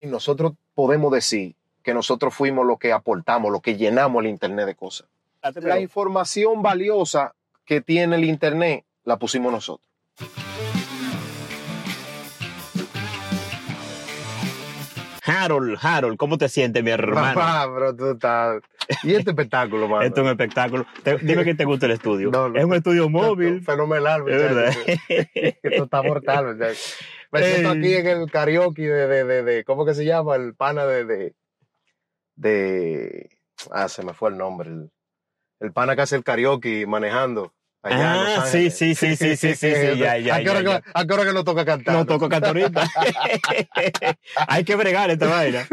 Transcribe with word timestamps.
Y 0.00 0.06
nosotros 0.06 0.52
podemos 0.74 1.12
decir 1.12 1.54
que 1.82 1.92
nosotros 1.94 2.34
fuimos 2.34 2.66
los 2.66 2.78
que 2.78 2.92
aportamos, 2.92 3.52
los 3.52 3.60
que 3.60 3.76
llenamos 3.76 4.22
el 4.22 4.30
Internet 4.30 4.66
de 4.66 4.74
cosas. 4.74 5.08
La 5.62 5.78
información 5.80 6.62
valiosa 6.62 7.34
que 7.64 7.80
tiene 7.80 8.16
el 8.16 8.24
Internet 8.24 8.84
la 9.04 9.18
pusimos 9.18 9.52
nosotros. 9.52 9.86
Harold, 15.22 15.78
Harold, 15.80 16.16
¿cómo 16.16 16.38
te 16.38 16.48
sientes, 16.48 16.82
mi 16.82 16.90
hermano? 16.90 17.34
Papá, 17.38 17.66
bro, 17.66 17.94
tú 17.94 18.10
estás... 18.12 18.62
¿Y 19.04 19.14
este 19.14 19.30
espectáculo, 19.30 19.86
mano? 19.86 20.02
Esto 20.02 20.22
es 20.22 20.24
un 20.24 20.30
espectáculo. 20.30 20.86
Te- 21.04 21.18
dime 21.18 21.44
que 21.44 21.54
te 21.54 21.64
gusta 21.64 21.86
el 21.86 21.92
estudio. 21.92 22.30
No, 22.30 22.48
no. 22.48 22.58
es 22.58 22.64
un 22.64 22.74
estudio 22.74 23.08
móvil. 23.08 23.62
Fenomenal, 23.62 24.22
Es 24.28 24.36
verdad. 24.36 24.72
Esto 25.62 25.84
está 25.84 26.02
mortal, 26.02 26.56
muchacho. 26.56 26.80
Me 27.32 27.42
siento 27.44 27.70
aquí 27.70 27.94
en 27.94 28.06
el 28.06 28.30
karaoke 28.30 28.82
de, 28.82 29.06
de, 29.06 29.24
de, 29.24 29.42
de- 29.42 29.64
¿cómo 29.64 29.84
que 29.86 29.94
se 29.94 30.04
llama? 30.04 30.36
El 30.36 30.54
pana 30.54 30.84
de, 30.86 31.04
de, 31.04 31.34
de- 32.36 33.28
ah, 33.70 33.88
se 33.88 34.02
me 34.02 34.14
fue 34.14 34.30
el 34.30 34.38
nombre. 34.38 34.70
El, 34.70 34.90
el 35.60 35.72
pana 35.72 35.94
que 35.96 36.02
hace 36.02 36.16
el 36.16 36.24
karaoke 36.24 36.86
manejando. 36.86 37.52
Allá 37.82 38.42
Ah, 38.42 38.46
sí, 38.46 38.70
sí, 38.70 38.94
sí, 38.94 39.16
sí, 39.16 39.36
sí, 39.36 39.54
sí, 39.54 39.74
sí, 39.74 39.98
ya, 39.98 40.18
ya, 40.18 40.34
¿A 40.36 40.42
qué 40.42 40.50
hora, 40.50 40.60
ya, 40.62 40.80
que- 40.82 40.90
a 40.92 41.06
qué 41.06 41.14
hora 41.14 41.24
que 41.24 41.32
nos 41.32 41.44
toca 41.44 41.64
cantar? 41.64 41.94
No 41.94 42.04
toco 42.04 42.28
canto 42.28 42.48
ahorita. 42.48 42.86
Hay 44.48 44.64
que 44.64 44.76
bregar 44.76 45.10
esta 45.10 45.26
vaina. 45.28 45.66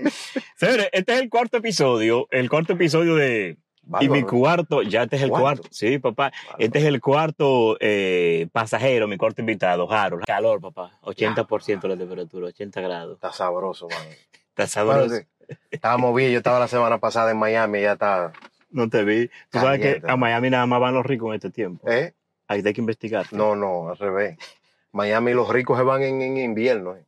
Señores, 0.56 0.88
este 0.92 1.14
es 1.14 1.20
el 1.20 1.28
cuarto 1.28 1.56
episodio, 1.56 2.28
el 2.30 2.48
cuarto 2.48 2.74
episodio 2.74 3.16
de... 3.16 3.56
Y 4.00 4.08
mi 4.08 4.22
cuarto, 4.22 4.82
ya 4.82 5.04
este 5.04 5.16
es 5.16 5.22
el 5.22 5.30
Cuarto. 5.30 5.42
cuarto. 5.62 5.68
Sí, 5.70 5.98
papá. 5.98 6.32
Este 6.58 6.78
es 6.78 6.84
el 6.84 7.00
cuarto 7.00 7.76
eh, 7.80 8.48
pasajero, 8.52 9.08
mi 9.08 9.16
cuarto 9.16 9.40
invitado, 9.40 9.90
Harold. 9.90 10.24
Calor, 10.24 10.60
papá. 10.60 10.98
80% 11.02 11.88
la 11.88 11.96
temperatura, 11.96 12.48
80 12.48 12.80
grados. 12.80 13.14
Está 13.14 13.32
sabroso, 13.32 13.88
man. 13.88 13.98
Está 14.50 14.66
sabroso. 14.66 15.08
Bueno, 15.08 15.24
sí. 15.48 15.56
Estábamos 15.70 16.14
bien, 16.14 16.30
yo 16.32 16.38
estaba 16.38 16.58
la 16.58 16.68
semana 16.68 16.98
pasada 16.98 17.30
en 17.30 17.38
Miami, 17.38 17.80
ya 17.80 17.92
está. 17.92 18.32
No 18.70 18.90
te 18.90 19.02
vi. 19.04 19.28
Tú 19.50 19.58
sabes 19.60 19.80
que 19.80 20.02
a 20.06 20.16
Miami 20.16 20.50
nada 20.50 20.66
más 20.66 20.78
van 20.80 20.92
los 20.94 21.06
ricos 21.06 21.28
en 21.30 21.34
este 21.36 21.50
tiempo. 21.50 21.88
¿Eh? 21.90 22.12
Ahí 22.48 22.62
hay 22.64 22.72
que 22.74 22.80
investigar. 22.82 23.26
No, 23.32 23.56
no, 23.56 23.88
al 23.90 23.96
revés. 23.96 24.36
Miami 24.92 25.32
los 25.32 25.48
ricos 25.48 25.78
se 25.78 25.84
van 25.84 26.02
en, 26.02 26.20
en 26.20 26.36
invierno. 26.36 26.96
eh. 26.96 27.04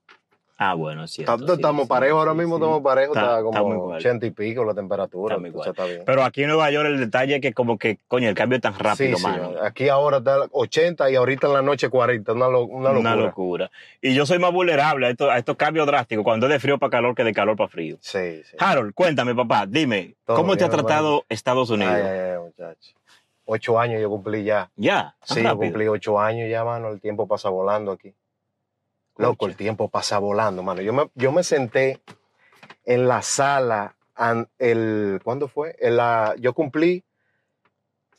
Ah, 0.62 0.74
bueno, 0.74 1.06
sí. 1.06 1.22
Está- 1.22 1.36
estamos 1.54 1.88
parejos 1.88 2.18
ahora 2.18 2.34
mismo, 2.34 2.56
estamos 2.56 2.82
parejos, 2.82 3.16
Está- 3.16 3.38
está, 3.38 3.42
como 3.42 3.72
igual. 3.72 3.96
80 3.98 4.26
y 4.26 4.30
pico 4.30 4.62
la 4.62 4.74
temperatura. 4.74 5.36
Entonces 5.36 5.70
está 5.70 5.86
bien. 5.86 6.02
Pero 6.04 6.22
aquí 6.22 6.42
en 6.42 6.48
Nueva 6.48 6.70
York 6.70 6.86
el 6.86 6.98
detalle 7.00 7.36
es 7.36 7.40
que 7.40 7.54
como 7.54 7.78
que, 7.78 7.98
coño, 8.08 8.28
el 8.28 8.34
cambio 8.34 8.56
es 8.56 8.62
tan 8.62 8.78
rápido, 8.78 9.16
sí, 9.16 9.22
sí, 9.22 9.26
mano. 9.26 9.52
aquí 9.62 9.88
ahora 9.88 10.18
está 10.18 10.36
80 10.52 11.10
y 11.10 11.16
ahorita 11.16 11.46
en 11.46 11.54
la 11.54 11.62
noche 11.62 11.88
40, 11.88 12.34
una, 12.34 12.48
lo- 12.48 12.64
una 12.64 12.90
locura. 12.90 13.00
Una 13.14 13.16
locura. 13.16 13.70
Y 14.02 14.12
yo 14.14 14.26
soy 14.26 14.38
más 14.38 14.52
vulnerable 14.52 15.06
a 15.06 15.10
estos, 15.10 15.30
a 15.30 15.38
estos 15.38 15.56
cambios 15.56 15.86
drásticos, 15.86 16.24
cuando 16.24 16.44
es 16.44 16.52
de 16.52 16.60
frío 16.60 16.76
para 16.76 16.90
calor 16.90 17.14
que 17.14 17.24
de 17.24 17.32
calor 17.32 17.56
para 17.56 17.68
frío. 17.70 17.96
Sí, 18.02 18.42
sí. 18.44 18.56
Harold, 18.58 18.92
cuéntame, 18.92 19.34
papá, 19.34 19.64
dime, 19.66 20.14
Todo 20.26 20.36
¿cómo 20.36 20.58
te 20.58 20.64
ha 20.64 20.68
tratado 20.68 21.24
Estados 21.30 21.70
Unidos? 21.70 21.94
Ay, 21.94 22.02
ay, 22.02 22.18
ay, 22.34 22.38
muchacho. 22.38 22.94
Ocho 23.46 23.80
años 23.80 24.00
yo 24.00 24.10
cumplí 24.10 24.44
ya. 24.44 24.70
Ya, 24.76 25.16
Sí, 25.24 25.36
yo 25.36 25.42
rápido. 25.48 25.58
cumplí 25.62 25.88
ocho 25.88 26.20
años 26.20 26.48
ya, 26.50 26.62
mano. 26.64 26.88
El 26.90 27.00
tiempo 27.00 27.26
pasa 27.26 27.48
volando 27.48 27.90
aquí. 27.92 28.14
Loco, 29.20 29.46
el 29.46 29.56
tiempo 29.56 29.88
pasa 29.88 30.18
volando, 30.18 30.62
mano. 30.62 30.80
Yo 30.82 30.92
me, 30.92 31.10
yo 31.14 31.32
me 31.32 31.42
senté 31.42 32.00
en 32.84 33.06
la 33.08 33.22
sala, 33.22 33.96
an- 34.14 34.48
el, 34.58 35.20
¿cuándo 35.22 35.48
fue? 35.48 35.76
En 35.78 35.96
la, 35.96 36.34
yo 36.38 36.52
cumplí 36.54 37.04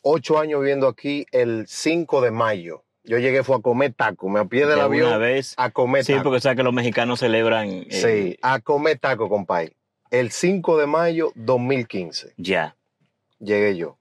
ocho 0.02 0.40
años 0.40 0.62
viviendo 0.62 0.88
aquí 0.88 1.26
el 1.32 1.66
5 1.68 2.22
de 2.22 2.32
mayo. 2.32 2.84
Yo 3.04 3.18
llegué, 3.18 3.44
fue 3.44 3.56
a 3.56 3.60
comer 3.60 3.94
taco, 3.94 4.30
me 4.30 4.40
apié 4.40 4.66
del 4.68 4.76
De 4.78 4.82
avión 4.82 5.08
una 5.08 5.18
vez. 5.18 5.56
a 5.58 5.72
comer 5.72 6.06
Sí, 6.06 6.14
taco. 6.14 6.26
porque 6.26 6.40
sabes 6.40 6.56
que 6.58 6.64
los 6.64 6.74
mexicanos 6.74 7.20
celebran. 7.20 7.68
eh, 7.68 7.88
Sí, 7.90 8.38
a 8.42 8.60
comer 8.60 9.00
taco, 9.00 9.28
compadre. 9.28 9.76
El 10.12 10.30
5 10.32 10.78
de 10.78 10.86
mayo 10.88 11.32
2015 11.36 12.34
Ya. 12.38 12.76
llegué 13.40 13.76
yo. 13.76 13.98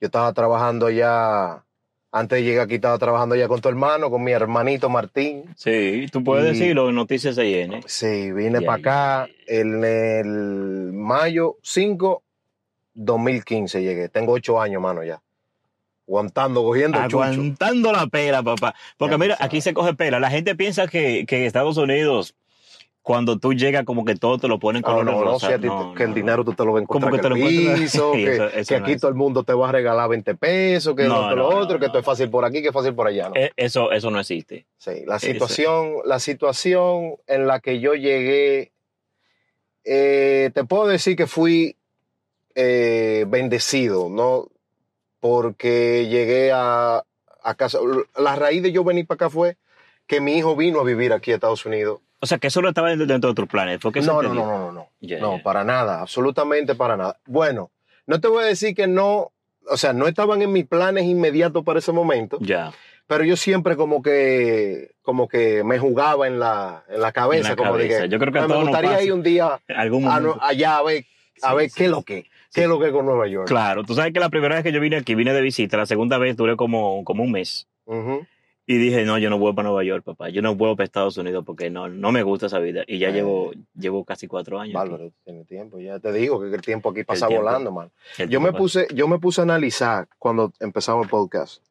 Yo 0.00 0.06
estaba 0.06 0.32
trabajando 0.34 0.90
ya, 0.90 1.64
antes 2.14 2.38
de 2.38 2.44
llegar 2.44 2.66
aquí 2.66 2.74
estaba 2.74 2.98
trabajando 2.98 3.34
ya 3.34 3.48
con 3.48 3.60
tu 3.60 3.68
hermano, 3.70 4.10
con 4.10 4.22
mi 4.22 4.32
hermanito 4.32 4.88
Martín. 4.90 5.44
Sí, 5.56 6.06
tú 6.12 6.22
puedes 6.22 6.44
Y- 6.54 6.58
decirlo 6.60 6.90
en 6.90 6.94
Noticias 6.94 7.34
CN. 7.36 7.80
Sí, 7.86 8.30
vine 8.32 8.60
para 8.60 8.78
acá 8.78 9.28
en 9.46 9.82
el 9.82 10.92
mayo 10.92 11.56
5, 11.62 12.22
2015 12.94 13.82
llegué. 13.82 14.08
Tengo 14.08 14.32
ocho 14.32 14.60
años, 14.60 14.82
mano, 14.82 15.02
ya. 15.02 15.20
Aguantando, 16.06 16.62
cogiendo 16.62 16.98
chucho. 17.04 17.22
Aguantando 17.22 17.92
la 17.92 18.06
pela, 18.06 18.42
papá. 18.42 18.74
Porque 18.98 19.14
Ya 19.14 19.18
mira, 19.18 19.36
aquí 19.40 19.60
se 19.62 19.72
coge 19.72 19.94
pela. 19.94 20.20
La 20.20 20.30
gente 20.30 20.54
piensa 20.54 20.86
que, 20.88 21.24
que 21.26 21.38
en 21.38 21.42
Estados 21.44 21.78
Unidos, 21.78 22.34
cuando 23.02 23.38
tú 23.38 23.52
llegas, 23.52 23.84
como 23.84 24.04
que 24.04 24.14
todo 24.14 24.38
te 24.38 24.46
lo 24.48 24.58
ponen 24.58 24.82
No, 24.82 24.88
color 24.88 25.04
no, 25.04 25.12
no, 25.12 25.32
rosa. 25.32 25.46
si 25.48 25.52
a 25.52 25.58
ti 25.58 25.66
No, 25.66 25.92
que 25.96 26.04
el 26.04 26.10
no, 26.10 26.14
dinero 26.14 26.44
tú 26.44 26.52
te 26.54 26.64
lo 26.64 26.70
a 26.76 26.80
¿Cómo 26.80 26.82
encontrar 26.82 27.12
que 27.14 27.20
te 27.22 27.28
lo 27.28 27.34
piso, 27.34 28.12
que, 28.12 28.28
eso- 28.36 28.46
eso 28.48 28.74
que 28.74 28.78
no 28.80 28.84
aquí 28.86 28.92
es. 28.92 29.00
todo 29.00 29.08
el 29.10 29.16
mundo 29.16 29.42
te 29.42 29.52
va 29.54 29.68
a 29.68 29.72
regalar 29.72 30.08
20 30.08 30.34
pesos, 30.36 30.94
que 30.94 31.02
No, 31.04 31.22
esto, 31.22 31.36
lo 31.36 31.48
no, 31.48 31.56
otro, 31.58 31.74
no, 31.74 31.80
que 31.80 31.86
esto 31.86 31.98
es 31.98 32.04
no. 32.04 32.10
fácil 32.10 32.30
por 32.30 32.44
aquí, 32.44 32.62
que 32.62 32.68
es 32.68 32.74
fácil 32.74 32.94
por 32.94 33.06
allá, 33.08 33.28
¿no? 33.28 33.36
Eh, 33.36 33.50
Eso, 33.56 33.90
eso 33.92 34.10
no 34.10 34.20
existe. 34.20 34.66
Sí, 34.78 35.04
la 35.06 35.16
Eso. 35.16 35.26
situación, 35.26 35.94
la 36.04 36.18
situación 36.20 37.16
en 37.26 37.46
la 37.48 37.58
que 37.60 37.80
yo 37.80 37.94
llegué, 37.94 38.72
eh, 39.84 40.50
te 40.54 40.64
puedo 40.64 40.86
decir 40.86 41.16
que 41.16 41.26
fui 41.26 41.76
eh, 42.54 43.24
bendecido, 43.28 44.08
¿no? 44.10 44.48
Porque 45.20 46.06
llegué 46.08 46.52
a, 46.52 47.02
a 47.42 47.54
casa. 47.54 47.78
La 48.16 48.36
raíz 48.36 48.62
de 48.62 48.72
yo 48.72 48.84
venir 48.84 49.06
para 49.06 49.16
acá 49.16 49.30
fue 49.30 49.56
que 50.06 50.20
mi 50.20 50.36
hijo 50.36 50.54
vino 50.56 50.80
a 50.80 50.84
vivir 50.84 51.12
aquí 51.12 51.32
a 51.32 51.36
Estados 51.36 51.64
Unidos. 51.66 52.00
O 52.22 52.26
sea, 52.26 52.38
que 52.38 52.46
eso 52.46 52.62
no 52.62 52.68
estaba 52.68 52.88
dentro 52.90 53.04
dentro 53.06 53.28
de 53.28 53.32
otros 53.32 53.48
planes. 53.48 53.80
¿Fue 53.80 53.90
que 53.92 54.00
No, 54.00 54.22
no, 54.22 54.28
no, 54.32 54.46
no, 54.46 54.58
no, 54.58 54.72
no. 54.72 54.88
Ya, 55.00 55.18
No, 55.18 55.42
para 55.42 55.64
nada, 55.64 56.00
absolutamente 56.00 56.76
para 56.76 56.96
nada. 56.96 57.18
Bueno, 57.26 57.70
no 58.06 58.20
te 58.20 58.28
voy 58.28 58.44
a 58.44 58.46
decir 58.46 58.74
que 58.76 58.86
no, 58.86 59.32
o 59.68 59.76
sea, 59.76 59.92
no 59.92 60.06
estaban 60.06 60.40
en 60.40 60.52
mis 60.52 60.64
planes 60.66 61.04
inmediatos 61.04 61.64
para 61.64 61.80
ese 61.80 61.90
momento, 61.90 62.38
Ya. 62.40 62.72
pero 63.08 63.24
yo 63.24 63.36
siempre 63.36 63.74
como 63.76 64.02
que, 64.02 64.92
como 65.02 65.26
que 65.26 65.64
me 65.64 65.80
jugaba 65.80 66.28
en 66.28 66.38
la, 66.38 66.84
en 66.88 67.00
la 67.00 67.10
cabeza, 67.10 67.48
En 67.48 67.50
la 67.50 67.56
como 67.56 67.72
cabeza. 67.72 67.96
dije, 67.96 68.08
Yo 68.08 68.18
creo 68.20 68.32
que 68.32 68.38
a 68.38 68.42
me 68.42 68.48
todos 68.48 68.60
nos 68.66 68.70
gustaría 68.70 69.02
ir 69.02 69.12
un 69.12 69.22
día 69.24 69.60
algún 69.74 70.06
a- 70.06 70.46
allá 70.46 70.76
a 70.78 70.82
ver, 70.84 71.04
a 71.42 71.50
Sí, 71.50 71.56
ver 71.56 71.70
sí, 71.70 71.76
qué 71.76 71.84
es 71.86 71.90
lo 71.90 72.02
que, 72.04 72.26
qué 72.54 72.62
es 72.62 72.68
lo 72.68 72.78
que 72.78 72.86
es 72.86 72.92
con 72.92 73.04
Nueva 73.04 73.26
York. 73.26 73.48
Claro, 73.48 73.82
tú 73.82 73.94
sabes 73.94 74.12
que 74.12 74.20
la 74.20 74.28
primera 74.30 74.54
vez 74.54 74.62
que 74.62 74.70
yo 74.72 74.78
vine 74.80 74.96
aquí, 74.96 75.16
vine 75.16 75.32
de 75.32 75.40
visita, 75.40 75.76
la 75.76 75.86
segunda 75.86 76.18
vez 76.18 76.36
duré 76.36 76.54
como, 76.54 77.02
como 77.02 77.24
un 77.24 77.32
mes. 77.32 77.66
Ujú. 77.84 78.24
Y 78.64 78.76
dije, 78.78 79.04
no, 79.04 79.18
yo 79.18 79.28
no 79.28 79.38
voy 79.38 79.52
para 79.54 79.68
Nueva 79.68 79.82
York, 79.82 80.04
papá. 80.04 80.28
Yo 80.28 80.40
no 80.40 80.54
voy 80.54 80.76
para 80.76 80.84
Estados 80.84 81.16
Unidos 81.16 81.42
porque 81.44 81.68
no, 81.68 81.88
no 81.88 82.12
me 82.12 82.22
gusta 82.22 82.46
esa 82.46 82.60
vida. 82.60 82.84
Y 82.86 82.98
ya 82.98 83.08
Eh. 83.08 83.12
llevo, 83.12 83.50
llevo 83.74 84.04
casi 84.04 84.28
cuatro 84.28 84.60
años. 84.60 84.74
Bárbaro, 84.74 85.10
tiene 85.24 85.44
tiempo, 85.44 85.80
ya 85.80 85.98
te 85.98 86.12
digo 86.12 86.40
que 86.40 86.54
el 86.54 86.62
tiempo 86.62 86.90
aquí 86.90 87.02
pasa 87.02 87.26
tiempo. 87.26 87.44
volando, 87.44 87.72
man. 87.72 87.90
Yo 88.28 88.40
me 88.40 88.52
puse, 88.52 88.86
yo 88.94 89.08
me 89.08 89.18
puse 89.18 89.40
a 89.40 89.44
analizar 89.44 90.06
cuando 90.18 90.52
empezamos 90.60 91.04
el 91.04 91.10
podcast. 91.10 91.62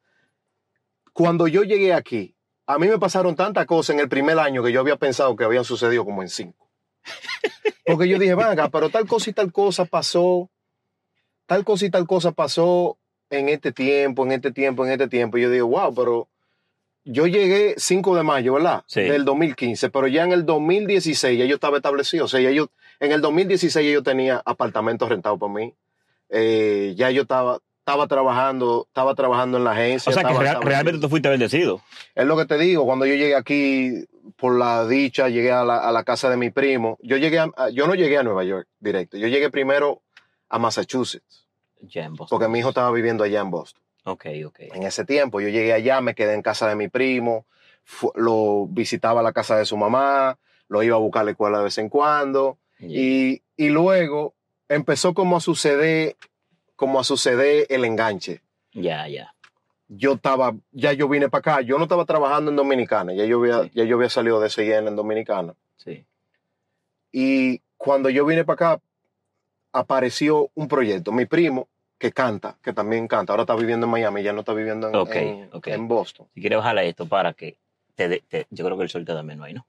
Cuando 1.14 1.46
yo 1.48 1.62
llegué 1.62 1.94
aquí, 1.94 2.34
a 2.66 2.78
mí 2.78 2.86
me 2.88 2.98
pasaron 2.98 3.36
tantas 3.36 3.66
cosas 3.66 3.94
en 3.94 4.00
el 4.00 4.08
primer 4.08 4.38
año 4.38 4.62
que 4.62 4.72
yo 4.72 4.80
había 4.80 4.96
pensado 4.96 5.34
que 5.34 5.44
habían 5.44 5.64
sucedido 5.64 6.04
como 6.04 6.22
en 6.22 6.28
cinco. 6.28 6.68
Porque 7.86 8.08
yo 8.08 8.18
dije, 8.18 8.34
venga, 8.34 8.68
pero 8.68 8.90
tal 8.90 9.06
cosa 9.06 9.30
y 9.30 9.32
tal 9.32 9.50
cosa 9.52 9.84
pasó, 9.86 10.50
tal 11.46 11.64
cosa 11.64 11.86
y 11.86 11.90
tal 11.90 12.06
cosa 12.06 12.32
pasó 12.32 12.98
en 13.30 13.48
este 13.48 13.72
tiempo, 13.72 14.24
en 14.24 14.32
este 14.32 14.52
tiempo, 14.52 14.84
en 14.86 14.92
este 14.92 15.08
tiempo. 15.08 15.38
Y 15.38 15.42
yo 15.42 15.50
digo, 15.50 15.66
wow, 15.68 15.94
pero 15.94 16.28
yo 17.04 17.26
llegué 17.26 17.74
5 17.78 18.16
de 18.16 18.22
mayo, 18.22 18.54
¿verdad? 18.54 18.82
Sí. 18.86 19.00
Del 19.02 19.24
2015, 19.24 19.90
pero 19.90 20.06
ya 20.06 20.24
en 20.24 20.32
el 20.32 20.46
2016 20.46 21.38
ya 21.38 21.44
yo 21.44 21.56
estaba 21.56 21.76
establecido. 21.78 22.24
O 22.26 22.28
sea, 22.28 22.40
ya 22.40 22.50
yo, 22.50 22.68
en 23.00 23.12
el 23.12 23.20
2016 23.20 23.86
ya 23.86 23.92
yo 23.92 24.02
tenía 24.02 24.40
apartamentos 24.44 25.08
rentados 25.08 25.38
para 25.38 25.52
mí. 25.52 25.74
Eh, 26.28 26.94
ya 26.96 27.10
yo 27.10 27.22
estaba, 27.22 27.58
estaba 27.80 28.06
trabajando, 28.06 28.84
estaba 28.88 29.14
trabajando 29.14 29.58
en 29.58 29.64
la 29.64 29.72
agencia. 29.72 30.10
O 30.10 30.14
sea, 30.14 30.22
que 30.24 30.32
real- 30.38 30.62
realmente 30.62 31.00
tú 31.00 31.08
fuiste 31.08 31.28
bendecido. 31.28 31.82
Es 32.14 32.24
lo 32.26 32.36
que 32.36 32.46
te 32.46 32.56
digo, 32.58 32.84
cuando 32.86 33.04
yo 33.06 33.14
llegué 33.14 33.34
aquí, 33.34 34.04
por 34.36 34.56
la 34.56 34.86
dicha, 34.86 35.28
llegué 35.28 35.50
a 35.52 35.64
la, 35.64 35.78
a 35.78 35.90
la 35.92 36.04
casa 36.04 36.30
de 36.30 36.36
mi 36.36 36.50
primo. 36.50 36.96
Yo, 37.02 37.16
llegué 37.16 37.40
a- 37.40 37.50
yo 37.72 37.86
no 37.86 37.94
llegué 37.94 38.18
a 38.18 38.22
Nueva 38.22 38.44
York 38.44 38.68
directo, 38.80 39.16
yo 39.18 39.26
llegué 39.28 39.50
primero 39.50 40.00
a 40.48 40.58
Massachusetts, 40.58 41.46
Ya 41.80 42.04
en 42.04 42.14
Boston. 42.14 42.38
porque 42.38 42.48
mi 42.50 42.60
hijo 42.60 42.68
estaba 42.68 42.92
viviendo 42.92 43.24
allá 43.24 43.40
en 43.40 43.50
Boston. 43.50 43.81
Ok, 44.04 44.26
ok. 44.46 44.58
En 44.74 44.82
ese 44.82 45.04
tiempo 45.04 45.40
yo 45.40 45.48
llegué 45.48 45.72
allá, 45.72 46.00
me 46.00 46.14
quedé 46.14 46.34
en 46.34 46.42
casa 46.42 46.68
de 46.68 46.74
mi 46.76 46.88
primo, 46.88 47.46
lo 48.14 48.66
visitaba 48.66 49.20
a 49.20 49.22
la 49.22 49.32
casa 49.32 49.56
de 49.56 49.64
su 49.64 49.76
mamá, 49.76 50.38
lo 50.68 50.82
iba 50.82 50.96
a 50.96 51.00
buscar 51.00 51.22
a 51.22 51.24
la 51.26 51.30
escuela 51.32 51.58
de 51.58 51.64
vez 51.64 51.78
en 51.78 51.88
cuando. 51.88 52.58
Ya. 52.78 52.86
Y, 52.88 53.42
y 53.56 53.68
luego 53.68 54.34
empezó 54.68 55.14
como 55.14 55.36
a 55.36 55.40
suceder, 55.40 56.16
como 56.76 56.98
a 56.98 57.04
suceder 57.04 57.66
el 57.68 57.84
enganche. 57.84 58.40
Ya, 58.72 59.06
ya. 59.06 59.34
Yo 59.88 60.14
estaba, 60.14 60.54
ya 60.72 60.92
yo 60.94 61.06
vine 61.08 61.28
para 61.28 61.40
acá, 61.40 61.60
yo 61.60 61.76
no 61.76 61.84
estaba 61.84 62.04
trabajando 62.06 62.50
en 62.50 62.56
Dominicana, 62.56 63.12
ya 63.12 63.24
yo 63.26 63.38
había, 63.40 63.64
Sí. 63.64 63.70
ya 63.74 63.84
yo 63.84 63.96
había 63.96 64.08
salido 64.08 64.40
de 64.40 64.48
CIN 64.48 64.88
en 64.88 64.96
Dominicana. 64.96 65.54
Sí. 65.76 66.06
Y 67.12 67.60
cuando 67.76 68.08
yo 68.08 68.24
vine 68.24 68.44
para 68.44 68.54
acá, 68.74 68.82
apareció 69.72 70.50
un 70.54 70.68
proyecto. 70.68 71.12
Mi 71.12 71.26
primo, 71.26 71.68
que 72.02 72.10
canta, 72.12 72.56
que 72.60 72.72
también 72.72 73.06
canta, 73.06 73.32
ahora 73.32 73.44
está 73.44 73.54
viviendo 73.54 73.86
en 73.86 73.92
Miami, 73.92 74.24
ya 74.24 74.32
no 74.32 74.40
está 74.40 74.52
viviendo 74.52 74.88
en, 74.88 75.86
Boston. 75.86 76.26
Si 76.34 76.40
quieres 76.40 76.58
bajarle 76.58 76.88
esto 76.88 77.06
para 77.06 77.32
que 77.32 77.58
te, 77.94 78.08
dé- 78.08 78.24
te- 78.28 78.48
yo 78.50 78.64
creo 78.64 78.76
que 78.76 78.82
el 78.82 78.88
sol 78.88 79.04
te 79.04 79.14
da 79.14 79.22
menos 79.22 79.46
ahí, 79.46 79.54
¿no? 79.54 79.64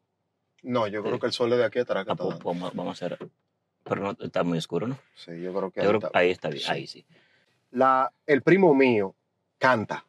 No, 0.63 0.87
yo 0.87 1.03
creo 1.03 1.19
que 1.19 1.27
el 1.27 1.31
sol 1.31 1.51
de 1.51 1.63
aquí 1.63 1.77
Ah, 1.77 1.81
está 1.83 1.93
pues, 1.93 2.17
dando. 2.17 2.39
vamos, 2.43 2.73
vamos 2.73 2.87
a 3.01 3.05
hacer. 3.05 3.19
Pero 3.83 4.01
no, 4.01 4.17
está 4.19 4.41
muy 4.43 4.57
oscuro, 4.57 4.87
¿no? 4.87 4.97
Sí, 5.15 5.39
yo 5.43 5.53
creo 5.53 5.69
que 5.69 5.81
Yo 5.81 5.89
ahí 5.91 5.97
creo 5.99 6.07
está. 6.07 6.19
ahí 6.19 6.31
está 6.31 6.49
bien. 6.49 6.63
Sí. 6.63 6.71
Ahí 6.71 6.87
sí. 6.87 7.05
La, 7.69 8.11
el 8.25 8.41
primo 8.41 8.73
mío 8.73 9.13
canta. 9.59 10.03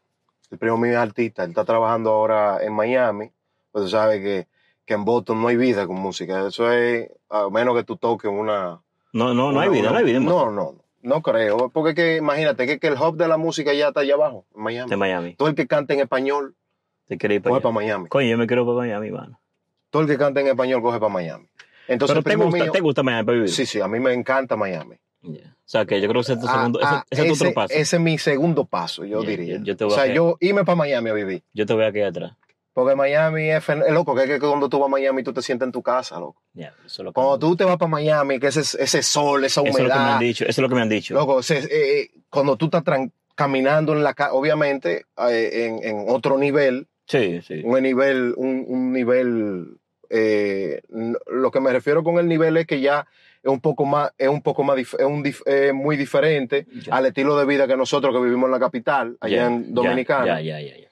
El 0.50 0.56
primo 0.56 0.78
mío 0.78 0.92
es 0.92 0.96
artista. 0.98 1.44
Él 1.44 1.50
está 1.50 1.66
trabajando 1.66 2.10
ahora 2.10 2.64
en 2.64 2.72
Miami. 2.72 3.30
Pues 3.70 3.84
tú 3.84 3.90
sabes 3.90 4.20
que, 4.22 4.46
que 4.86 4.94
en 4.94 5.04
Boston 5.04 5.42
no 5.42 5.48
hay 5.48 5.58
vida 5.58 5.86
con 5.86 5.96
música. 5.96 6.46
Eso 6.46 6.72
es, 6.72 7.10
a 7.28 7.50
menos 7.50 7.74
que 7.76 7.84
tú 7.84 7.98
toques 7.98 8.30
una. 8.30 8.80
No, 9.12 9.34
no, 9.34 9.52
no 9.52 9.60
hay 9.60 9.68
una- 9.68 9.78
vida, 9.78 9.90
no 9.90 9.98
hay 9.98 10.04
vida 10.04 10.16
en 10.16 10.24
No, 10.24 10.50
no, 10.50 10.72
no 10.72 10.83
creo. 11.22 11.70
Porque 11.70 11.94
que, 11.94 12.16
imagínate 12.16 12.66
que, 12.66 12.78
que 12.78 12.86
el 12.88 12.94
hub 12.94 13.16
de 13.16 13.28
la 13.28 13.36
música 13.36 13.72
ya 13.74 13.88
está 13.88 14.00
allá 14.00 14.14
abajo, 14.14 14.46
en 14.56 14.62
Miami. 14.62 14.90
de 14.90 14.96
Miami. 14.96 15.34
Todo 15.36 15.48
el 15.48 15.54
que 15.54 15.66
canta 15.66 15.94
en 15.94 16.00
español 16.00 16.56
¿Te 17.06 17.18
quieres 17.18 17.36
ir 17.36 17.42
para 17.42 17.52
coge 17.52 17.62
para 17.62 17.72
Miami. 17.74 18.08
Coño, 18.08 18.28
yo 18.28 18.38
me 18.38 18.46
quiero 18.46 18.64
para 18.64 18.78
Miami, 18.78 19.10
mano. 19.10 19.40
Todo 19.90 20.02
el 20.02 20.08
que 20.08 20.16
canta 20.18 20.40
en 20.40 20.46
español 20.48 20.80
coge 20.82 20.98
para 20.98 21.12
Miami. 21.12 21.46
Entonces, 21.86 22.14
Pero 22.24 22.36
te 22.38 22.42
gusta, 22.44 22.62
mío. 22.64 22.72
te 22.72 22.80
gusta 22.80 23.02
Miami 23.02 23.24
para 23.26 23.34
vivir. 23.36 23.50
Sí, 23.50 23.66
sí, 23.66 23.80
a 23.80 23.86
mí 23.88 24.00
me 24.00 24.12
encanta 24.14 24.56
Miami. 24.56 24.96
Ya. 25.20 25.50
O 25.52 25.66
sea, 25.66 25.84
que 25.86 26.00
yo 26.00 26.08
creo 26.08 26.20
que 26.22 26.32
ese 26.32 26.32
es 26.34 26.40
tu 26.40 26.46
Ah, 26.48 26.52
segundo, 26.52 26.80
ese- 26.80 26.88
ah, 26.88 27.04
ese, 27.10 27.22
es 27.22 27.28
tu 27.28 27.34
ese, 27.34 27.44
otro 27.44 27.54
paso. 27.54 27.74
ese 27.74 27.96
es 27.96 28.02
mi 28.02 28.18
segundo 28.18 28.64
paso, 28.64 29.04
yo 29.04 29.22
diría. 29.22 29.56
yo- 29.58 29.64
yo 29.64 29.76
te 29.76 29.84
o 29.84 29.88
voy 29.88 29.96
a 29.98 30.02
sea, 30.02 30.14
yo 30.14 30.36
irme 30.40 30.64
para 30.64 30.76
Miami 30.76 31.10
a 31.10 31.12
vivir. 31.14 31.42
Yo 31.52 31.64
te 31.66 31.72
voy 31.74 31.84
a 31.84 31.92
quedar 31.92 32.08
atrás. 32.08 32.32
Porque 32.74 32.94
Miami 32.96 33.50
es, 33.50 33.66
es 33.68 33.92
loco, 33.92 34.14
que 34.14 34.24
es 34.24 34.28
que 34.28 34.38
cuando 34.40 34.68
tú 34.68 34.78
vas 34.80 34.88
a 34.88 34.90
Miami 34.90 35.22
tú 35.22 35.32
te 35.32 35.40
sientes 35.40 35.64
en 35.64 35.72
tu 35.72 35.82
casa, 35.82 36.18
loco. 36.20 36.42
Ya, 36.52 36.74
eso 36.84 37.02
es 37.02 37.04
lo 37.04 37.10
que, 37.12 37.14
Cuando 37.14 37.38
tú 37.38 37.56
te 37.56 37.64
vas 37.64 37.76
para 37.78 37.88
Miami, 37.90 38.38
que 38.40 38.48
ese, 38.48 38.60
ese 38.60 39.02
sol, 39.02 39.44
esa 39.44 39.60
eso 39.62 39.70
es 39.70 39.78
lo 39.78 39.84
que 39.84 39.88
me 39.94 39.94
han 40.00 40.04
humedad, 40.04 40.20
dicho. 40.20 40.44
Eso 40.44 40.50
es 40.50 40.58
lo 40.62 40.68
que 40.68 40.74
me 40.74 40.82
han 40.82 40.88
dicho. 40.88 41.14
loco, 41.14 41.40
ese- 41.40 41.58
eh, 41.58 42.00
eh, 42.00 42.10
cuando 42.28 42.56
tú 42.56 42.66
estás 42.66 42.82
caminando 43.36 43.92
en 43.92 44.02
la 44.02 44.12
calle, 44.14 44.32
obviamente 44.32 45.06
eh, 45.28 45.80
en, 45.82 45.98
en 45.98 46.04
otro 46.08 46.36
nivel, 46.36 46.88
Sí, 47.06 47.40
sí. 47.42 47.60
un 47.64 47.80
nivel, 47.82 48.34
un, 48.36 48.64
un 48.66 48.92
nivel, 48.92 49.78
eh, 50.10 50.80
lo 51.26 51.50
que 51.50 51.60
me 51.60 51.72
refiero 51.72 52.02
con 52.02 52.18
el 52.18 52.26
nivel 52.28 52.56
es 52.56 52.66
que 52.66 52.80
ya 52.80 53.06
es 53.42 53.50
un 53.50 53.60
poco 53.60 53.84
más, 53.84 54.12
es 54.18 54.28
un 54.28 54.40
poco 54.42 54.64
más, 54.64 54.78
es 54.78 54.94
un 54.94 55.22
eh, 55.46 55.72
muy 55.72 55.96
diferente 55.96 56.66
al 56.90 57.06
estilo 57.06 57.36
de 57.36 57.44
vida 57.44 57.66
que 57.68 57.76
nosotros 57.76 58.14
que 58.14 58.20
vivimos 58.22 58.46
en 58.46 58.52
la 58.52 58.58
capital, 58.60 59.16
allá 59.20 59.46
en 59.46 59.74
Dominicana. 59.74 60.40
Ya, 60.40 60.60
ya, 60.60 60.76
ya. 60.76 60.88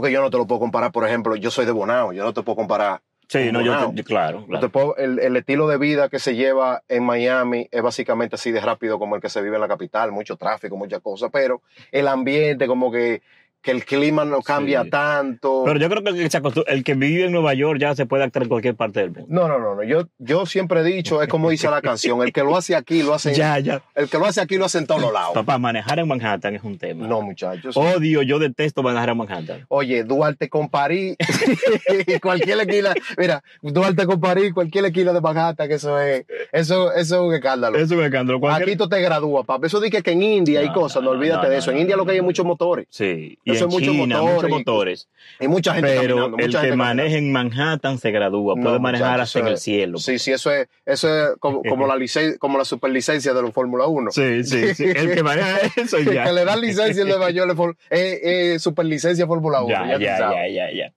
Porque 0.00 0.12
yo 0.12 0.20
no 0.22 0.30
te 0.30 0.36
lo 0.36 0.46
puedo 0.46 0.60
comparar, 0.60 0.92
por 0.92 1.06
ejemplo, 1.06 1.34
yo 1.36 1.50
soy 1.50 1.66
de 1.66 1.72
Bonao, 1.72 2.12
yo 2.12 2.22
no 2.24 2.32
te 2.32 2.42
puedo 2.42 2.54
comparar. 2.56 3.00
Sí, 3.26 3.50
no, 3.52 3.60
yo, 3.60 3.72
claro, 4.04 4.40
no 4.40 4.46
claro. 4.46 4.60
te 4.60 4.68
puedo- 4.70 4.96
el, 4.96 5.18
el 5.18 5.36
estilo 5.36 5.66
de 5.68 5.76
vida 5.76 6.08
que 6.08 6.18
se 6.18 6.34
lleva 6.34 6.82
en 6.88 7.04
Miami 7.04 7.68
es 7.70 7.82
básicamente 7.82 8.36
así 8.36 8.52
de 8.52 8.60
rápido 8.60 8.98
como 8.98 9.16
el 9.16 9.20
que 9.20 9.28
se 9.28 9.42
vive 9.42 9.56
en 9.56 9.60
la 9.60 9.68
capital, 9.68 10.12
mucho 10.12 10.36
tráfico, 10.36 10.76
muchas 10.76 11.00
cosas, 11.00 11.28
pero 11.32 11.60
el 11.92 12.08
ambiente, 12.08 12.66
como 12.66 12.90
que, 12.90 13.20
que 13.62 13.70
el 13.72 13.84
clima 13.84 14.24
no 14.24 14.40
cambia 14.40 14.84
Sí. 14.84 14.90
tanto. 14.90 15.62
Pero 15.66 15.78
yo 15.80 15.88
creo 15.90 16.02
que 16.04 16.10
el 16.10 16.84
que, 16.84 16.92
el 16.92 16.98
vive 16.98 17.24
en 17.26 17.32
Nueva 17.32 17.54
York 17.54 17.78
ya 17.80 17.94
se 17.94 18.06
puede 18.06 18.24
actuar 18.24 18.44
en 18.44 18.48
cualquier 18.48 18.76
parte 18.76 19.00
del 19.00 19.10
mundo. 19.10 19.26
No, 19.28 19.48
no, 19.48 19.58
no, 19.58 19.74
no. 19.74 19.82
Yo, 19.82 20.04
yo 20.18 20.46
siempre 20.46 20.80
he 20.80 20.84
dicho, 20.84 21.22
es 21.22 21.28
como 21.28 21.50
dice 21.50 21.68
la 21.68 21.82
canción, 21.82 22.22
el 22.22 22.32
que 22.32 22.42
lo 22.42 22.56
hace 22.56 22.76
aquí 22.76 23.02
lo 23.02 23.14
hace, 23.14 23.30
en- 23.30 23.34
Ya, 23.36 23.58
ya. 23.58 23.82
el 23.94 24.08
que 24.08 24.16
lo 24.18 24.26
hace 24.26 24.40
aquí 24.40 24.56
lo 24.56 24.64
hace 24.64 24.78
en 24.78 24.86
todos 24.86 25.12
lados. 25.12 25.32
Papá, 25.34 25.58
manejar 25.58 25.98
en 25.98 26.08
Manhattan 26.08 26.54
es 26.54 26.62
un 26.62 26.78
tema. 26.78 27.06
No, 27.06 27.20
muchachos. 27.20 27.76
Odio, 27.76 28.22
yo 28.22 28.38
detesto 28.38 28.82
manejar 28.82 29.10
en 29.10 29.16
Manhattan. 29.18 29.64
Oye, 29.68 30.04
Duarte 30.04 30.48
con 30.48 30.68
París, 30.68 31.16
cualquier 32.22 32.60
esquina, 32.60 32.94
mira, 33.16 33.42
Duarte 33.62 34.06
con 34.06 34.20
París, 34.20 34.52
cualquier 34.52 34.84
esquina 34.86 35.12
de 35.12 35.20
Manhattan, 35.20 35.68
que 35.68 35.74
eso 35.74 35.98
es, 36.00 36.24
eso, 36.52 36.92
eso 36.92 37.16
es 37.16 37.20
un 37.28 37.34
escándalo. 37.34 37.76
Eso 37.76 37.94
es 37.94 37.98
un 37.98 38.04
escándalo. 38.04 38.40
Cualquier- 38.40 38.68
Aquí 38.68 38.76
tú 38.76 38.88
te 38.88 39.00
gradúas, 39.00 39.44
papá. 39.46 39.66
Eso 39.66 39.80
dice 39.80 40.02
que 40.02 40.12
en 40.12 40.22
India 40.22 40.60
hay 40.60 40.72
cosas, 40.72 41.02
no, 41.02 41.10
no, 41.12 41.18
olvídate 41.18 41.48
de 41.48 41.58
eso. 41.58 41.70
En 41.70 41.78
India 41.78 41.96
lo 41.96 42.04
que 42.04 42.12
hay 42.12 42.18
es 42.18 42.22
muchos 42.24 42.46
motores. 42.46 42.86
Sí, 42.90 43.38
y 43.44 43.52
En 43.64 43.68
es 43.68 43.74
mucho 43.74 43.90
China, 43.92 44.16
motor 44.22 44.34
muchos 44.34 44.50
motores. 44.50 45.08
Hay 45.40 45.48
mucha 45.48 45.74
gente 45.74 45.88
Pero 45.88 46.14
caminando, 46.16 46.36
el 46.38 46.46
mucha 46.46 46.60
que 46.60 46.66
gente 46.66 46.76
maneja 46.76 47.16
en 47.16 47.32
Manhattan 47.32 47.98
se 47.98 48.10
gradúa, 48.10 48.54
No, 48.56 48.62
puede 48.62 48.78
manejar 48.78 49.20
hasta 49.20 49.38
en 49.40 49.46
el 49.48 49.58
cielo. 49.58 49.98
Sí, 49.98 50.18
sí, 50.18 50.32
eso 50.32 50.50
es, 50.52 50.68
eso 50.86 51.08
es 51.08 51.36
como, 51.38 51.62
como 51.62 51.86
la 51.86 51.96
licen- 51.96 52.38
como 52.38 52.58
la 52.58 52.64
superlicencia 52.64 53.32
de 53.34 53.42
los 53.42 53.52
Fórmula 53.52 53.86
1. 53.86 54.10
Sí, 54.10 54.44
sí, 54.44 54.74
sí. 54.74 54.84
El 54.96 55.14
que 55.14 55.22
maneja 55.22 55.58
eso 55.76 55.98
ya. 56.00 56.24
que 56.24 56.32
le 56.32 56.44
dan 56.44 56.60
licencia 56.60 57.02
en 57.02 57.08
Nueva 57.08 57.30
York 57.30 57.56
es 57.90 58.00
eh, 58.00 58.54
eh, 58.54 58.58
superlicencia 58.58 59.26
Fórmula 59.26 59.62
1. 59.62 59.68
Ya, 59.70 59.98
ya, 59.98 60.18
ya, 60.18 60.48
ya, 60.48 60.72
ya. 60.72 60.92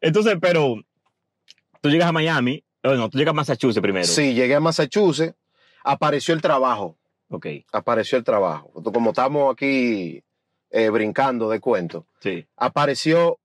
Entonces, 0.00 0.36
pero 0.40 0.76
tú 1.80 1.90
llegas 1.90 2.08
a 2.08 2.12
Miami, 2.12 2.62
bueno, 2.82 3.08
tú 3.08 3.18
llegas 3.18 3.32
a 3.32 3.34
Massachusetts 3.36 3.82
primero. 3.82 4.04
Sí, 4.06 4.34
llegué 4.34 4.54
a 4.54 4.60
Massachusetts, 4.60 5.34
apareció 5.84 6.34
el 6.34 6.42
trabajo. 6.42 6.96
Ok, 7.30 7.46
Apareció 7.72 8.16
el 8.16 8.24
trabajo. 8.24 8.72
Como 8.72 9.10
estamos 9.10 9.52
aquí 9.52 10.22
eh, 10.70 10.90
brincando 10.90 11.48
de 11.48 11.60
cuento, 11.60 12.06
sí, 12.20 12.46
apareció, 12.56 13.38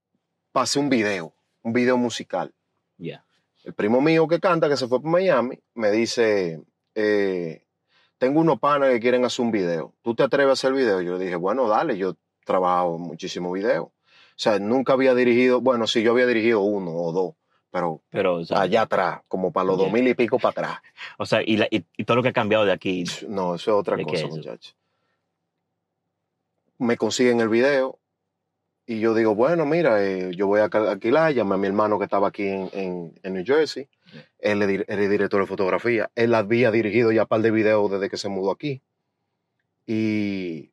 pasé 0.52 0.78
un 0.78 0.88
video, 0.88 1.34
un 1.62 1.72
video 1.72 1.96
musical. 1.96 2.52
ya. 2.98 3.24
El 3.64 3.72
primo 3.72 4.02
mío 4.02 4.28
que 4.28 4.40
canta, 4.40 4.68
que 4.68 4.76
se 4.76 4.86
fue 4.88 5.00
para 5.00 5.10
Miami, 5.12 5.58
me 5.74 5.90
dice, 5.90 6.60
eh, 6.94 7.64
tengo 8.18 8.40
unos 8.40 8.60
panas 8.60 8.90
que 8.90 9.00
quieren 9.00 9.24
hacer 9.24 9.42
un 9.42 9.50
video. 9.52 9.94
¿Tú 10.02 10.14
te 10.14 10.22
atreves 10.22 10.50
a 10.50 10.52
hacer 10.52 10.74
video? 10.74 11.00
Yo 11.00 11.16
le 11.16 11.24
dije, 11.24 11.36
bueno, 11.36 11.66
dale, 11.66 11.96
yo 11.96 12.14
trabajo 12.44 12.98
muchísimo 12.98 13.50
video. 13.52 13.84
O 13.84 13.92
sea, 14.36 14.58
nunca 14.58 14.92
había 14.92 15.14
dirigido, 15.14 15.62
bueno, 15.62 15.86
sí, 15.86 16.02
yo 16.02 16.12
había 16.12 16.26
dirigido 16.26 16.60
uno 16.60 16.90
o 16.94 17.10
dos, 17.12 17.34
pero 17.70 18.02
Pero, 18.10 18.34
o 18.34 18.44
sea, 18.44 18.60
allá 18.60 18.82
atrás, 18.82 19.22
como 19.28 19.50
para 19.50 19.64
los 19.68 19.78
dos 19.78 19.90
mil 19.92 20.06
y 20.08 20.14
pico 20.14 20.38
para 20.38 20.50
atrás. 20.50 20.78
o 21.18 21.24
sea 21.24 21.40
y, 21.42 21.56
la- 21.56 21.68
y, 21.70 21.84
y 21.96 22.04
todo 22.04 22.18
lo 22.18 22.22
que 22.22 22.28
ha 22.28 22.32
cambiado 22.34 22.66
de 22.66 22.72
aquí. 22.72 23.04
No, 23.28 23.54
eso 23.54 23.70
es 23.70 23.76
otra 23.78 23.96
¿De 23.96 24.04
qué 24.04 24.10
cosa, 24.12 24.26
es 24.26 24.30
muchachos. 24.36 24.76
Me 26.78 26.96
consiguen 26.96 27.40
el 27.40 27.48
video 27.48 27.98
y 28.86 29.00
yo 29.00 29.14
digo, 29.14 29.34
bueno, 29.34 29.64
mira, 29.64 30.04
eh, 30.04 30.32
yo 30.36 30.46
voy 30.46 30.60
a 30.60 30.64
alquilar, 30.64 31.32
llamé 31.32 31.54
a 31.54 31.58
mi 31.58 31.66
hermano 31.68 31.98
que 31.98 32.04
estaba 32.04 32.28
aquí 32.28 32.46
en, 32.48 32.68
en- 32.72 33.18
en 33.22 33.32
New 33.34 33.44
Jersey. 33.46 33.88
Él 34.38 34.62
él 34.62 34.84
es 34.86 35.10
director 35.10 35.40
de 35.40 35.46
fotografía. 35.46 36.10
Él 36.14 36.34
había 36.34 36.70
dirigido 36.70 37.10
ya 37.12 37.22
un 37.22 37.28
par 37.28 37.40
de 37.40 37.50
videos 37.50 37.90
desde 37.90 38.10
que 38.10 38.16
se 38.18 38.28
mudó 38.28 38.50
aquí. 38.50 38.82
Y 39.86 40.70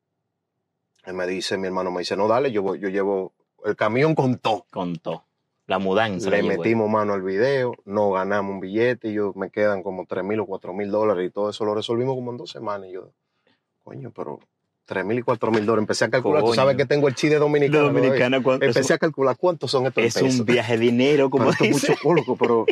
él 1.06 1.14
me 1.14 1.28
dice, 1.28 1.58
mi 1.58 1.68
hermano 1.68 1.92
me 1.92 2.00
dice, 2.00 2.16
no, 2.16 2.28
dale, 2.28 2.52
yo, 2.52 2.62
voy- 2.62 2.80
yo 2.80 2.90
llevo 2.90 3.34
el 3.66 3.76
camión 3.76 4.16
con 4.16 4.38
todo. 4.40 4.66
Con 4.72 4.98
todo. 4.98 5.26
La 5.68 5.78
mudanza. 5.80 6.30
Le 6.30 6.44
metimos 6.44 6.90
mano 6.90 7.14
al 7.14 7.22
video, 7.22 7.74
no 7.86 8.12
ganamos 8.12 8.52
un 8.56 8.60
billete, 8.60 9.10
y 9.10 9.14
yo 9.14 9.32
me 9.36 9.50
quedan 9.52 9.84
como 9.84 10.06
3 10.06 10.24
mil 10.24 10.40
o 10.42 10.46
4 10.46 10.74
mil 10.74 10.92
dólares 10.92 11.28
y 11.28 11.32
todo 11.32 11.50
eso 11.50 11.64
lo 11.64 11.74
resolvimos 11.76 12.16
como 12.16 12.32
en 12.32 12.38
dos 12.38 12.50
semanas. 12.52 12.90
Y 12.90 12.94
yo, 12.94 13.12
coño, 13.84 14.12
pero 14.12 14.40
3 14.86 15.06
mil 15.06 15.20
y 15.20 15.22
4 15.22 15.52
mil 15.52 15.66
dólares. 15.66 15.84
Empecé 15.84 16.06
a 16.06 16.10
calcular, 16.10 16.44
tú 16.44 16.54
sabes 16.54 16.76
que 16.76 16.86
tengo 16.86 17.08
el 17.08 17.16
dominicano. 17.16 17.80
todavía. 17.88 18.02
dominicana, 18.02 18.44
¿cuánto? 18.44 18.66
Empecé 18.66 18.80
es, 18.82 18.92
a 18.92 18.98
calcular 18.98 19.38
cuántos 19.38 19.72
son 19.72 19.86
estos 19.86 20.04
es 20.04 20.14
pesos. 20.16 20.40
un 20.40 20.46
viaje 20.46 20.74
de 20.74 20.80
dinero, 20.80 21.30
como 21.30 21.46
Pero 21.52 21.72
esto 21.72 21.94
es 21.94 22.04
mucho, 22.04 22.36
pero 22.36 22.66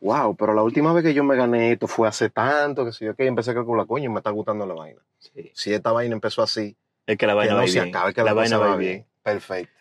wow, 0.00 0.34
pero 0.36 0.54
la 0.54 0.62
última 0.62 0.92
vez 0.92 1.04
que 1.04 1.12
yo 1.14 1.24
me 1.24 1.36
gané 1.36 1.72
esto 1.72 1.86
fue 1.86 2.08
hace 2.08 2.30
tanto 2.30 2.84
que 2.84 2.92
si 2.92 3.04
yo 3.04 3.14
que 3.14 3.26
empecé 3.26 3.50
a 3.50 3.54
calcular, 3.54 3.86
coño, 3.86 4.10
me 4.10 4.18
está 4.18 4.30
gustando 4.30 4.64
la 4.66 4.74
vaina. 4.74 5.00
Sí. 5.18 5.50
Si 5.54 5.72
esta 5.74 5.92
vaina 5.92 6.14
empezó 6.14 6.42
así, 6.42 6.76
Es 7.06 7.16
que 7.18 7.26
la 7.26 7.32
que 7.32 7.36
vaina 7.36 7.54
no 7.54 7.60
va 7.60 7.66
se 7.66 7.80
bien. 7.80 7.88
acabe, 7.94 8.14
que 8.14 8.20
la 8.22 8.26
la, 8.26 8.32
vaina 8.34 8.58
va 8.58 8.76
bien. 8.76 8.92
bien. 8.92 9.06
Perfecto. 9.22 9.72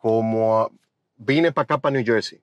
Como 0.00 0.60
ah, 0.60 0.70
vine 1.16 1.52
para 1.52 1.64
acá, 1.64 1.78
para 1.78 1.94
New 1.96 2.04
Jersey, 2.04 2.40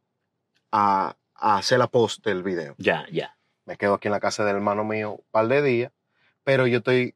a, 0.72 1.15
a 1.34 1.58
hacer 1.58 1.79
la 1.79 1.88
post 1.88 2.24
del 2.25 2.44
video. 2.44 2.75
Ya, 2.77 3.06
ya. 3.12 3.36
Me 3.65 3.75
quedo 3.77 3.96
aquí 3.96 4.08
en 4.08 4.12
la 4.13 4.20
casa 4.20 4.46
del 4.46 4.56
hermano 4.58 4.84
mío 4.84 5.13
un 5.13 5.24
par 5.32 5.48
de 5.48 5.62
días, 5.62 5.91
pero 6.44 6.67
yo 6.67 6.77
estoy, 6.79 7.15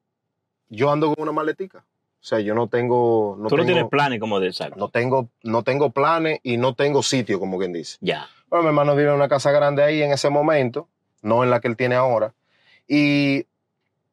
yo 0.72 0.90
ando 0.92 1.14
con 1.14 1.22
una 1.24 1.32
maletica. 1.32 1.80
O 1.80 2.24
sea, 2.24 2.40
yo 2.40 2.54
no 2.56 2.68
tengo, 2.68 3.36
no 3.40 3.50
Tú 3.50 3.58
no 3.58 3.64
tengo, 3.64 3.74
tienes 3.74 3.90
planes 3.90 4.20
como 4.20 4.40
de 4.40 4.54
saco. 4.54 4.78
no 4.80 4.90
tengo, 4.90 5.30
no 5.44 5.64
tengo 5.64 5.90
planes 5.90 6.40
y 6.44 6.58
no 6.58 6.76
tengo 6.76 7.02
sitio, 7.04 7.40
como 7.40 7.58
quien 7.58 7.74
dice. 7.74 7.98
Ya. 8.02 8.28
Bueno, 8.48 8.64
mi 8.64 8.68
hermano 8.70 8.96
vive 8.96 9.10
en 9.10 9.16
una 9.16 9.28
casa 9.28 9.52
grande 9.52 9.84
ahí 9.84 10.02
en 10.04 10.12
ese 10.12 10.30
momento, 10.30 10.88
no 11.24 11.44
en 11.44 11.50
la 11.50 11.60
que 11.60 11.68
él 11.68 11.76
tiene 11.78 11.96
ahora. 11.96 12.34
Y 12.88 13.48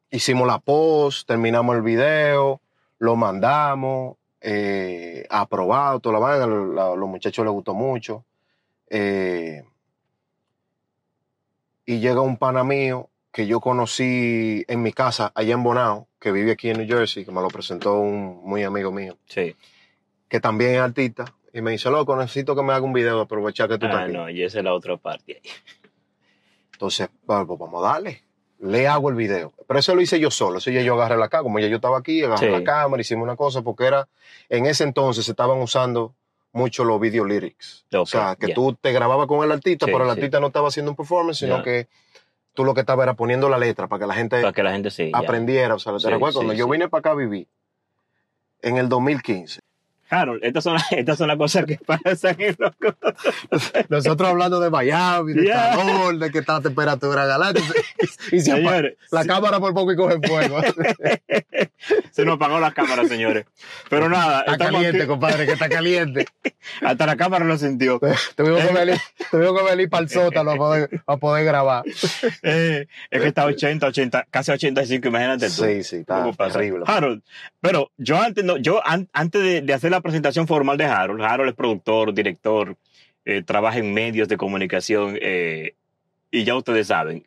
hicimos 0.09 0.47
la 0.47 0.57
post, 0.59 1.27
terminamos 1.27 1.75
el 1.75 1.81
video, 1.83 2.61
lo 2.97 3.15
mandamos, 3.15 4.17
eh, 4.41 5.25
aprobado, 5.29 5.99
toda 5.99 6.13
la 6.13 6.19
vaina, 6.19 6.47
la- 6.47 6.95
los 6.95 7.09
muchachos 7.09 7.45
les 7.45 7.53
gustó 7.53 7.73
mucho. 7.75 8.25
Eh, 8.89 9.63
y 11.85 11.99
llega 11.99 12.21
un 12.21 12.37
pana 12.37 12.63
mío 12.63 13.09
que 13.31 13.45
yo 13.47 13.59
conocí 13.59 14.65
en 14.67 14.81
mi 14.81 14.91
casa 14.93 15.31
allá 15.35 15.53
en 15.53 15.63
Bonao, 15.63 16.07
que 16.19 16.31
vive 16.31 16.51
aquí 16.51 16.69
en 16.69 16.77
New 16.79 16.87
Jersey, 16.87 17.23
que 17.25 17.31
me 17.31 17.41
lo 17.41 17.47
presentó 17.47 17.99
un 17.99 18.41
muy 18.43 18.63
amigo 18.63 18.91
mío, 18.91 19.17
Sí. 19.25 19.55
que 20.27 20.39
también 20.39 20.75
es 20.75 20.81
artista, 20.81 21.25
y 21.53 21.61
me 21.61 21.71
dice, 21.71 21.89
loco, 21.89 22.15
necesito 22.15 22.55
que 22.55 22.61
me 22.61 22.73
haga 22.73 22.83
un 22.85 22.93
video 22.93 23.15
de 23.17 23.21
aprovechar 23.23 23.67
que 23.69 23.77
tú 23.77 23.85
estás 23.85 24.01
Ah, 24.01 24.03
aquí. 24.05 24.13
no, 24.13 24.29
y 24.29 24.43
esa 24.43 24.59
es 24.59 24.63
la 24.63 24.73
otra 24.73 24.97
parte. 24.97 25.41
Entonces, 26.73 27.09
bueno, 27.25 27.47
pues 27.47 27.59
vamos 27.59 27.83
a 27.83 27.93
darle. 27.93 28.23
Le 28.59 28.87
hago 28.87 29.09
el 29.09 29.15
video. 29.15 29.53
Pero 29.67 29.79
eso 29.79 29.95
lo 29.95 30.01
hice 30.01 30.19
yo 30.19 30.29
solo. 30.31 30.57
Eso 30.57 30.69
ya 30.71 30.81
yo 30.81 30.93
agarré 30.95 31.17
la 31.17 31.29
cámara. 31.29 31.43
Como 31.43 31.59
ya 31.59 31.67
yo 31.67 31.77
estaba 31.77 31.97
aquí, 31.97 32.23
agarré 32.23 32.47
Sí. 32.47 32.51
la 32.51 32.63
cámara, 32.63 32.99
hicimos 33.01 33.23
una 33.23 33.35
cosa, 33.37 33.61
porque 33.61 33.85
era, 33.85 34.07
en 34.49 34.65
ese 34.65 34.83
entonces 34.83 35.25
se 35.25 35.31
estaban 35.31 35.59
usando 35.59 36.13
mucho 36.51 36.83
los 36.83 36.99
video 36.99 37.25
lyrics. 37.25 37.85
o 37.93 38.05
sea, 38.05 38.35
que 38.35 38.53
tú 38.53 38.73
te 38.73 38.91
grababas 38.91 39.27
con 39.27 39.43
el 39.45 39.51
artista, 39.51 39.85
Sí, 39.85 39.91
pero 39.91 40.03
el 40.05 40.09
sí. 40.11 40.17
artista 40.17 40.39
no 40.39 40.47
estaba 40.47 40.67
haciendo 40.67 40.91
un 40.91 40.97
performance, 40.97 41.37
sino 41.39 41.61
que 41.63 41.87
tú 42.59 42.65
lo 42.65 42.73
que 42.73 42.81
estabas 42.81 43.03
era 43.05 43.13
poniendo 43.13 43.47
la 43.47 43.57
letra 43.57 43.87
para 43.87 44.01
que 44.01 44.05
la 44.07 44.15
gente 44.15 44.41
Para 44.41 44.51
que 44.51 44.63
la 44.63 44.71
gente 44.73 44.91
sí. 44.91 45.09
ya. 45.13 45.17
aprendiera. 45.17 45.75
O 45.75 45.79
sea, 45.79 45.93
te 45.93 45.99
Sí, 46.01 46.09
recuerdo, 46.09 46.33
sí, 46.41 46.45
cuando 46.45 46.53
yo 46.53 46.67
vine 46.67 46.89
para 46.89 46.99
acá 46.99 47.11
a 47.11 47.15
vivir, 47.15 47.47
en 48.61 48.75
el 48.75 48.89
2015, 48.89 49.61
Harold, 50.09 50.43
estas 50.43 50.63
son, 50.65 50.75
estas 50.91 51.17
son 51.17 51.29
las 51.29 51.37
cosas 51.37 51.63
que 51.65 51.77
pasan 51.77 52.35
en 52.39 52.57
los 52.59 52.73
Nosotros 53.89 54.27
hablando 54.27 54.59
de 54.59 54.69
Miami, 54.69 55.31
de 55.33 55.43
Yeah. 55.45 55.75
calor, 55.77 56.17
de 56.17 56.31
que 56.31 56.39
está 56.39 56.53
la 56.55 56.61
temperatura 56.61 57.25
galáctica. 57.25 57.73
Y 58.33 58.41
se 58.41 58.51
apa- 58.51 58.57
Señores, 58.59 58.97
la 59.11 59.21
sí. 59.21 59.27
cámara 59.29 59.59
por 59.61 59.73
poco 59.73 59.93
y 59.93 59.95
coge 59.95 60.19
fuego. 60.27 60.59
se 62.11 62.25
nos 62.25 62.35
apagó 62.35 62.59
la 62.59 62.71
cámara, 62.71 63.05
señores. 63.07 63.45
Pero 63.89 64.09
nada, 64.09 64.41
Está 64.41 64.57
caliente, 64.57 64.97
aquí. 64.99 65.07
compadre, 65.07 65.45
que 65.45 65.53
está 65.53 65.69
caliente. 65.69 66.25
hasta 66.81 67.05
la 67.05 67.15
cámara 67.15 67.45
lo 67.45 67.57
sintió. 67.57 67.99
Tuvimos 68.35 68.61
que 68.65 68.73
venir, 68.73 68.97
tuvimos 69.31 69.59
que 69.59 69.65
venir 69.69 69.89
para 69.89 70.03
el 70.03 70.09
sótano 70.09 70.51
a 70.51 70.55
poder, 70.55 71.01
a 71.05 71.17
poder 71.17 71.45
grabar. 71.45 71.83
Eh, 72.43 72.87
es 73.11 73.21
que 73.21 73.27
está 73.27 73.45
80, 73.45 73.85
80, 73.87 74.27
casi 74.29 74.51
85, 74.51 75.07
imagínate 75.07 75.47
tú. 75.47 75.63
Sí, 75.63 75.83
sí, 75.83 75.95
está 75.97 76.31
terrible. 76.51 76.83
Harold, 76.87 77.21
pero 77.61 77.91
yo 77.97 78.19
antes, 78.21 78.43
no, 78.43 78.57
yo 78.57 78.85
an- 78.85 79.09
antes 79.13 79.41
de, 79.41 79.61
de 79.61 79.73
hacer 79.73 79.91
la 79.91 80.01
presentación 80.01 80.47
formal 80.47 80.77
de 80.77 80.85
Harold, 80.85 81.21
Harold 81.23 81.49
es 81.49 81.55
productor, 81.55 82.13
director, 82.13 82.75
eh, 83.25 83.41
trabaja 83.43 83.77
en 83.79 83.93
medios 83.93 84.27
de 84.27 84.37
comunicación 84.37 85.17
eh, 85.21 85.73
y 86.31 86.43
ya 86.43 86.55
ustedes 86.55 86.87
saben. 86.87 87.25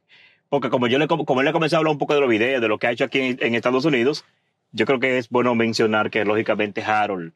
Porque 0.49 0.69
como 0.71 0.87
yo 0.87 0.99
le, 0.99 1.07
com- 1.09 1.25
como 1.25 1.41
él 1.41 1.47
le 1.47 1.53
comenzó 1.53 1.77
a 1.77 1.79
hablar 1.79 1.93
un 1.93 1.99
poco 1.99 2.15
de 2.15 2.21
los 2.21 2.29
videos, 2.29 2.61
de 2.61 2.69
lo 2.69 2.79
que 2.79 2.87
ha 2.87 2.91
hecho 2.93 3.05
aquí 3.05 3.21
en, 3.21 3.39
en 3.41 3.55
Estados 3.55 3.85
Unidos, 3.85 4.25
yo 4.73 4.87
creo 4.87 4.99
que 5.01 5.19
es 5.19 5.29
bueno 5.29 5.55
mencionar 5.55 6.11
que 6.11 6.25
lógicamente 6.25 6.83
Harold 6.83 7.33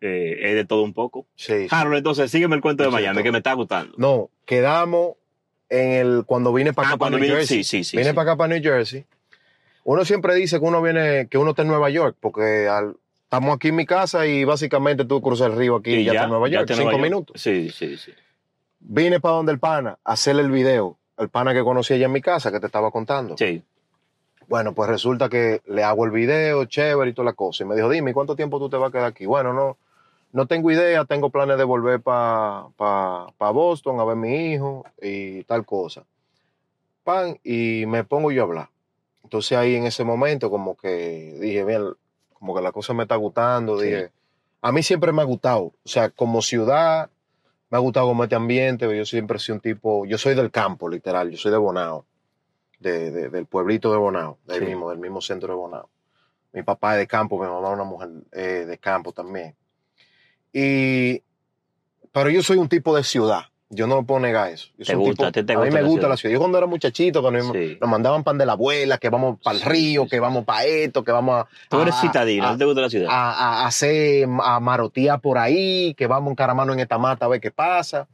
eh, 0.00 0.38
es 0.42 0.54
de 0.54 0.64
todo 0.64 0.82
un 0.82 0.92
poco. 0.94 1.26
Sí. 1.36 1.66
Harold, 1.70 1.98
entonces 1.98 2.30
sígueme 2.30 2.56
el 2.56 2.62
cuento 2.62 2.84
de 2.84 2.90
Miami, 2.90 3.22
que 3.22 3.32
me 3.32 3.38
está 3.38 3.52
gustando. 3.54 3.94
No, 3.98 4.30
quedamos 4.46 5.14
en 5.68 5.92
el 5.92 6.24
cuando 6.24 6.52
vine 6.52 6.72
para 6.72 6.88
Ah, 6.88 6.90
acá, 6.92 6.98
para 6.98 7.10
cuando 7.10 7.18
New 7.18 7.26
vine- 7.26 7.38
Jersey. 7.40 7.64
sí, 7.64 7.82
sí, 7.82 7.84
sí, 7.90 7.96
vine 7.96 8.14
para 8.14 8.30
acá, 8.32 8.36
para 8.38 8.54
New 8.54 8.62
Jersey. 8.62 9.04
Uno 9.84 10.04
siempre 10.04 10.34
dice 10.34 10.58
que 10.58 10.64
uno 10.64 10.80
viene, 10.82 11.28
que 11.30 11.38
uno 11.38 11.50
está 11.50 11.62
en 11.62 11.68
Nueva 11.68 11.90
York, 11.90 12.16
porque 12.20 12.68
al- 12.68 12.96
estamos 13.24 13.54
aquí 13.56 13.68
en 13.68 13.76
mi 13.76 13.86
casa 13.86 14.26
y 14.26 14.44
básicamente 14.44 15.04
tú 15.04 15.20
cruzas 15.20 15.50
el 15.50 15.56
río 15.58 15.76
aquí 15.76 15.90
y 15.94 16.04
ya, 16.04 16.12
está 16.12 16.24
en 16.24 16.30
Nueva 16.30 16.48
York, 16.48 16.66
cinco 16.68 16.82
Nueva 16.82 16.92
York. 16.92 17.02
minutos. 17.02 17.40
Sí, 17.42 17.70
sí, 17.70 17.96
sí. 17.96 18.12
Vine 18.80 19.20
para 19.20 19.34
donde 19.36 19.52
el 19.52 19.58
pana, 19.58 19.98
a 20.04 20.12
hacerle 20.12 20.42
el 20.42 20.50
video, 20.50 20.96
el 21.18 21.28
pana 21.28 21.52
que 21.52 21.62
conocí 21.64 21.94
allá 21.94 22.06
en 22.06 22.12
mi 22.12 22.20
casa, 22.20 22.52
que 22.52 22.60
te 22.60 22.66
estaba 22.66 22.90
contando. 22.90 23.36
Sí. 23.36 23.62
Bueno, 24.48 24.72
pues 24.74 24.88
resulta 24.88 25.28
que 25.28 25.60
le 25.66 25.84
hago 25.84 26.04
el 26.06 26.10
video, 26.10 26.64
chévere 26.64 27.10
y 27.10 27.14
toda 27.14 27.26
la 27.26 27.32
cosa. 27.34 27.64
Y 27.64 27.66
me 27.66 27.76
dijo, 27.76 27.88
dime, 27.88 28.14
¿cuánto 28.14 28.34
tiempo 28.34 28.58
tú 28.58 28.68
te 28.70 28.76
vas 28.78 28.88
a 28.88 28.92
quedar 28.92 29.04
aquí? 29.06 29.26
Bueno, 29.26 29.52
no, 29.52 29.76
no 30.32 30.46
tengo 30.46 30.70
idea, 30.70 31.04
tengo 31.04 31.28
planes 31.30 31.58
de 31.58 31.64
volver 31.64 32.00
para 32.00 32.70
Boston 33.38 34.00
a 34.00 34.04
ver 34.04 34.12
a 34.12 34.20
mi 34.20 34.52
hijo 34.52 34.84
y 35.02 35.44
tal 35.44 35.66
cosa. 35.66 36.04
Pan, 37.04 37.38
y 37.44 37.84
me 37.86 38.04
pongo 38.04 38.30
yo 38.32 38.42
a 38.42 38.46
hablar. 38.46 38.68
Entonces 39.22 39.56
ahí 39.58 39.74
en 39.76 39.84
ese 39.84 40.04
momento 40.04 40.50
como 40.50 40.76
que 40.76 41.36
dije, 41.40 41.64
bien, 41.64 41.92
como 42.32 42.54
que 42.54 42.62
la 42.62 42.72
cosa 42.72 42.94
me 42.94 43.02
está 43.02 43.16
gustando, 43.16 43.78
Sí. 43.78 43.86
dije, 43.86 44.10
a 44.62 44.72
mí 44.72 44.82
siempre 44.82 45.12
me 45.12 45.20
ha 45.22 45.26
gustado, 45.26 45.64
o 45.64 45.74
sea, 45.84 46.08
como 46.08 46.40
ciudad, 46.40 47.10
me 47.70 47.76
ha 47.76 47.80
gustado 47.80 48.06
como 48.06 48.24
este 48.24 48.36
ambiente, 48.36 48.96
yo 48.96 49.04
siempre 49.04 49.38
soy 49.38 49.54
un 49.56 49.60
tipo, 49.60 50.06
yo 50.06 50.16
soy 50.16 50.34
del 50.34 50.50
campo, 50.50 50.88
literal, 50.88 51.30
yo 51.30 51.36
soy 51.36 51.50
de 51.52 51.58
Bonao, 51.58 52.06
de, 52.80 53.10
de- 53.10 53.28
del 53.28 53.46
pueblito 53.46 53.90
de 53.92 53.98
Bonao, 53.98 54.38
del, 54.46 54.60
Sí. 54.60 54.64
mismo, 54.66 54.90
del 54.90 54.98
mismo 54.98 55.20
centro 55.20 55.48
de 55.48 55.54
Bonao. 55.56 55.88
Mi 56.52 56.62
papá 56.62 56.94
es 56.94 57.00
de 57.00 57.06
campo, 57.06 57.38
mi 57.38 57.46
mamá 57.46 57.68
es 57.68 57.74
una 57.74 57.84
mujer 57.84 58.08
eh, 58.32 58.64
de 58.66 58.78
campo 58.78 59.12
también. 59.12 59.54
Y, 60.52 61.22
pero 62.12 62.30
yo 62.30 62.42
soy 62.42 62.56
un 62.56 62.68
tipo 62.68 62.96
de 62.96 63.04
ciudad, 63.04 63.42
yo 63.68 63.86
no 63.86 64.04
puedo 64.04 64.20
negar 64.20 64.50
eso. 64.50 64.68
Yo 64.78 64.86
Te 64.86 64.94
gusta, 64.94 65.10
tipo- 65.12 65.24
a 65.26 65.32
ti 65.32 65.42
te 65.44 65.52
a 65.52 65.58
mí 65.58 65.64
me 65.70 65.70
la 65.72 65.80
gusta 65.82 65.92
ciudad. 66.00 66.08
la 66.08 66.16
ciudad. 66.16 66.32
Yo 66.32 66.38
cuando 66.38 66.58
era 66.58 66.66
muchachito, 66.66 67.20
cuando 67.20 67.40
nos- 67.40 67.52
Sí. 67.52 67.76
nos 67.80 67.90
mandaban 67.90 68.24
pan 68.24 68.38
de 68.38 68.46
la 68.46 68.52
abuela, 68.52 68.96
que 68.98 69.10
vamos 69.10 69.38
para 69.42 69.56
el 69.56 69.62
Sí, 69.62 69.68
río, 69.68 70.04
sí, 70.04 70.08
que 70.10 70.20
vamos 70.20 70.44
para 70.46 70.64
esto, 70.64 71.04
que 71.04 71.12
vamos 71.12 71.42
a, 71.44 71.48
Tú 71.68 71.80
eres 71.82 71.94
a- 71.96 72.00
citadino, 72.00 72.46
a- 72.46 72.52
¿no 72.52 72.58
te 72.58 72.64
gusta 72.64 72.80
la 72.80 72.90
ciudad? 72.90 73.08
a, 73.10 73.30
a- 73.32 73.62
a 73.64 73.66
hacer, 73.66 74.26
a 74.42 74.58
marotear 74.60 75.20
por 75.20 75.36
ahí, 75.38 75.94
que 75.94 76.06
vamos 76.06 76.30
en 76.30 76.36
caramano 76.36 76.72
en 76.72 76.80
esta 76.80 76.96
mata 76.98 77.26
a 77.26 77.28
ver 77.28 77.40
qué 77.40 77.50
pasa. 77.50 78.08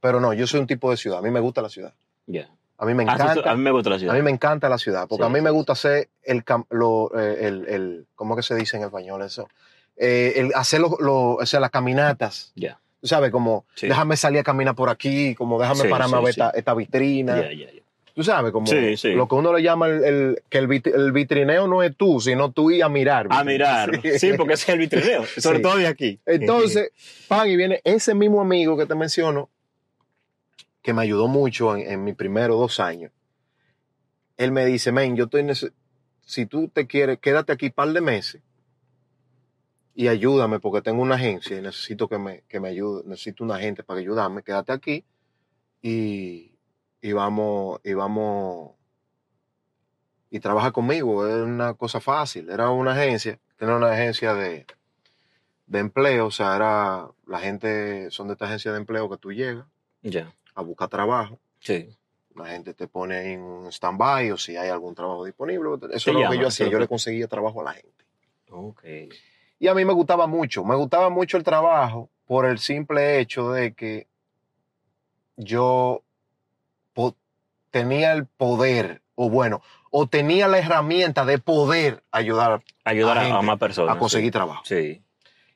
Pero 0.00 0.20
no, 0.20 0.32
yo 0.34 0.46
soy 0.46 0.60
un 0.60 0.66
tipo 0.66 0.90
de 0.90 0.96
ciudad. 0.98 1.18
A 1.18 1.22
mí 1.22 1.30
me 1.30 1.40
gusta 1.40 1.60
la 1.62 1.70
ciudad. 1.70 1.94
Ya. 2.26 2.48
A 2.78 2.86
mí 2.86 2.94
me 2.94 3.04
Ah, 3.06 3.14
encanta. 3.14 3.50
a 3.50 3.56
mí 3.56 3.62
me 3.62 3.70
gusta 3.70 3.90
la 3.90 3.98
ciudad. 3.98 4.14
A 4.14 4.18
mí 4.18 4.22
me 4.24 4.30
encanta 4.30 4.68
la 4.68 4.78
ciudad, 4.78 5.06
porque 5.08 5.22
Sí, 5.24 5.30
a 5.30 5.32
mí 5.32 5.40
me 5.40 5.50
gusta 5.50 5.72
hacer 5.74 6.08
el, 6.22 6.42
lo, 6.70 7.10
eh, 7.18 7.46
el, 7.46 7.66
el- 7.68 8.06
¿cómo 8.14 8.34
que 8.36 8.42
se 8.42 8.54
dice 8.54 8.76
en 8.76 8.82
español 8.84 9.22
eso? 9.22 9.48
Eh, 9.96 10.32
el 10.36 10.50
hacer 10.54 10.80
lo- 10.80 10.96
lo- 10.98 11.34
o 11.36 11.46
sea, 11.46 11.60
las 11.60 11.70
caminatas, 11.70 12.52
Ya, 12.56 12.80
tú 13.00 13.06
sabes, 13.06 13.30
como 13.30 13.64
Sí. 13.76 13.86
déjame 13.86 14.16
salir 14.16 14.40
a 14.40 14.42
caminar 14.42 14.74
por 14.74 14.88
aquí, 14.90 15.34
como 15.36 15.60
déjame 15.60 15.82
Sí, 15.82 15.88
pararme 15.88 16.16
a 16.16 16.20
ver 16.20 16.30
esta, 16.30 16.50
esta 16.50 16.74
vitrina, 16.74 17.36
ya, 17.42 17.52
ya, 17.52 17.70
ya. 17.72 17.80
tú 18.12 18.24
sabes, 18.24 18.50
como 18.50 18.66
Sí, 18.66 18.96
sí. 18.96 19.12
lo 19.12 19.28
que 19.28 19.34
uno 19.36 19.52
le 19.52 19.62
llama 19.62 19.86
el, 19.86 20.02
el- 20.04 20.42
que 20.48 20.58
el, 20.58 20.66
vit- 20.68 20.92
el 20.92 21.12
vitrineo 21.12 21.68
no 21.68 21.80
es 21.84 21.96
tú, 21.96 22.18
sino 22.20 22.50
tú 22.50 22.72
ir 22.72 22.82
a 22.82 22.88
mirar. 22.88 23.28
A 23.30 23.44
mirar. 23.44 24.00
Sí, 24.18 24.32
porque 24.36 24.54
ese 24.54 24.64
es 24.64 24.68
el 24.70 24.78
vitrineo, 24.80 25.24
sobre 25.38 25.60
todo 25.60 25.76
de 25.76 25.86
aquí. 25.86 26.18
Entonces, 26.26 26.90
pan, 27.28 27.48
y 27.48 27.56
viene 27.56 27.80
ese 27.84 28.14
mismo 28.16 28.40
amigo 28.40 28.76
que 28.76 28.86
te 28.86 28.96
menciono, 28.96 29.48
que 30.84 30.92
me 30.92 31.02
ayudó 31.02 31.26
mucho 31.26 31.74
en, 31.74 31.90
en 31.90 32.04
mis 32.04 32.14
primeros 32.14 32.58
dos 32.60 32.78
años. 32.78 33.10
Él 34.36 34.52
me 34.52 34.66
dice, 34.66 34.92
men, 34.92 35.16
yo 35.16 35.24
estoy, 35.24 35.46
si 36.20 36.46
tú 36.46 36.68
te 36.68 36.86
quieres, 36.86 37.18
quédate 37.20 37.52
aquí 37.52 37.66
un 37.66 37.72
par 37.72 37.88
de 37.88 38.02
meses 38.02 38.42
y 39.94 40.08
ayúdame 40.08 40.60
porque 40.60 40.82
tengo 40.82 41.00
una 41.00 41.14
agencia 41.14 41.56
y 41.56 41.62
necesito 41.62 42.06
que 42.06 42.18
me, 42.18 42.42
que 42.48 42.60
me 42.60 42.68
ayude, 42.68 43.02
necesito 43.06 43.44
una 43.44 43.58
gente 43.58 43.82
para 43.82 44.00
ayudarme, 44.00 44.42
quédate 44.42 44.72
aquí 44.72 45.06
y, 45.80 46.52
y 47.00 47.12
vamos, 47.12 47.80
y 47.82 47.94
vamos, 47.94 48.72
y 50.30 50.38
trabaja 50.38 50.70
conmigo, 50.70 51.26
es 51.26 51.42
una 51.42 51.72
cosa 51.72 51.98
fácil, 51.98 52.50
era 52.50 52.68
una 52.68 52.92
agencia, 52.92 53.40
tenía 53.56 53.76
una 53.76 53.92
agencia 53.92 54.34
de, 54.34 54.66
de 55.66 55.78
empleo, 55.78 56.26
o 56.26 56.30
sea, 56.30 56.56
era 56.56 57.08
la 57.26 57.38
gente, 57.38 58.10
son 58.10 58.26
de 58.26 58.34
esta 58.34 58.44
agencia 58.44 58.70
de 58.70 58.78
empleo 58.78 59.08
que 59.08 59.16
tú 59.16 59.32
llegas 59.32 59.64
Ya, 60.02 60.34
a 60.54 60.62
buscar 60.62 60.88
trabajo, 60.88 61.38
sí. 61.60 61.88
la 62.34 62.46
gente 62.46 62.74
te 62.74 62.86
pone 62.88 63.32
en 63.32 63.40
un 63.42 63.66
stand-by 63.72 64.30
o 64.32 64.36
si 64.36 64.56
hay 64.56 64.68
algún 64.68 64.94
trabajo 64.94 65.24
disponible, 65.24 65.70
eso 65.92 66.10
es 66.10 66.16
lo 66.16 66.30
que 66.30 66.38
yo 66.38 66.48
hacía, 66.48 66.68
yo 66.68 66.78
le 66.78 66.88
conseguía 66.88 67.28
trabajo 67.28 67.60
a 67.60 67.64
la 67.64 67.72
gente. 67.72 68.04
Ok. 68.50 68.82
Y 69.58 69.68
a 69.68 69.74
mí 69.74 69.84
me 69.84 69.92
gustaba 69.92 70.26
mucho, 70.26 70.64
me 70.64 70.76
gustaba 70.76 71.10
mucho 71.10 71.36
el 71.36 71.44
trabajo 71.44 72.10
por 72.26 72.46
el 72.46 72.58
simple 72.58 73.20
hecho 73.20 73.50
de 73.50 73.74
que 73.74 74.06
yo 75.36 76.02
tenía 77.70 78.12
el 78.12 78.26
poder, 78.26 79.02
o 79.16 79.28
bueno, 79.28 79.60
o 79.90 80.06
tenía 80.06 80.46
la 80.46 80.58
herramienta 80.58 81.24
de 81.24 81.38
poder 81.38 82.04
ayudar 82.12 82.62
Ayudar 82.84 83.18
A 83.18 83.20
a, 83.20 83.24
a 83.24 83.26
gente 83.26 83.46
más 83.46 83.58
personas. 83.58 83.96
a 83.96 83.98
conseguir 83.98 84.30
trabajo. 84.30 84.62
Sí. 84.64 85.02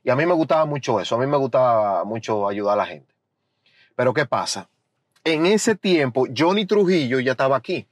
Y 0.03 0.11
a 0.11 0.17
mí 0.17 0.27
me 0.27 0.33
gustaba 0.35 0.65
mucho 0.65 0.99
eso, 1.01 1.15
a 1.15 1.19
mí 1.19 1.27
me 1.29 1.37
gustaba 1.37 2.03
mucho 2.05 2.49
ayudar 2.49 2.75
a 2.75 2.77
la 2.83 2.87
gente. 2.87 3.15
Pero 3.95 4.13
¿qué 4.13 4.27
pasa? 4.27 4.69
En 5.25 5.47
ese 5.47 5.75
tiempo, 5.75 6.27
Johnny 6.37 6.65
Trujillo 6.67 7.21
ya 7.21 7.33
estaba 7.33 7.57
aquí. 7.57 7.87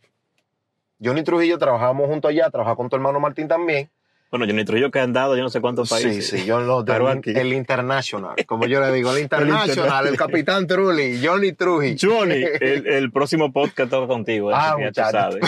Johnny 1.02 1.22
Trujillo 1.22 1.58
trabajábamos 1.58 2.08
junto 2.08 2.28
allá, 2.28 2.48
trabajaba 2.50 2.76
con 2.76 2.88
tu 2.88 2.96
hermano 2.96 3.20
Martín 3.20 3.48
también. 3.48 3.90
Bueno, 4.30 4.46
Johnny 4.46 4.64
Trujillo 4.64 4.90
que 4.90 4.98
han 4.98 5.12
dado 5.12 5.36
yo 5.36 5.42
no 5.42 5.50
sé 5.50 5.60
cuántos 5.60 5.88
Sí, 5.88 5.94
países. 6.02 6.28
sí, 6.28 6.44
yo 6.46 6.60
lo 6.60 6.84
Pero 6.86 7.10
el, 7.12 7.20
el 7.36 7.52
international, 7.52 8.34
como 8.46 8.66
yo 8.66 8.80
le 8.80 8.90
digo, 8.92 9.12
el 9.14 9.22
international, 9.22 9.62
el, 9.64 9.70
international. 9.70 10.16
capitán 10.16 10.66
Trulli, 10.66 11.24
Johnny 11.24 11.52
Trujillo. 11.52 12.10
Johnny, 12.10 12.42
el, 12.60 12.86
el 12.88 13.12
próximo 13.12 13.52
podcast 13.52 13.90
toca 13.90 14.06
contigo. 14.08 14.50
Ah, 14.52 14.76
ya 14.80 14.90
tú 14.90 15.10
sabes. 15.10 15.44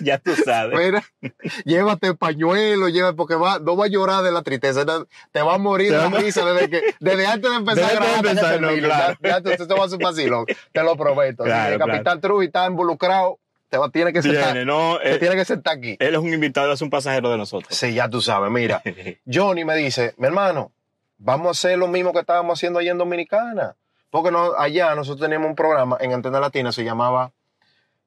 ya 0.04 0.18
tú 0.18 0.34
sabes. 0.36 0.78
Mira, 0.78 1.02
llévate 1.64 2.14
pañuelo, 2.14 2.88
llévate, 2.88 3.16
porque 3.16 3.34
va, 3.34 3.58
no 3.58 3.76
va 3.76 3.86
a 3.86 3.88
llorar 3.88 4.22
de 4.22 4.32
la 4.32 4.42
tristeza, 4.42 4.84
te 5.32 5.42
va 5.42 5.54
a 5.54 5.58
morir 5.58 5.92
de 5.92 5.98
la 5.98 6.08
va 6.08 6.18
risa 6.18 6.44
desde, 6.44 6.70
que, 6.70 6.82
desde 7.00 7.26
antes 7.26 7.50
de 7.50 7.56
empezar 7.56 7.90
a 7.90 7.94
grabar. 7.94 8.26
empezar, 8.26 8.60
no, 8.60 8.68
claro. 8.68 9.18
Ya, 9.22 9.40
ya 9.42 9.74
vas 9.74 9.92
a 9.92 9.96
un 9.96 10.02
vacilón, 10.02 10.46
te 10.72 10.82
lo 10.82 10.96
prometo. 10.96 11.44
Claro, 11.44 11.66
que 11.66 11.72
el 11.72 11.78
claro. 11.78 11.92
capitán 11.92 12.20
Trujillo 12.20 12.46
está 12.46 12.66
involucrado, 12.66 13.38
te 13.68 13.78
va, 13.78 13.90
tiene 13.90 14.12
que 14.12 14.22
sentar, 14.22 14.52
Tiene, 14.52 14.64
no, 14.64 14.98
te 15.02 15.12
él, 15.12 15.18
tiene 15.18 15.36
que 15.36 15.44
sentar 15.44 15.76
aquí. 15.76 15.96
él 15.98 16.14
es 16.14 16.20
un 16.20 16.32
invitado, 16.32 16.72
es 16.72 16.82
un 16.82 16.90
pasajero 16.90 17.30
de 17.30 17.38
nosotros. 17.38 17.74
Sí, 17.76 17.94
ya 17.94 18.08
tú 18.08 18.20
sabes, 18.20 18.50
mira. 18.50 18.82
Johnny 19.32 19.64
me 19.64 19.76
dice, 19.76 20.14
mi 20.16 20.26
hermano, 20.26 20.72
vamos 21.18 21.46
a 21.46 21.50
hacer 21.50 21.78
lo 21.78 21.88
mismo 21.88 22.12
que 22.12 22.20
estábamos 22.20 22.58
haciendo 22.58 22.78
allá 22.78 22.92
en 22.92 22.98
Dominicana. 22.98 23.76
Porque 24.10 24.32
no, 24.32 24.54
allá 24.58 24.94
nosotros 24.96 25.20
teníamos 25.20 25.50
un 25.50 25.54
programa 25.54 25.96
en 26.00 26.12
Antena 26.12 26.40
Latina, 26.40 26.72
se 26.72 26.82
llamaba 26.82 27.30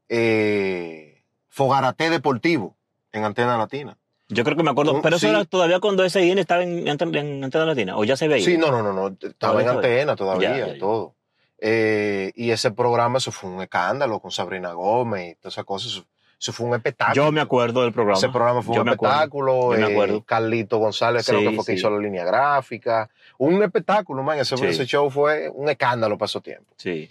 eh, 0.09 1.12
Fogarate 1.53 2.09
Deportivo 2.09 2.75
en 3.11 3.23
Antena 3.25 3.57
Latina. 3.59 3.95
Yo 4.29 4.43
creo 4.43 4.57
que 4.57 4.63
me 4.63 4.71
acuerdo, 4.71 4.99
pero 5.03 5.17
eso 5.17 5.27
era 5.29 5.45
todavía 5.45 5.79
cuando 5.79 6.07
SIN 6.09 6.39
estaba 6.39 6.63
en, 6.63 6.87
en, 6.87 7.15
en 7.15 7.43
Antena 7.43 7.65
Latina, 7.65 7.95
o 7.95 8.03
ya 8.03 8.17
se 8.17 8.27
veía. 8.27 8.43
Sí, 8.43 8.57
no, 8.57 8.71
no, 8.71 8.81
no, 8.81 8.91
no, 8.91 9.07
estaba 9.09 9.53
Todavía, 9.53 9.69
en. 9.69 9.75
Antena 9.77 10.15
todavía, 10.15 10.57
Ya, 10.57 10.65
ya, 10.67 10.73
ya. 10.73 10.79
todo. 10.79 11.13
Eh, 11.59 12.31
y 12.35 12.49
ese 12.49 12.71
programa, 12.71 13.19
eso 13.19 13.31
fue 13.31 13.51
un 13.51 13.61
escándalo 13.61 14.19
con 14.19 14.31
Sabrina 14.31 14.73
Gómez 14.73 15.33
y 15.33 15.35
todas 15.35 15.53
esas 15.53 15.65
cosas. 15.65 15.91
Eso, 15.91 16.05
eso 16.39 16.53
fue 16.53 16.65
un 16.65 16.73
espectáculo. 16.73 17.13
Yo 17.25 17.31
me 17.31 17.41
acuerdo 17.41 17.83
del 17.83 17.93
programa. 17.93 18.17
Ese 18.17 18.29
programa 18.29 18.63
fue 18.63 18.75
Yo 18.75 18.81
un 18.81 18.87
me 18.87 18.93
acuerdo. 18.93 19.13
espectáculo. 19.15 19.73
Yo 19.75 19.79
me 19.79 19.87
eh, 19.87 19.91
acuerdo. 19.93 20.23
Carlito 20.23 20.77
González, 20.79 21.25
creo 21.27 21.39
Sí, 21.41 21.47
que 21.49 21.55
fue 21.55 21.65
que 21.65 21.73
hizo 21.73 21.89
la 21.91 21.99
línea 21.99 22.25
gráfica. 22.25 23.09
Un 23.37 23.61
espectáculo, 23.61 24.23
man. 24.23 24.39
Ese, 24.39 24.55
ese 24.67 24.85
show 24.87 25.11
fue 25.11 25.49
un 25.53 25.69
escándalo 25.69 26.17
para 26.17 26.25
esos 26.25 26.41
tiempos. 26.41 26.73
Sí. 26.77 27.07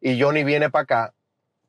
Y 0.00 0.20
Johnny 0.20 0.44
viene 0.44 0.70
para 0.70 0.82
acá. 0.84 1.14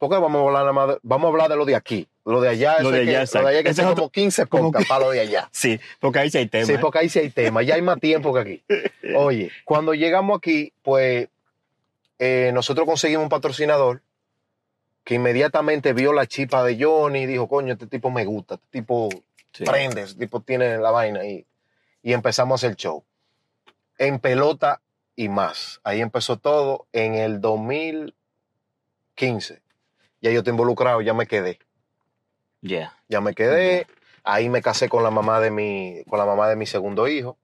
Porque 0.09 0.21
vamos 0.21 0.39
a 0.41 0.45
hablar 0.47 0.61
nada 0.63 0.73
más 0.73 0.87
de- 0.89 0.99
vamos 1.03 1.27
a 1.27 1.31
hablar 1.31 1.49
de 1.49 1.55
lo 1.55 1.63
de 1.65 1.75
aquí. 1.75 2.07
Lo 2.25 2.41
de 2.41 2.49
allá, 2.49 2.79
Lo 2.81 2.91
de 2.91 3.01
es 3.03 3.09
que- 3.09 3.17
allá, 3.17 3.41
lo 3.41 3.47
de 3.47 3.57
allá 3.59 3.63
que 3.63 3.71
otro- 3.81 3.95
como 3.95 4.09
15 4.11 4.45
como 4.47 4.63
podcasts 4.65 4.89
para 4.89 5.05
lo 5.05 5.11
de 5.11 5.19
allá. 5.21 5.49
Sí, 5.53 5.79
porque 5.99 6.19
ahí 6.19 6.29
sí 6.29 6.37
hay 6.39 6.47
tema. 6.47 6.65
Sí, 6.65 6.73
porque 6.79 6.99
ahí 6.99 7.07
sí 7.09 7.19
hay 7.19 7.29
tema, 7.29 7.61
ya 7.63 7.75
hay 7.75 7.81
más 7.81 7.99
tiempo 7.99 8.33
que 8.33 8.39
aquí. 8.41 8.63
Oye, 9.15 9.51
cuando 9.65 9.93
llegamos 9.93 10.37
aquí, 10.37 10.73
pues 10.81 11.29
eh, 12.19 12.51
nosotros 12.53 12.85
conseguimos 12.85 13.23
un 13.23 13.29
patrocinador 13.29 14.01
que 15.03 15.15
inmediatamente 15.15 15.91
vio 15.93 16.13
la 16.13 16.25
chipa 16.27 16.63
de 16.63 16.81
Johnny 16.83 17.23
y 17.23 17.25
dijo, 17.25 17.47
coño, 17.49 17.73
este 17.73 17.87
tipo 17.87 18.09
me 18.11 18.23
gusta, 18.25 18.55
este 18.55 18.67
tipo 18.71 19.09
Sí. 19.53 19.63
prende, 19.65 20.01
este 20.03 20.19
tipo 20.19 20.39
tiene 20.41 20.77
la 20.79 20.91
vaina 20.91 21.25
y, 21.25 21.45
y 22.01 22.13
empezamos 22.13 22.63
a 22.63 22.67
hacer 22.67 22.75
show. 22.77 23.03
En 23.97 24.19
pelota 24.19 24.81
y 25.15 25.27
más. 25.29 25.79
Ahí 25.83 26.01
empezó 26.01 26.37
todo 26.37 26.87
en 26.93 27.13
el 27.15 27.39
2015. 27.41 29.61
Ya 30.23 30.31
yo 30.31 30.39
estoy 30.39 30.51
involucrado, 30.51 31.01
ya 31.01 31.13
me 31.13 31.27
quedé. 31.27 31.59
Yeah. 32.61 32.97
Ya 33.09 33.19
me 33.19 33.35
quedé. 33.35 33.87
Ahí 34.23 34.47
me 34.47 34.61
casé 34.61 34.87
con 34.87 35.03
la 35.03 35.11
mamá 35.11 35.41
de 35.41 35.51
mi, 35.51 36.01
con 36.07 36.17
la 36.17 36.25
mamá 36.25 36.47
de 36.47 36.55
mi 36.55 36.65
segundo 36.65 37.09
hijo. 37.09 37.37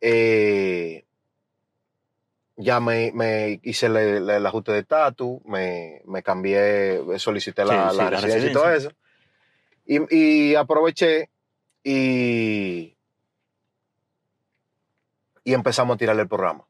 Eh, 0.00 1.04
ya 2.56 2.78
me, 2.78 3.10
me 3.12 3.58
hice 3.64 3.86
el, 3.86 4.46
ajuste 4.46 4.70
de 4.70 4.78
estatus, 4.78 5.44
me, 5.44 6.00
me 6.06 6.22
cambié, 6.22 7.00
solicité 7.18 7.64
la, 7.64 7.90
Sí, 7.90 7.90
sí, 7.90 7.96
la 7.96 8.04
la 8.04 8.10
residencia 8.10 8.50
y 8.50 8.52
todo 8.52 8.70
eso. 8.70 8.92
Y, 9.84 10.16
y 10.16 10.54
aproveché 10.54 11.28
y, 11.82 12.96
y 15.42 15.54
empezamos 15.54 15.96
a 15.96 15.98
tirarle 15.98 16.22
el 16.22 16.28
programa. 16.28 16.69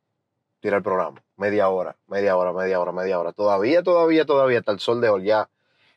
Tirar 0.61 0.79
el 0.79 0.83
programa. 0.85 1.23
Media 1.37 1.69
hora, 1.69 1.97
media 2.07 2.37
hora, 2.37 2.53
media 2.53 2.81
hora, 2.81 2.93
media 2.93 3.19
hora. 3.19 3.33
Todavía, 3.33 3.83
todavía, 3.83 4.25
todavía, 4.27 4.59
hasta 4.59 4.73
el 4.73 4.81
sol 4.81 5.01
de 5.01 5.09
hoy. 5.09 5.25
Ya 5.25 5.49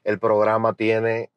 el 0.03 0.20
programa 0.20 0.74
tiene 0.74 1.29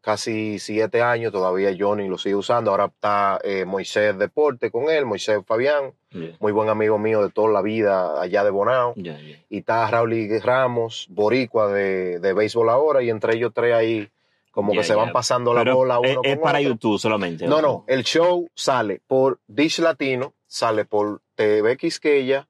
casi 0.00 0.58
siete 0.58 1.02
años. 1.02 1.32
Todavía 1.32 1.74
Johnny 1.78 2.08
lo 2.08 2.18
sigue 2.18 2.34
usando. 2.34 2.70
Ahora 2.70 2.86
está 2.86 3.38
eh, 3.44 3.64
Moisés 3.64 4.16
Deporte 4.18 4.70
con 4.70 4.90
él, 4.90 5.04
Moisés 5.06 5.40
Fabián, 5.46 5.92
Yeah. 6.14 6.36
muy 6.40 6.52
buen 6.52 6.68
amigo 6.68 6.98
mío 6.98 7.22
de 7.22 7.30
toda 7.30 7.50
la 7.50 7.62
vida 7.62 8.20
allá 8.20 8.44
de 8.44 8.50
Bonao. 8.50 8.92
Yeah, 8.96 9.18
yeah. 9.18 9.38
Y 9.48 9.60
está 9.60 9.90
Raúl 9.90 10.14
Ramos, 10.42 11.06
Boricua 11.08 11.72
de, 11.72 12.18
de 12.18 12.32
béisbol 12.34 12.68
ahora. 12.68 13.02
Y 13.02 13.08
entre 13.08 13.34
ellos 13.36 13.52
tres 13.54 13.74
ahí, 13.74 14.10
como 14.50 14.72
que 14.72 14.84
se 14.84 14.94
van 14.94 15.10
pasando 15.10 15.54
la 15.54 15.64
bola 15.72 15.98
uno 16.00 16.20
es, 16.22 16.32
es 16.32 16.38
para 16.38 16.58
otro. 16.58 16.70
YouTube 16.70 16.98
solamente. 16.98 17.46
No, 17.46 17.62
no, 17.62 17.84
el 17.86 18.04
show 18.04 18.46
sale 18.54 19.00
por 19.06 19.40
Dish 19.46 19.78
Latino, 19.78 20.34
sale 20.46 20.84
por 20.84 21.22
TV 21.34 21.78
Quisqueya 21.78 22.46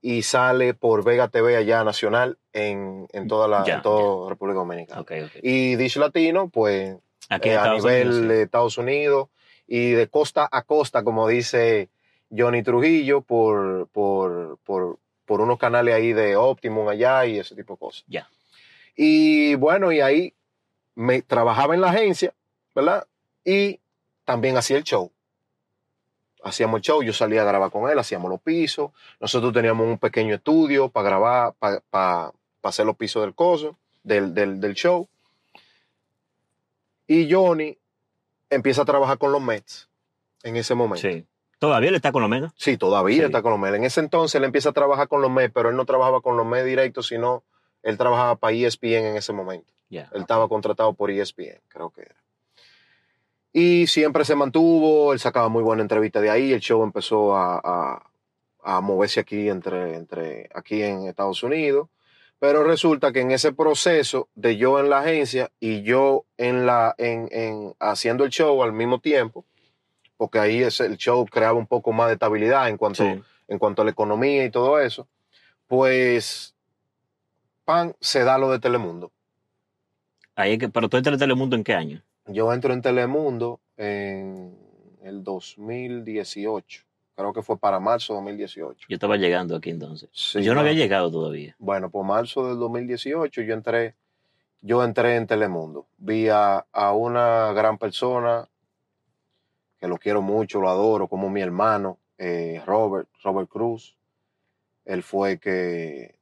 y 0.00 0.22
sale 0.22 0.74
por 0.74 1.04
Vega 1.04 1.28
TV 1.28 1.56
allá 1.56 1.84
nacional 1.84 2.38
en, 2.52 3.08
en 3.12 3.28
toda 3.28 3.48
la 3.48 3.64
Ya, 3.64 3.76
en 3.76 3.82
toda 3.82 4.30
República 4.30 4.58
Dominicana. 4.58 5.00
Ok, 5.00 5.12
ok. 5.24 5.30
Y 5.42 5.76
Dish 5.76 5.96
Latino, 5.96 6.48
pues 6.48 6.96
Aquí 7.28 7.50
eh, 7.50 7.56
a 7.56 7.74
nivel 7.74 8.08
Unidos, 8.08 8.28
de 8.28 8.42
Estados 8.42 8.78
Unidos 8.78 9.28
y 9.66 9.90
de 9.90 10.08
costa 10.08 10.48
a 10.50 10.62
costa, 10.62 11.02
como 11.02 11.28
dice 11.28 11.90
Johnny 12.36 12.62
Trujillo, 12.62 13.20
por, 13.22 13.88
por, 13.88 14.58
por, 14.64 14.98
por 15.24 15.40
unos 15.40 15.58
canales 15.58 15.94
ahí 15.94 16.12
de 16.12 16.36
Optimum 16.36 16.88
allá 16.88 17.26
y 17.26 17.38
ese 17.38 17.54
tipo 17.54 17.74
de 17.74 17.78
cosas. 17.78 18.04
Ya. 18.06 18.28
Y 18.96 19.54
bueno, 19.56 19.92
y 19.92 20.00
ahí 20.00 20.34
me 20.94 21.22
trabajaba 21.22 21.74
en 21.74 21.80
la 21.80 21.90
agencia, 21.90 22.34
¿verdad? 22.74 23.06
Y 23.44 23.80
también 24.24 24.56
hacía 24.56 24.76
el 24.76 24.84
show. 24.84 25.12
Hacíamos 26.48 26.78
el 26.78 26.82
show, 26.82 27.02
yo 27.02 27.12
salía 27.12 27.42
a 27.42 27.44
grabar 27.44 27.70
con 27.70 27.88
él, 27.90 27.98
hacíamos 27.98 28.30
los 28.30 28.40
pisos. 28.40 28.90
Nosotros 29.20 29.52
teníamos 29.52 29.86
un 29.86 29.98
pequeño 29.98 30.34
estudio 30.34 30.88
para 30.88 31.08
grabar, 31.08 31.54
para 31.90 32.32
hacer 32.62 32.86
los 32.86 32.96
pisos 32.96 33.22
del 33.22 33.34
coso, 33.34 33.76
del, 34.02 34.34
del, 34.34 34.60
del 34.60 34.74
show. 34.74 35.08
Y 37.06 37.32
Johnny 37.32 37.76
empieza 38.50 38.82
a 38.82 38.84
trabajar 38.84 39.18
con 39.18 39.32
los 39.32 39.40
Mets 39.40 39.88
en 40.42 40.56
ese 40.56 40.74
momento. 40.74 41.00
Sí, 41.08 41.12
Sí. 41.20 41.26
Todavía 41.60 41.90
le 41.90 41.96
está 41.96 42.12
con 42.12 42.22
lo 42.22 42.28
menos. 42.28 42.52
todavía 42.78 43.16
Sí. 43.18 43.24
está 43.24 43.42
con 43.42 43.50
los 43.50 43.58
Mets. 43.58 43.74
En 43.76 43.82
ese 43.84 43.98
entonces 43.98 44.36
él 44.36 44.44
empieza 44.44 44.68
a 44.68 44.72
trabajar 44.72 45.08
con 45.08 45.20
los 45.22 45.30
Mets, 45.30 45.52
pero 45.52 45.70
él 45.70 45.76
no 45.76 45.84
trabajaba 45.86 46.20
con 46.20 46.36
los 46.36 46.46
Mets 46.46 46.64
directos, 46.66 47.08
sino 47.08 47.42
él 47.82 47.98
trabajaba 47.98 48.36
para 48.36 48.52
ESPN 48.54 49.06
en 49.06 49.16
ese 49.16 49.32
momento. 49.32 49.72
Él 50.12 50.20
estaba 50.20 50.48
contratado 50.48 50.92
por 50.92 51.10
ESPN, 51.10 51.60
creo 51.68 51.90
que 51.90 52.02
era. 52.02 52.14
Y 53.58 53.86
siempre 53.88 54.24
se 54.24 54.36
mantuvo, 54.36 55.12
él 55.12 55.18
sacaba 55.18 55.48
muy 55.48 55.62
buena 55.64 55.82
entrevista 55.82 56.20
de 56.20 56.30
ahí, 56.30 56.52
el 56.52 56.60
show 56.60 56.82
empezó 56.84 57.34
a, 57.34 57.60
a- 57.62 58.02
a 58.62 58.80
moverse 58.80 59.18
aquí, 59.20 59.48
entre, 59.48 59.96
entre, 59.96 60.48
aquí 60.54 60.82
en 60.82 61.06
Estados 61.06 61.42
Unidos. 61.42 61.88
Pero 62.38 62.62
resulta 62.62 63.10
que 63.12 63.20
en 63.20 63.32
ese 63.32 63.52
proceso 63.52 64.28
de 64.36 64.56
yo 64.56 64.78
en 64.78 64.90
la 64.90 65.00
agencia 65.00 65.50
y 65.58 65.82
yo 65.82 66.24
en 66.36 66.66
la, 66.66 66.94
en, 66.98 67.28
en 67.32 67.74
haciendo 67.80 68.22
el 68.24 68.30
show 68.30 68.62
al 68.62 68.72
mismo 68.72 69.00
tiempo, 69.00 69.44
porque 70.16 70.38
ahí 70.38 70.62
es, 70.62 70.78
el 70.80 70.96
show 70.96 71.26
creaba 71.26 71.58
un 71.58 71.66
poco 71.66 71.90
más 71.92 72.06
de 72.08 72.12
estabilidad 72.12 72.68
en 72.68 72.76
cuanto, 72.76 73.02
Sí. 73.02 73.20
en 73.48 73.58
cuanto 73.58 73.82
a 73.82 73.84
la 73.86 73.90
economía 73.90 74.44
y 74.44 74.50
todo 74.50 74.78
eso, 74.78 75.08
pues 75.66 76.54
pan 77.64 77.96
se 78.00 78.22
da 78.22 78.38
lo 78.38 78.50
de 78.52 78.60
Telemundo. 78.60 79.10
Ahí 80.36 80.52
es 80.52 80.58
que, 80.60 80.68
pero 80.68 80.88
tú 80.88 80.96
entras 80.96 81.14
en 81.14 81.18
Telemundo 81.20 81.56
en 81.56 81.64
qué 81.64 81.74
año? 81.74 82.02
Yo 82.28 82.52
entro 82.52 82.74
en 82.74 82.82
Telemundo 82.82 83.60
en 83.78 84.54
el 85.02 85.24
2018. 85.24 86.84
Creo 87.16 87.32
que 87.32 87.42
fue 87.42 87.58
para 87.58 87.80
marzo 87.80 88.12
de 88.12 88.18
2018. 88.18 88.86
Yo 88.88 88.94
estaba 88.94 89.16
llegando 89.16 89.56
aquí 89.56 89.70
entonces. 89.70 90.10
Sí, 90.12 90.42
yo 90.42 90.54
no 90.54 90.60
había 90.60 90.74
llegado 90.74 91.10
todavía. 91.10 91.56
Bueno, 91.58 91.90
por 91.90 92.04
marzo 92.04 92.46
del 92.46 92.58
2018 92.58 93.42
yo 93.42 93.54
entré, 93.54 93.94
yo 94.60 94.84
entré 94.84 95.16
en 95.16 95.26
Telemundo. 95.26 95.86
Vi 95.96 96.28
a, 96.28 96.66
a 96.70 96.92
una 96.92 97.52
gran 97.54 97.78
persona 97.78 98.48
que 99.80 99.88
lo 99.88 99.96
quiero 99.96 100.20
mucho, 100.20 100.60
lo 100.60 100.68
adoro, 100.68 101.08
como 101.08 101.30
mi 101.30 101.40
hermano, 101.40 101.98
eh, 102.18 102.62
Robert, 102.66 103.08
Robert 103.24 103.48
Cruz. 103.48 103.96
Él 104.84 105.02
fue 105.02 105.38
que 105.38 106.18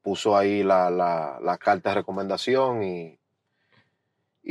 puso 0.00 0.36
ahí 0.36 0.62
la, 0.62 0.90
la, 0.90 1.38
la 1.42 1.58
carta 1.58 1.90
de 1.90 1.96
recomendación 1.96 2.82
y, 2.82 3.19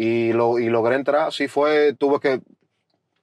y, 0.02 0.32
lo, 0.34 0.60
y 0.60 0.70
logré 0.70 0.96
entrar. 0.96 1.34
Sí 1.34 1.48
fue, 1.48 1.94
tuve 1.94 2.20
que... 2.20 2.42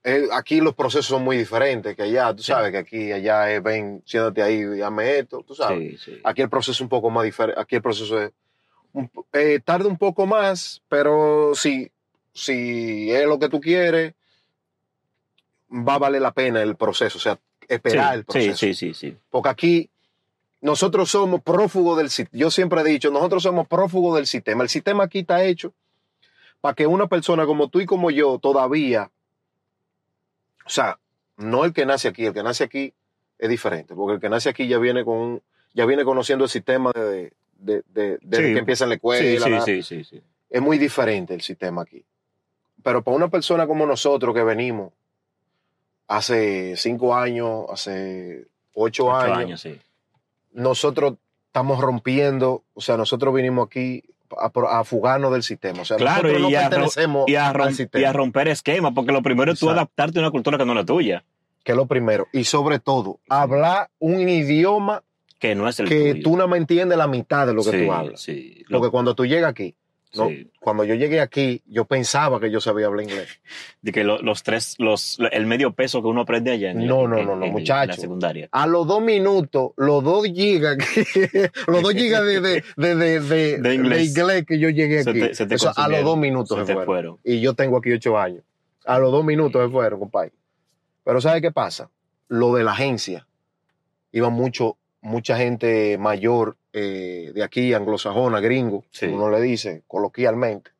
eh, 0.05 0.29
aquí 0.33 0.61
los 0.61 0.75
procesos 0.75 1.07
son 1.07 1.25
muy 1.25 1.37
diferentes 1.37 1.97
que 1.97 2.03
allá, 2.03 2.35
tú 2.35 2.43
Sí. 2.43 2.53
sabes 2.53 2.71
que 2.71 2.79
aquí, 2.79 3.13
allá 3.13 3.51
es, 3.53 3.63
ven, 3.63 4.03
siéntate 4.05 4.43
ahí 4.43 4.61
y 4.77 4.83
hazme 4.83 5.19
esto, 5.19 5.43
tú 5.47 5.55
sabes. 5.55 6.01
Sí, 6.03 6.13
sí. 6.13 6.21
Aquí 6.25 6.43
el 6.43 6.51
proceso 6.51 6.73
es 6.73 6.81
un 6.81 6.89
poco 6.89 7.09
más 7.11 7.25
diferente. 7.25 7.61
Aquí 7.61 7.77
el 7.77 7.83
proceso 7.83 8.21
es. 8.21 8.31
eh, 9.33 9.61
tarda 9.65 9.89
un 9.89 9.97
poco 9.99 10.27
más, 10.27 10.83
pero 10.89 11.53
si, 11.55 11.91
si 12.33 13.11
es 13.11 13.27
lo 13.27 13.39
que 13.39 13.49
tú 13.49 13.61
quieres, 13.61 14.15
va 15.71 15.95
a 15.95 15.99
valer 15.99 16.23
la 16.23 16.33
pena 16.33 16.63
el 16.63 16.77
proceso. 16.77 17.19
O 17.19 17.21
sea, 17.21 17.39
esperar 17.69 18.15
el 18.15 18.21
Sí, 18.21 18.27
proceso. 18.27 18.57
sí, 18.57 18.75
sí, 18.75 18.95
sí. 18.95 19.17
Porque 19.31 19.49
aquí 19.49 19.91
nosotros 20.61 21.11
somos 21.11 21.43
prófugos 21.43 21.99
del 21.99 22.11
sistema. 22.11 22.39
Yo 22.41 22.51
siempre 22.51 22.81
he 22.81 22.85
dicho, 22.85 23.11
nosotros 23.11 23.43
somos 23.43 23.67
prófugos 23.67 24.17
del 24.17 24.27
sistema. 24.27 24.63
El 24.63 24.69
sistema 24.69 25.05
aquí 25.05 25.21
está 25.21 25.43
hecho 25.45 25.73
para 26.61 26.75
que 26.75 26.87
una 26.87 27.07
persona 27.07 27.47
como 27.47 27.69
tú 27.69 27.81
y 27.81 27.87
como 27.87 28.11
yo 28.11 28.39
todavía, 28.39 29.11
o 30.65 30.69
sea, 30.71 30.99
no 31.37 31.65
el 31.65 31.73
que 31.73 31.87
nace 31.87 32.09
aquí, 32.09 32.25
el 32.27 32.35
que 32.35 32.43
nace 32.43 32.65
aquí 32.65 32.95
es 33.39 33.49
diferente, 33.49 33.95
porque 33.95 34.15
el 34.15 34.21
que 34.21 34.29
nace 34.29 34.49
aquí 34.49 34.67
ya 34.69 34.79
viene 34.79 35.05
con 35.05 35.17
un- 35.19 35.43
ya 35.75 35.85
viene 35.87 36.05
conociendo 36.05 36.45
el 36.45 36.51
sistema 36.51 36.91
de, 36.93 37.33
de, 37.59 37.83
de- 37.89 38.19
Sí. 38.23 38.43
que 38.55 38.59
empieza 38.59 38.85
en 38.85 38.89
la 38.91 38.95
escuela. 38.97 39.45
sí, 39.45 39.51
la- 39.51 39.61
sí, 39.63 39.83
sí, 39.83 40.05
sí. 40.05 40.23
Es 40.49 40.63
muy 40.63 40.79
diferente 40.79 41.35
el 41.35 41.43
sistema 41.43 41.83
aquí. 41.83 42.05
Pero 42.83 43.03
para 43.03 43.17
una 43.17 43.29
persona 43.29 43.67
como 43.67 43.85
nosotros 43.87 44.35
que 44.35 44.43
venimos 44.45 44.93
hace 46.07 46.77
cinco 46.77 47.15
años, 47.15 47.67
hace 47.71 48.47
ocho, 48.75 49.07
Ocho 49.07 49.15
años, 49.15 49.39
años, 49.39 49.61
sí. 49.61 49.79
nosotros 50.53 51.15
estamos 51.47 51.81
rompiendo, 51.81 52.63
o 52.75 52.81
sea, 52.81 52.97
nosotros 52.97 53.35
vinimos 53.35 53.67
aquí 53.67 54.05
a, 54.39 54.79
a 54.81 54.85
fugarnos 54.85 55.33
del 55.33 55.43
sistema. 55.43 55.83
O 55.83 55.85
sea, 55.85 55.97
Claro, 55.97 56.23
nosotros 56.25 56.43
no 56.43 56.51
y 56.51 56.55
a 56.55 56.63
ro- 56.65 56.69
pertenecemos 56.71 57.25
Y 57.29 57.35
a, 57.37 57.49
al 57.51 57.75
y 57.95 58.05
a 58.05 58.13
romper 58.13 58.49
esquemas, 58.49 58.93
porque 58.95 59.13
lo 59.13 59.23
primero 59.23 59.53
es 59.53 59.59
tú 59.59 59.71
adaptarte 59.71 60.19
a 60.19 60.23
una 60.23 60.31
cultura 60.31 60.59
que 60.59 60.65
no 60.65 60.73
es 60.73 60.77
la 60.77 60.85
tuya, 60.85 61.25
que 61.65 61.73
es 61.73 61.77
lo 61.77 61.87
primero. 61.87 62.27
Y 62.33 62.45
sobre 62.45 62.79
todo, 62.79 63.19
hablar 63.29 63.91
un 63.99 64.29
idioma 64.29 65.03
que 65.39 65.55
no 65.55 65.69
es 65.69 65.79
el 65.81 65.89
que 65.89 66.13
tuyo. 66.13 66.23
tú 66.25 66.37
no 66.37 66.49
me 66.49 66.57
entiendes 66.57 66.97
la 66.97 67.07
mitad 67.07 67.47
de 67.47 67.53
lo 67.55 67.63
que 67.63 67.71
Sí, 67.71 67.85
tú 67.87 67.93
hablas. 67.93 68.21
Sí, 68.21 68.65
Lo- 68.69 68.79
Porque 68.79 68.91
cuando 68.91 69.15
tú 69.15 69.27
llegas 69.27 69.51
aquí, 69.51 69.75
¿no? 70.17 70.29
sí. 70.29 70.51
cuando 70.61 70.85
yo 70.85 70.95
llegué 70.95 71.21
aquí, 71.21 71.63
yo 71.67 71.85
pensaba 71.85 72.41
que 72.41 72.51
yo 72.51 72.61
sabía 72.61 72.87
hablar 72.87 73.05
inglés. 73.05 73.29
De 73.83 73.93
que 73.93 74.03
lo- 74.05 74.19
los 74.23 74.43
tres, 74.43 74.75
los, 74.79 75.19
el 75.33 75.47
medio 75.47 75.73
peso 75.73 76.03
que 76.03 76.09
uno 76.09 76.23
aprende 76.23 76.51
allá 76.51 76.71
en, 76.73 76.87
No, 76.87 77.07
no, 77.07 77.23
no, 77.23 77.37
no, 77.37 77.47
muchacho. 77.47 77.89
la 77.89 77.97
secundaria. 77.97 78.49
A 78.53 78.67
los 78.67 78.87
dos 78.87 79.01
minutos, 79.03 79.71
los 79.77 80.03
dos 80.03 80.25
gigas, 80.27 80.77
los 81.69 81.83
dos 81.83 81.93
gigas 81.93 82.25
de, 82.25 82.41
de, 82.41 82.63
de, 82.77 83.21
de, 83.61 83.75
inglés. 83.75 84.15
que 84.47 84.59
yo 84.59 84.71
llegué 84.71 85.03
Se 85.05 85.11
aquí, 85.11 85.21
te- 85.21 85.35
se 85.35 85.47
te 85.47 85.55
eso 85.57 85.73
a 85.77 85.89
los 85.89 86.03
dos 86.03 86.17
minutos 86.19 86.59
se 86.59 86.65
fueron. 86.65 86.85
fueron. 86.85 87.19
Y 87.25 87.41
yo 87.41 87.55
tengo 87.55 87.77
aquí 87.79 87.93
ocho 87.93 88.19
años. 88.19 88.43
A 88.85 88.99
los 88.99 89.11
dos 89.13 89.25
minutos 89.25 89.63
se 89.65 89.71
fueron, 89.71 89.99
compadre. 90.01 90.33
Pero 91.05 91.21
¿sabe 91.21 91.41
qué 91.41 91.53
pasa? 91.53 91.91
Lo 92.29 92.55
de 92.55 92.65
la 92.65 92.73
agencia. 92.73 93.27
Iba 94.13 94.31
mucho, 94.31 94.77
mucha 95.01 95.37
gente 95.37 95.99
mayor 95.99 96.57
eh, 96.79 97.33
de 97.35 97.43
aquí, 97.43 97.73
anglosajona, 97.73 98.39
gringo, 98.41 98.85
Sí. 98.91 99.07
como 99.07 99.25
uno 99.25 99.31
le 99.31 99.41
dice 99.41 99.83
coloquialmente. 99.89 100.71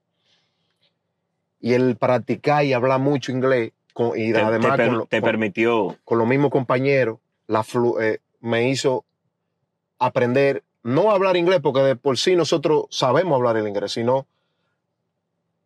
y 1.59 1.73
el 1.73 1.97
practicar 1.97 2.65
y 2.65 2.75
hablar 2.75 3.01
mucho 3.01 3.33
inglés, 3.33 3.73
con- 3.93 4.13
y 4.17 4.31
Te, 4.33 4.39
además 4.41 4.73
te 4.73 4.77
per- 4.77 4.87
con, 4.89 4.99
lo- 4.99 5.07
te 5.07 5.21
con- 5.21 5.31
permitió. 5.31 5.97
con 6.05 6.19
los 6.19 6.29
mismos 6.29 6.51
compañeros, 6.51 7.19
la 7.49 7.63
flu- 7.65 8.01
eh, 8.01 8.21
me 8.41 8.69
hizo 8.69 9.05
aprender, 9.99 10.63
no 10.85 11.11
hablar 11.11 11.37
inglés, 11.37 11.61
porque 11.63 11.81
de 11.81 11.97
por 11.97 12.19
sí 12.19 12.37
nosotros 12.37 12.85
sabemos 12.91 13.35
hablar 13.37 13.57
el 13.57 13.67
inglés, 13.67 13.91
sino 13.93 14.27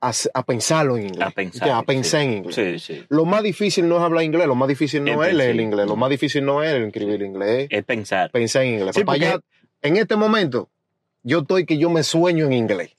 a, 0.01 0.13
a 0.33 0.43
pensarlo 0.45 0.97
en 0.97 1.09
inglés. 1.09 1.27
A 1.29 1.31
pensar, 1.33 1.69
Ya, 1.69 1.79
a 1.79 1.83
pensar 1.83 2.21
sí. 2.23 2.27
en 2.27 2.33
inglés. 2.33 2.55
Sí, 2.55 2.79
sí. 2.79 3.05
Lo 3.11 3.25
más 3.27 3.43
difícil 3.43 3.87
no 3.87 3.97
es 3.99 4.03
hablar 4.03 4.25
inglés, 4.25 4.47
lo 4.47 4.55
más 4.55 4.69
difícil 4.69 5.05
no 5.05 5.23
Es 5.25 5.31
es 5.31 5.35
leer 5.35 5.51
el 5.51 5.61
inglés, 5.61 5.87
lo 5.87 5.97
más 5.97 6.09
difícil 6.09 6.45
no 6.45 6.63
es 6.63 6.73
el 6.73 6.85
escribir 6.85 7.21
inglés, 7.21 7.67
Es 7.69 7.85
pensar. 7.85 8.31
pensar 8.31 8.63
en 8.63 8.75
inglés. 8.79 8.97
Papá, 8.97 9.17
ya, 9.19 9.39
en 9.83 9.97
este 9.97 10.17
momento, 10.17 10.69
yo 11.23 11.41
estoy 11.41 11.67
que 11.67 11.79
yo 11.79 11.91
me 11.91 12.03
sueño 12.03 12.47
en 12.47 12.53
inglés, 12.53 12.97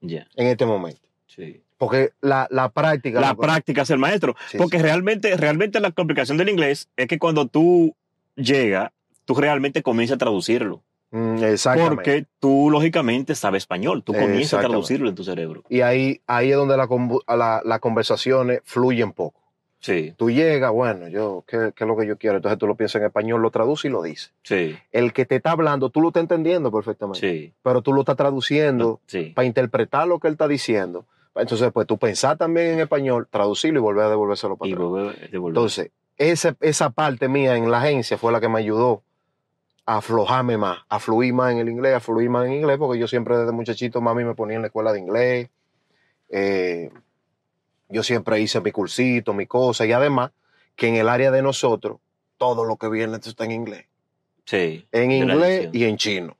Ya. 0.00 0.26
en 0.36 0.46
este 0.48 0.66
momento. 0.66 1.00
Sí. 1.26 1.60
Porque 1.76 2.10
la, 2.20 2.46
la 2.50 2.68
práctica... 2.70 3.20
La 3.20 3.34
práctica 3.34 3.82
es 3.82 3.90
el 3.90 3.98
maestro. 3.98 4.36
Sí, 4.48 4.56
Porque 4.58 4.78
realmente, 4.78 5.36
realmente 5.36 5.80
la 5.80 5.90
complicación 5.90 6.38
del 6.38 6.48
inglés 6.48 6.88
es 6.96 7.08
que 7.08 7.18
cuando 7.18 7.46
tú 7.46 7.94
llegas, 8.36 8.90
tú 9.24 9.34
realmente 9.34 9.82
comienzas 9.82 10.14
a 10.14 10.18
traducirlo. 10.18 10.82
mm, 11.10 11.42
exactamente. 11.44 11.94
Porque 11.96 12.26
tú, 12.38 12.70
lógicamente, 12.70 13.34
sabes 13.34 13.64
español. 13.64 14.02
Tú 14.04 14.12
comienzas 14.14 14.54
a 14.64 14.68
traducirlo 14.68 15.08
en 15.08 15.14
tu 15.16 15.24
cerebro. 15.24 15.64
Y 15.68 15.80
ahí, 15.80 16.20
ahí 16.26 16.50
es 16.50 16.56
donde 16.56 16.76
la 16.76 16.86
convu- 16.86 17.22
la- 17.28 17.60
las 17.64 17.80
conversaciones 17.80 18.60
fluyen 18.64 19.12
poco. 19.12 19.40
Sí, 19.84 20.14
Tú 20.16 20.30
llegas, 20.30 20.72
bueno, 20.72 21.08
yo, 21.08 21.44
¿qué, 21.46 21.72
qué 21.76 21.84
es 21.84 21.88
lo 21.88 21.94
que 21.94 22.06
yo 22.06 22.16
quiero? 22.16 22.36
Entonces 22.36 22.58
tú 22.58 22.66
lo 22.66 22.74
piensas 22.74 23.00
en 23.02 23.06
español, 23.08 23.42
lo 23.42 23.50
traduces 23.50 23.84
y 23.84 23.88
lo 23.90 24.00
dices. 24.02 24.32
sí, 24.42 24.74
El 24.92 25.12
que 25.12 25.26
te 25.26 25.36
está 25.36 25.50
hablando, 25.50 25.90
tú 25.90 26.00
lo 26.00 26.08
estás 26.08 26.22
entendiendo 26.22 26.72
perfectamente, 26.72 27.20
sí. 27.20 27.52
pero 27.62 27.82
tú 27.82 27.92
lo 27.92 28.00
estás 28.00 28.16
traduciendo 28.16 29.00
Sí. 29.06 29.32
para 29.34 29.44
interpretar 29.46 30.08
lo 30.08 30.18
que 30.18 30.28
él 30.28 30.32
está 30.34 30.48
diciendo. 30.48 31.04
Entonces, 31.34 31.70
pues 31.70 31.86
tú 31.86 31.98
pensás 31.98 32.38
también 32.38 32.68
en 32.68 32.80
español, 32.80 33.28
traducirlo 33.30 33.80
y 33.80 33.82
volver 33.82 34.04
a 34.06 34.08
devolvérselo 34.08 34.56
para 34.56 34.70
Y 34.70 34.72
atrás. 34.72 34.88
volver- 34.88 35.30
devolver. 35.30 35.50
Entonces, 35.58 35.90
ese- 36.16 36.56
esa 36.60 36.88
parte 36.88 37.28
mía 37.28 37.54
en 37.56 37.70
la 37.70 37.78
agencia 37.82 38.16
fue 38.16 38.32
la 38.32 38.40
que 38.40 38.48
me 38.48 38.60
ayudó 38.60 39.02
a 39.84 39.98
aflojarme 39.98 40.56
más, 40.56 40.78
a 40.88 40.98
fluir 40.98 41.34
más 41.34 41.52
en 41.52 41.58
el 41.58 41.68
inglés, 41.68 41.94
a 41.94 42.00
fluir 42.00 42.30
más 42.30 42.46
en 42.46 42.54
inglés, 42.54 42.78
porque 42.78 42.98
yo 42.98 43.06
siempre 43.06 43.36
desde 43.36 43.52
muchachito 43.52 44.00
mami 44.00 44.24
me 44.24 44.34
ponía 44.34 44.56
en 44.56 44.62
la 44.62 44.68
escuela 44.68 44.94
de 44.94 44.98
inglés. 45.00 45.50
Eh, 46.30 46.90
yo 47.88 48.02
siempre 48.02 48.40
hice 48.40 48.60
mi 48.60 48.72
cursito, 48.72 49.34
mi 49.34 49.46
cosa, 49.46 49.86
y 49.86 49.92
además 49.92 50.32
que 50.76 50.88
en 50.88 50.96
el 50.96 51.08
área 51.08 51.30
de 51.30 51.42
nosotros, 51.42 51.98
todo 52.36 52.64
lo 52.64 52.76
que 52.76 52.88
viene 52.88 53.16
está 53.16 53.44
en 53.44 53.52
inglés. 53.52 53.86
sí. 54.44 54.86
En 54.92 55.10
inglés 55.10 55.68
y 55.72 55.84
en 55.84 55.96
chino. 55.96 56.36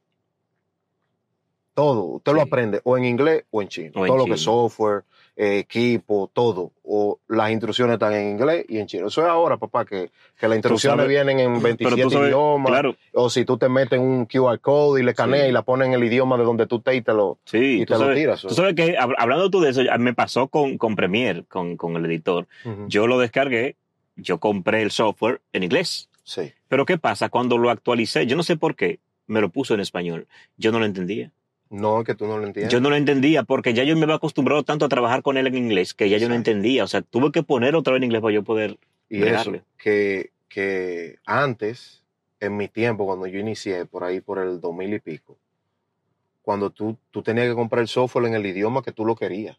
Todo, 1.74 2.04
usted 2.04 2.32
lo 2.32 2.42
aprende 2.42 2.80
o 2.84 2.96
en 2.96 3.04
inglés 3.04 3.44
o 3.50 3.60
en 3.60 3.68
chino. 3.68 3.92
O 3.96 4.04
en 4.04 4.08
todo 4.08 4.18
lo 4.18 4.24
que 4.26 4.34
es 4.34 4.42
software, 4.42 5.02
eh, 5.36 5.58
equipo, 5.58 6.30
todo. 6.32 6.72
O 6.84 7.18
las 7.28 7.50
instrucciones 7.50 7.94
están 7.94 8.12
en 8.14 8.30
inglés 8.30 8.64
y 8.68 8.78
en 8.78 8.86
chino. 8.86 9.08
Eso 9.08 9.22
es 9.22 9.26
ahora, 9.26 9.56
papá, 9.56 9.84
que, 9.84 10.10
que 10.38 10.46
las 10.48 10.56
instrucciones 10.56 11.08
vienen 11.08 11.40
en 11.40 11.52
Pero 11.54 11.62
27 11.76 12.02
tú 12.02 12.10
sabes, 12.10 12.28
idiomas. 12.28 12.70
claro, 12.70 12.96
O 13.14 13.28
si 13.30 13.44
tú 13.44 13.58
te 13.58 13.68
metes 13.68 13.98
en 13.98 14.04
un 14.04 14.26
QR 14.26 14.60
code 14.60 15.00
y 15.00 15.04
le 15.04 15.10
escaneas 15.10 15.44
Sí. 15.44 15.48
y 15.48 15.52
la 15.52 15.62
pones 15.62 15.88
en 15.88 15.94
el 15.94 16.04
idioma 16.04 16.36
de 16.38 16.44
donde 16.44 16.66
tú 16.66 16.80
te 16.80 16.94
y 16.94 17.02
te 17.02 17.12
lo, 17.12 17.38
sí. 17.44 17.80
y 17.82 17.86
te 17.86 17.98
lo 17.98 18.14
tiras. 18.14 18.42
tú 18.42 18.50
sabes 18.50 18.74
que, 18.74 18.96
hab- 18.96 19.14
hablando 19.18 19.50
tú 19.50 19.60
de 19.60 19.70
eso, 19.70 19.80
me 19.98 20.14
pasó 20.14 20.46
con, 20.48 20.78
con 20.78 20.94
Premiere, 20.94 21.44
con, 21.48 21.76
con 21.76 21.96
el 21.96 22.04
editor. 22.06 22.46
Yo 22.86 23.06
lo 23.06 23.18
descargué, 23.18 23.76
yo 24.16 24.38
compré 24.38 24.82
el 24.82 24.90
software 24.92 25.40
en 25.52 25.64
inglés. 25.64 26.08
Sí. 26.22 26.52
Pero 26.68 26.86
¿qué 26.86 26.96
pasa? 26.96 27.28
Cuando 27.28 27.58
lo 27.58 27.70
actualicé, 27.70 28.26
yo 28.26 28.36
no 28.36 28.42
sé 28.44 28.56
por 28.56 28.76
qué, 28.76 29.00
me 29.26 29.40
lo 29.40 29.48
puso 29.50 29.74
en 29.74 29.80
español. 29.80 30.26
Yo 30.56 30.70
no 30.70 30.78
lo 30.78 30.84
entendía. 30.86 31.32
No, 31.74 32.00
es 32.00 32.06
que 32.06 32.14
tú 32.14 32.26
no 32.26 32.38
lo 32.38 32.46
entiendes. 32.46 32.72
Yo 32.72 32.80
no 32.80 32.88
lo 32.90 32.96
entendía 32.96 33.42
porque 33.42 33.74
ya 33.74 33.82
yo 33.84 33.96
me 33.96 34.04
había 34.04 34.14
acostumbrado 34.16 34.62
tanto 34.62 34.84
a 34.84 34.88
trabajar 34.88 35.22
con 35.22 35.36
él 35.36 35.46
en 35.48 35.56
inglés 35.56 35.92
que 35.92 36.08
ya 36.08 36.18
yo 36.18 36.28
no 36.28 36.34
entendía. 36.34 36.84
O 36.84 36.86
sea, 36.86 37.02
tuve 37.02 37.32
que 37.32 37.42
poner 37.42 37.74
otra 37.74 37.92
vez 37.92 37.98
en 37.98 38.04
inglés 38.04 38.22
para 38.22 38.32
yo 38.34 38.42
poder. 38.44 38.78
Y 39.08 39.22
eso, 39.24 39.52
que, 39.76 40.30
que 40.48 41.18
antes, 41.26 42.02
en 42.40 42.56
mi 42.56 42.68
tiempo, 42.68 43.06
cuando 43.06 43.26
yo 43.26 43.38
inicié, 43.40 43.86
por 43.86 44.04
ahí 44.04 44.20
por 44.20 44.38
el 44.38 44.60
2000 44.60 44.94
y 44.94 44.98
pico, 45.00 45.36
cuando 46.42 46.70
tú, 46.70 46.96
tú 47.10 47.22
tenías 47.22 47.48
que 47.48 47.54
comprar 47.54 47.82
el 47.82 47.88
software 47.88 48.26
en 48.26 48.34
el 48.34 48.46
idioma 48.46 48.82
que 48.82 48.92
tú 48.92 49.04
lo 49.04 49.16
querías. 49.16 49.56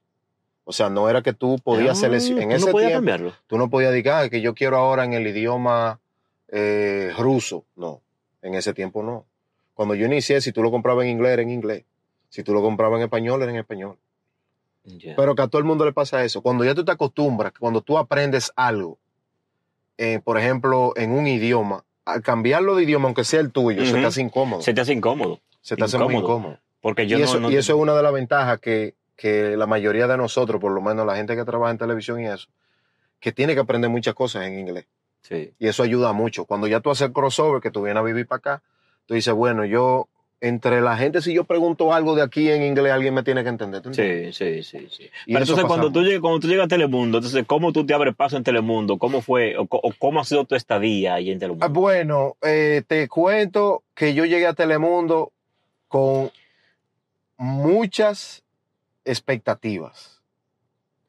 O 0.63 0.71
sea, 0.71 0.89
no 0.89 1.09
era 1.09 1.21
que 1.21 1.33
tú 1.33 1.57
podías 1.63 1.97
Ah, 1.97 2.01
seleccionar. 2.01 2.43
En 2.43 2.49
tú 2.49 2.55
ese 2.55 2.65
no 2.65 2.71
podías 2.71 2.89
tiempo, 2.89 2.97
cambiarlo. 2.99 3.33
tú 3.47 3.57
no 3.57 3.69
podías 3.69 3.91
decir 3.91 4.09
"Ah, 4.11 4.29
que 4.29 4.41
yo 4.41 4.53
quiero 4.55 4.77
ahora 4.77 5.03
en 5.03 5.13
el 5.13 5.27
idioma 5.27 5.99
eh, 6.47 7.11
ruso. 7.17 7.65
No, 7.75 8.01
en 8.41 8.53
ese 8.55 8.73
tiempo 8.73 9.03
no. 9.03 9.25
Cuando 9.73 9.95
yo 9.95 10.05
inicié, 10.05 10.39
si 10.41 10.51
tú 10.51 10.63
lo 10.63 10.71
comprabas 10.71 11.05
en 11.05 11.11
inglés, 11.11 11.33
era 11.33 11.41
en 11.41 11.49
inglés. 11.49 11.83
Si 12.35 12.43
tú 12.43 12.53
lo 12.53 12.61
comprabas 12.61 12.97
en 12.97 13.03
español, 13.03 13.41
era 13.41 13.49
en 13.51 13.57
español. 13.59 13.95
Pero 15.15 15.35
que 15.35 15.41
a 15.41 15.47
todo 15.47 15.59
el 15.59 15.63
mundo 15.65 15.85
le 15.85 15.93
pasa 15.93 16.21
eso. 16.25 16.41
Cuando 16.41 16.65
ya 16.65 16.75
tú 16.75 16.83
te 16.83 16.91
acostumbras, 16.91 17.53
cuando 17.57 17.79
tú 17.81 17.97
aprendes 17.97 18.51
algo, 18.57 18.97
eh, 19.97 20.19
por 20.21 20.37
ejemplo, 20.37 20.91
en 20.97 21.11
un 21.11 21.27
idioma, 21.27 21.85
al 22.03 22.21
cambiarlo 22.21 22.75
de 22.75 22.83
idioma, 22.83 23.05
aunque 23.05 23.23
sea 23.23 23.39
el 23.39 23.53
tuyo, 23.53 23.85
se 23.85 23.93
te 23.93 24.05
hace 24.05 24.21
incómodo. 24.21 24.61
Se 24.61 24.73
te 24.73 24.81
hace 24.81 24.91
incómodo. 24.91 25.39
se 25.61 25.77
te 25.77 25.83
hace 25.85 25.97
muy 25.97 26.15
incómodo. 26.17 26.59
Porque 26.81 27.07
yo 27.07 27.17
y 27.17 27.21
no- 27.21 27.25
eso, 27.25 27.39
no, 27.39 27.49
y 27.49 27.55
eso 27.55 27.73
es 27.73 27.79
una 27.79 27.95
de 27.95 28.03
las 28.03 28.11
ventajas 28.13 28.59
que, 28.59 28.95
que 29.15 29.55
la 29.55 29.65
mayoría 29.65 30.05
de 30.07 30.17
nosotros, 30.17 30.59
por 30.59 30.73
lo 30.73 30.81
menos 30.81 31.05
la 31.07 31.15
gente 31.15 31.35
que 31.37 31.45
trabaja 31.45 31.71
en 31.71 31.77
televisión 31.77 32.19
y 32.19 32.27
eso, 32.27 32.49
que 33.21 33.31
tiene 33.31 33.53
que 33.55 33.61
aprender 33.61 33.89
muchas 33.89 34.13
cosas 34.13 34.43
en 34.45 34.59
inglés. 34.59 34.85
Sí. 35.21 35.53
Y 35.57 35.67
eso 35.69 35.81
ayuda 35.83 36.11
mucho. 36.11 36.43
Cuando 36.45 36.67
ya 36.67 36.81
tú 36.81 36.91
haces 36.91 37.09
crossover, 37.11 37.61
que 37.61 37.71
tú 37.71 37.81
vienes 37.83 38.01
a 38.01 38.03
vivir 38.03 38.27
para 38.27 38.37
acá, 38.39 38.63
tú 39.07 39.13
dices, 39.15 39.33
bueno, 39.33 39.63
yo, 39.65 40.09
entre 40.47 40.79
la 40.81 40.95
gente, 40.95 41.21
si 41.21 41.33
yo 41.33 41.43
pregunto 41.43 41.91
algo 41.93 42.13
de 42.15 42.21
aquí 42.21 42.49
en 42.51 42.61
inglés, 42.63 42.91
alguien 42.91 43.13
me 43.13 43.23
tiene 43.23 43.41
que 43.43 43.49
entender. 43.49 43.81
Sí, 43.91 44.31
sí, 44.33 44.61
sí, 44.63 44.87
sí. 44.91 45.03
Y 45.25 45.33
Pero 45.33 45.39
entonces 45.43 45.65
cuando 45.65 45.91
tú, 45.91 46.01
llegas, 46.03 46.21
cuando 46.21 46.39
tú 46.39 46.47
llegas 46.47 46.65
a 46.65 46.67
Telemundo, 46.67 47.17
entonces 47.17 47.43
¿cómo 47.47 47.71
tú 47.73 47.85
te 47.85 47.93
abres 47.93 48.15
paso 48.15 48.37
en 48.37 48.43
Telemundo? 48.43 48.97
¿Cómo 48.97 49.21
fue 49.21 49.55
o, 49.57 49.65
cómo 49.97 50.19
ha 50.19 50.23
sido 50.23 50.45
tu 50.45 50.53
estadía 50.55 51.15
ahí 51.15 51.31
en 51.31 51.39
Telemundo? 51.39 51.65
Ah, 51.65 51.69
Bueno, 51.69 52.35
eh, 52.43 52.83
te 52.85 53.07
cuento 53.07 53.83
que 53.95 54.13
yo 54.13 54.25
llegué 54.25 54.45
a 54.45 54.53
Telemundo 54.53 55.31
con 55.87 56.29
muchas 57.37 58.43
expectativas 59.03 60.21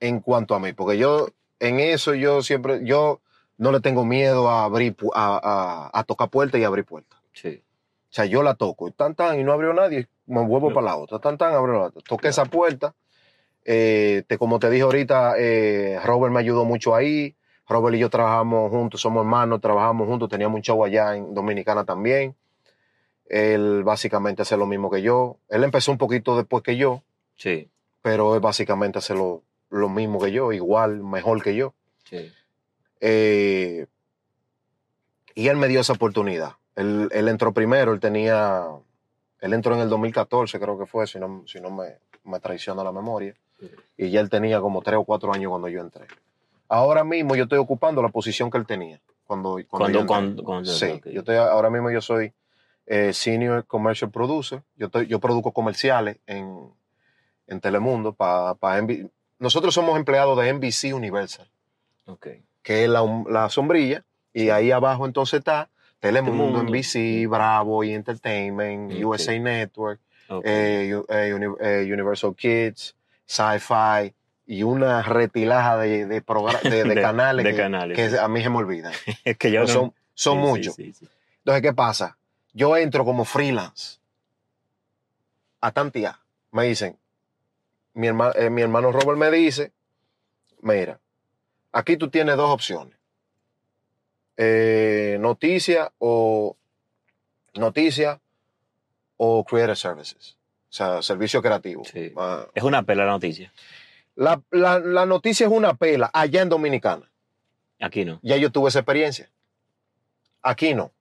en 0.00 0.20
cuanto 0.20 0.54
a 0.54 0.60
mí, 0.60 0.72
porque 0.72 0.98
yo 0.98 1.28
en 1.60 1.80
eso 1.80 2.14
yo 2.14 2.42
siempre, 2.42 2.80
yo 2.84 3.20
no 3.58 3.72
le 3.72 3.80
tengo 3.80 4.04
miedo 4.04 4.48
a 4.50 4.64
abrir, 4.64 4.94
a- 5.14 5.90
a 5.92 6.04
tocar 6.04 6.28
puertas 6.28 6.60
y 6.60 6.64
abrir 6.64 6.84
puertas. 6.84 7.18
Sí. 7.32 7.62
O 8.16 8.18
sea, 8.22 8.24
yo 8.24 8.42
la 8.42 8.54
toco, 8.54 8.90
tan 8.92 9.14
tan, 9.14 9.38
y 9.38 9.44
no 9.44 9.52
abrió 9.52 9.74
nadie, 9.74 10.08
me 10.24 10.42
vuelvo 10.42 10.70
No. 10.70 10.74
para 10.74 10.86
la 10.86 10.96
otra, 10.96 11.18
tan 11.18 11.36
tan, 11.36 11.52
abrió 11.52 11.74
la 11.74 11.84
otra. 11.88 12.00
Toqué 12.00 12.28
esa 12.28 12.46
puerta, 12.46 12.94
eh, 13.62 14.22
te, 14.26 14.38
como 14.38 14.58
te 14.58 14.70
dije 14.70 14.84
ahorita, 14.84 15.34
eh, 15.36 16.00
Robert 16.02 16.32
me 16.32 16.40
ayudó 16.40 16.64
mucho 16.64 16.94
ahí, 16.94 17.36
Robert 17.68 17.94
y 17.94 17.98
yo 17.98 18.08
trabajamos 18.08 18.70
juntos, 18.70 19.02
somos 19.02 19.20
hermanos, 19.20 19.60
trabajamos 19.60 20.08
juntos, 20.08 20.30
teníamos 20.30 20.56
un 20.56 20.62
show 20.62 20.82
allá 20.82 21.14
en 21.14 21.34
Dominicana 21.34 21.84
también. 21.84 22.34
Él 23.28 23.84
básicamente 23.84 24.40
hace 24.42 24.56
lo 24.56 24.64
mismo 24.66 24.88
que 24.90 25.02
yo. 25.02 25.36
Él 25.50 25.62
empezó 25.64 25.92
un 25.92 25.98
poquito 25.98 26.38
después 26.38 26.62
que 26.62 26.78
yo, 26.78 27.02
Sí. 27.34 27.68
pero 28.00 28.34
él 28.34 28.40
básicamente 28.40 28.98
hace 28.98 29.12
lo, 29.14 29.42
lo 29.68 29.90
mismo 29.90 30.18
que 30.20 30.32
yo, 30.32 30.52
igual, 30.52 31.02
mejor 31.02 31.42
que 31.42 31.54
yo. 31.54 31.74
Sí. 32.08 32.32
Eh, 33.00 33.84
y 35.34 35.48
él 35.48 35.56
me 35.58 35.68
dio 35.68 35.80
esa 35.80 35.92
oportunidad. 35.92 36.52
Él, 36.76 37.08
él 37.12 37.28
entró 37.28 37.52
primero, 37.52 37.92
él 37.92 38.00
tenía, 38.00 38.64
él 39.40 39.52
entró 39.52 39.74
en 39.74 39.80
el 39.80 39.88
2014, 39.88 40.60
creo 40.60 40.78
que 40.78 40.86
fue, 40.86 41.06
si 41.06 41.18
no, 41.18 41.42
si 41.46 41.60
no 41.60 41.70
me, 41.70 41.96
me 42.24 42.38
traiciona 42.38 42.84
la 42.84 42.92
memoria. 42.92 43.34
Y 43.96 44.10
ya 44.10 44.20
él 44.20 44.28
tenía 44.28 44.60
como 44.60 44.82
tres 44.82 44.98
o 44.98 45.04
cuatro 45.04 45.32
años 45.32 45.48
cuando 45.50 45.68
yo 45.68 45.80
entré. 45.80 46.06
Ahora 46.68 47.02
mismo 47.04 47.34
yo 47.34 47.44
estoy 47.44 47.58
ocupando 47.58 48.02
la 48.02 48.08
posición 48.10 48.50
que 48.50 48.58
él 48.58 48.66
tenía. 48.66 49.00
Cuando, 49.26 49.58
cuando, 49.68 49.88
Cuando- 50.44 50.70
sí, 50.70 51.00
yo 51.12 51.20
estoy, 51.20 51.36
ahora 51.36 51.70
mismo 51.70 51.90
yo 51.90 52.00
soy 52.00 52.32
eh, 52.86 53.12
Senior 53.12 53.64
Commercial 53.66 54.10
Producer. 54.10 54.62
Yo, 54.76 54.86
estoy, 54.86 55.06
yo 55.06 55.18
produzco 55.18 55.52
comerciales 55.52 56.18
en, 56.26 56.70
en 57.46 57.60
Telemundo 57.60 58.12
para 58.12 58.54
Nosotros 59.38 59.74
somos 59.74 59.96
empleados 59.96 60.38
de 60.38 60.52
NBC 60.52 60.94
Universal 60.94 61.48
Ok. 62.06 62.28
que 62.62 62.84
es 62.84 62.90
la, 62.90 63.02
la 63.28 63.48
sombrilla, 63.48 64.04
y 64.32 64.50
ahí 64.50 64.70
abajo 64.70 65.06
entonces 65.06 65.38
está 65.38 65.70
Telemundo, 66.00 66.44
Telemundo. 66.60 66.70
NBC, 66.78 67.26
Bravo 67.28 67.82
y 67.84 67.92
Entertainment. 67.94 68.92
USA 69.04 69.38
Network, 69.38 70.00
eh, 70.44 71.00
eh, 71.08 71.38
eh, 71.60 71.92
Universal 71.92 72.34
Kids, 72.36 72.94
Sci-Fi 73.26 74.14
y 74.46 74.62
una 74.62 75.02
retilaja 75.02 75.76
de, 75.78 76.06
de, 76.06 76.22
canales, 76.22 77.44
que, 77.46 77.56
canales, 77.56 77.96
que 77.96 78.10
sí. 78.10 78.16
a 78.16 78.28
mí 78.28 78.42
se 78.42 78.50
me 78.50 78.56
olvidan. 78.58 78.92
es 79.24 79.36
que 79.36 79.50
yo 79.50 79.62
Pero 79.62 79.66
no- 79.66 79.80
son 79.80 79.94
son 80.14 80.34
sí, 80.38 80.40
muchos. 80.48 80.74
sí. 80.74 80.94
Entonces, 81.38 81.62
¿qué 81.62 81.72
pasa? 81.72 82.16
Yo 82.52 82.76
entro 82.76 83.04
como 83.04 83.24
freelance 83.24 83.98
a 85.60 85.70
tantear. 85.72 86.16
Me 86.52 86.64
dicen, 86.64 86.96
mi, 87.94 88.08
eh, 88.08 88.50
mi 88.50 88.62
hermano 88.62 88.92
Robert 88.92 89.18
me 89.18 89.30
dice, 89.30 89.72
mira, 90.62 90.98
aquí 91.72 91.96
tú 91.96 92.08
tienes 92.08 92.36
dos 92.36 92.50
opciones. 92.50 92.96
Eh, 94.36 95.16
noticia 95.20 95.92
o 95.98 96.56
noticia 97.54 98.20
o 99.16 99.44
creative 99.44 99.76
services. 99.76 100.36
O 100.68 100.72
sea, 100.76 101.00
servicio 101.02 101.40
creativo. 101.40 101.84
Sí. 101.84 102.12
Ah, 102.16 102.46
Es 102.54 102.62
una 102.62 102.82
pela 102.82 103.04
la 103.06 103.12
noticia. 103.12 103.52
La, 104.14 104.40
la- 104.50 104.78
la 104.78 105.06
noticia 105.06 105.46
es 105.46 105.52
una 105.52 105.74
pela 105.74 106.10
allá 106.12 106.42
en 106.42 106.48
Dominicana. 106.48 107.10
Aquí 107.80 108.04
no. 108.04 108.18
Ya 108.22 108.36
yo 108.36 108.50
tuve 108.50 108.68
esa 108.68 108.80
experiencia. 108.80 109.30
Aquí 110.42 110.74
no. 110.74 110.92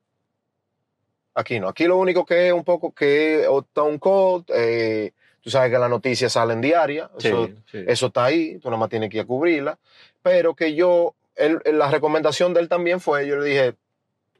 Aquí 1.33 1.59
no. 1.59 1.67
Aquí 1.67 1.85
lo 1.85 1.97
único 1.97 2.25
que 2.25 2.47
es 2.47 2.53
un 2.53 2.63
poco 2.63 2.93
que 2.93 3.41
es 3.41 3.47
un 3.49 3.97
code. 3.99 4.45
eh, 4.53 5.11
tú 5.41 5.49
sabes 5.49 5.71
que 5.71 5.77
las 5.77 5.89
noticias 5.89 6.31
salen 6.31 6.61
diarias. 6.61 7.09
Sí, 7.17 7.27
Eso, 7.27 7.49
sí. 7.69 7.83
eso 7.87 8.05
está 8.07 8.25
ahí. 8.25 8.57
Tú 8.59 8.69
nada 8.69 8.79
más 8.79 8.89
tienes 8.89 9.09
que 9.09 9.17
ir 9.17 9.23
a 9.23 9.27
cubrirla. 9.27 9.77
Pero 10.21 10.55
que 10.55 10.73
yo, 10.75 11.13
él- 11.35 11.61
la 11.65 11.89
recomendación 11.89 12.53
de 12.53 12.61
él 12.61 12.69
también 12.69 12.99
fue, 12.99 13.27
yo 13.27 13.37
le 13.37 13.45
dije, 13.49 13.75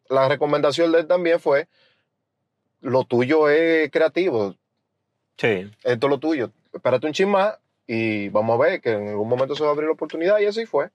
la 0.09 0.27
recomendación 0.27 0.91
de 0.91 0.99
él 0.99 1.07
también 1.07 1.39
fue, 1.39 1.67
lo 2.81 3.03
tuyo 3.03 3.49
es 3.49 3.89
creativo. 3.91 4.55
Sí. 5.37 5.69
Esto 5.83 6.07
es 6.07 6.09
lo 6.09 6.19
tuyo. 6.19 6.51
Espérate 6.73 7.07
un 7.07 7.13
chin 7.13 7.29
más 7.29 7.57
y 7.87 8.29
vamos 8.29 8.59
a 8.59 8.63
ver 8.63 8.81
que 8.81 8.91
en 8.91 9.09
algún 9.09 9.27
momento 9.27 9.55
se 9.55 9.63
va 9.63 9.69
a 9.69 9.73
abrir 9.73 9.87
la 9.87 9.93
oportunidad 9.93 10.39
y 10.39 10.45
así 10.45 10.65
fue. 10.65 10.89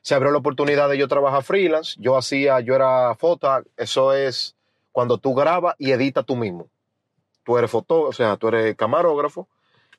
Se 0.00 0.14
abrió 0.14 0.30
la 0.30 0.38
oportunidad 0.38 0.88
de 0.88 0.98
yo 0.98 1.08
trabajar 1.08 1.42
freelance. 1.42 1.96
Yo 2.00 2.16
hacía, 2.16 2.60
yo 2.60 2.74
era 2.74 3.14
foto. 3.14 3.48
Eso 3.76 4.12
es 4.12 4.56
cuando 4.92 5.18
tú 5.18 5.34
grabas 5.34 5.74
y 5.78 5.92
editas 5.92 6.24
tú 6.26 6.36
mismo. 6.36 6.68
Tú 7.44 7.58
eres 7.58 7.70
foto, 7.70 8.02
o 8.02 8.12
sea, 8.12 8.36
tú 8.36 8.48
eres 8.48 8.76
camarógrafo 8.76 9.48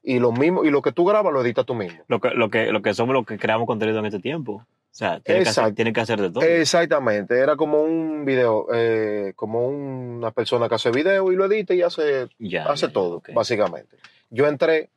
y 0.01 0.19
lo 0.19 0.31
mismo 0.31 0.63
y 0.63 0.69
lo 0.69 0.81
que 0.81 0.91
tú 0.91 1.05
grabas 1.05 1.33
lo 1.33 1.41
editas 1.41 1.65
tú 1.65 1.73
mismo. 1.75 2.01
Lo 2.07 2.19
que, 2.19 2.29
lo, 2.29 2.49
que, 2.49 2.71
lo 2.71 2.81
que 2.81 2.93
somos 2.93 3.13
los 3.13 3.25
que 3.25 3.37
creamos 3.37 3.67
contenido 3.67 3.99
en 3.99 4.05
este 4.05 4.19
tiempo. 4.19 4.65
O 4.93 4.95
sea, 4.95 5.19
tiene 5.21 5.41
que, 5.43 5.49
hacer, 5.49 5.61
Exacto. 5.63 5.75
tiene 5.75 5.91
que 5.93 6.01
hacer 6.01 6.21
de 6.21 6.29
todo. 6.31 6.43
Exactamente, 6.43 7.39
era 7.39 7.55
como 7.55 7.81
un 7.81 8.25
video, 8.25 8.67
eh, 8.71 9.33
como 9.35 9.67
una 9.67 10.29
persona 10.29 10.69
que 10.69 10.75
hace 10.75 10.91
video 10.91 11.31
y 11.31 11.35
lo 11.35 11.45
edita 11.45 11.73
y 11.73 11.81
hace 11.81 12.27
ya, 12.37 12.65
hace 12.65 12.85
ya, 12.87 12.93
todo, 12.93 13.23
básicamente. 13.33 13.97
Yo 14.29 14.45
entré, 14.47 14.91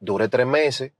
duré 0.00 0.28
tres 0.28 0.46
meses 0.46 0.92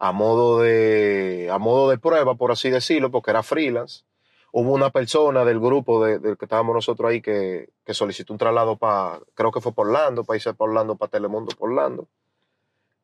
a 0.00 0.10
modo 0.10 0.60
de 0.60 1.48
a 1.52 1.58
modo 1.58 1.88
de 1.88 1.98
prueba, 1.98 2.34
por 2.34 2.50
así 2.50 2.68
decirlo, 2.68 3.12
porque 3.12 3.30
era 3.30 3.44
freelance. 3.44 4.02
Hubo 4.50 4.72
una 4.72 4.90
persona 4.90 5.44
del 5.44 5.60
grupo 5.60 6.04
de- 6.04 6.18
del 6.18 6.36
que 6.36 6.44
estábamos 6.46 6.74
nosotros 6.74 7.10
ahí 7.10 7.20
que, 7.22 7.70
que 7.84 7.94
solicitó 7.94 8.32
un 8.32 8.38
traslado 8.40 8.76
para, 8.76 9.20
creo 9.34 9.52
que 9.52 9.60
fue 9.60 9.72
por 9.72 9.86
Orlando, 9.86 10.24
para 10.24 10.36
irse 10.36 10.52
por 10.54 10.68
Orlando, 10.68 10.96
para 10.96 11.10
Telemundo 11.10 11.54
por 11.56 11.70
Orlando. 11.70 12.08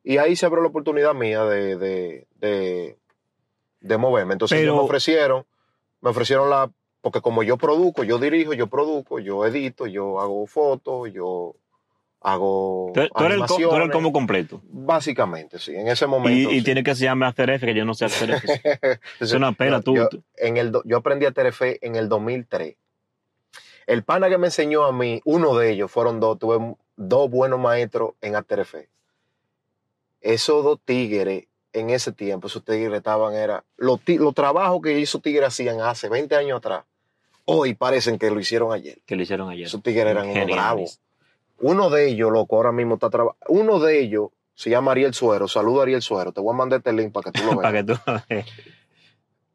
Y 0.02 0.18
ahí 0.18 0.34
se 0.34 0.46
abrió 0.46 0.62
la 0.62 0.68
oportunidad 0.68 1.14
mía 1.14 1.44
de, 1.44 1.76
de, 1.76 2.26
de, 2.36 2.96
de 3.80 3.96
moverme. 3.98 4.32
Entonces 4.34 4.56
Pero- 4.58 4.72
ellos 4.72 4.76
me 4.82 4.84
ofrecieron, 4.84 5.46
me 6.00 6.10
ofrecieron 6.10 6.50
la, 6.50 6.70
porque 7.00 7.20
como 7.20 7.42
yo 7.42 7.56
produzco, 7.56 8.04
yo 8.04 8.18
dirijo, 8.18 8.52
yo 8.52 8.66
produzco, 8.66 9.18
yo 9.18 9.44
edito, 9.46 9.86
yo 9.86 10.20
hago 10.20 10.46
fotos, 10.46 11.12
yo 11.12 11.54
hago 12.22 12.90
Tú, 12.92 12.94
tú 12.94 13.00
eres 13.00 13.10
tú 13.12 13.24
eres 13.24 13.36
el 13.36 13.42
animaciones. 13.42 13.90
combo 13.90 14.12
completo. 14.12 14.60
Básicamente, 14.64 15.58
sí. 15.58 15.74
En 15.74 15.88
ese 15.88 16.06
momento. 16.06 16.50
y 16.52 16.58
sí. 16.58 16.64
tiene 16.64 16.82
que 16.84 16.94
se 16.94 17.08
After 17.08 17.48
Effects, 17.48 17.72
que 17.72 17.78
yo 17.78 17.84
no 17.86 17.94
sé 17.94 18.04
After 18.04 18.30
Effects. 18.30 19.00
es 19.20 19.32
una 19.32 19.52
pena, 19.52 19.78
Yo- 19.78 19.82
tú. 19.82 19.94
Yo, 19.96 20.08
en 20.36 20.58
el, 20.58 20.72
yo 20.84 20.98
aprendí 20.98 21.24
a 21.24 21.32
Terefe 21.32 21.78
en 21.86 21.96
el 21.96 22.08
2003. 22.10 22.76
El 23.86 24.04
pana 24.04 24.28
que 24.28 24.36
me 24.38 24.48
enseñó 24.48 24.84
a 24.84 24.92
mí, 24.92 25.20
uno 25.24 25.56
de 25.56 25.70
ellos, 25.72 25.90
fueron 25.90 26.20
dos, 26.20 26.38
tuve 26.38 26.76
dos 26.96 27.30
buenos 27.30 27.58
maestros 27.58 28.12
en 28.20 28.36
After 28.36 28.60
Effects. 28.60 28.90
Esos 30.20 30.62
dos 30.62 30.78
tigres, 30.84 31.44
en 31.72 31.90
ese 31.90 32.12
tiempo, 32.12 32.48
esos 32.48 32.64
tigres 32.64 32.92
estaban, 32.98 33.34
era, 33.34 33.64
los, 33.76 34.00
los 34.06 34.34
trabajos 34.34 34.80
que 34.82 35.00
esos 35.00 35.22
tigres 35.22 35.48
hacían 35.48 35.80
hace 35.80 36.08
20 36.08 36.34
años 36.36 36.58
atrás, 36.58 36.84
hoy 37.44 37.74
parecen 37.74 38.18
que 38.18 38.30
lo 38.30 38.40
hicieron 38.40 38.72
ayer. 38.72 38.98
que 39.06 39.16
le 39.16 39.24
hicieron 39.24 39.48
ayer. 39.48 39.66
Esos 39.66 39.82
tigres 39.82 40.06
eran 40.06 40.28
unos 40.28 40.46
bravos. 40.46 41.00
Uno 41.58 41.90
de 41.90 42.08
ellos, 42.08 42.32
loco, 42.32 42.56
ahora 42.56 42.72
mismo 42.72 42.94
está 42.94 43.10
trabajando. 43.10 43.46
Uno 43.48 43.78
de 43.78 44.00
ellos 44.00 44.30
se 44.54 44.70
llama 44.70 44.92
Ariel 44.92 45.14
Suero. 45.14 45.46
Saludo 45.48 45.80
a 45.80 45.82
Ariel 45.82 46.02
Suero. 46.02 46.32
Te 46.32 46.40
voy 46.40 46.54
a 46.54 46.56
mandar 46.56 46.78
este 46.78 46.92
link 46.92 47.12
para 47.12 47.30
que 47.30 47.40
tú 47.40 47.46
lo 47.46 47.50
veas. 47.58 47.62
Para 47.62 47.82
que 47.82 48.44
tú. 48.44 48.44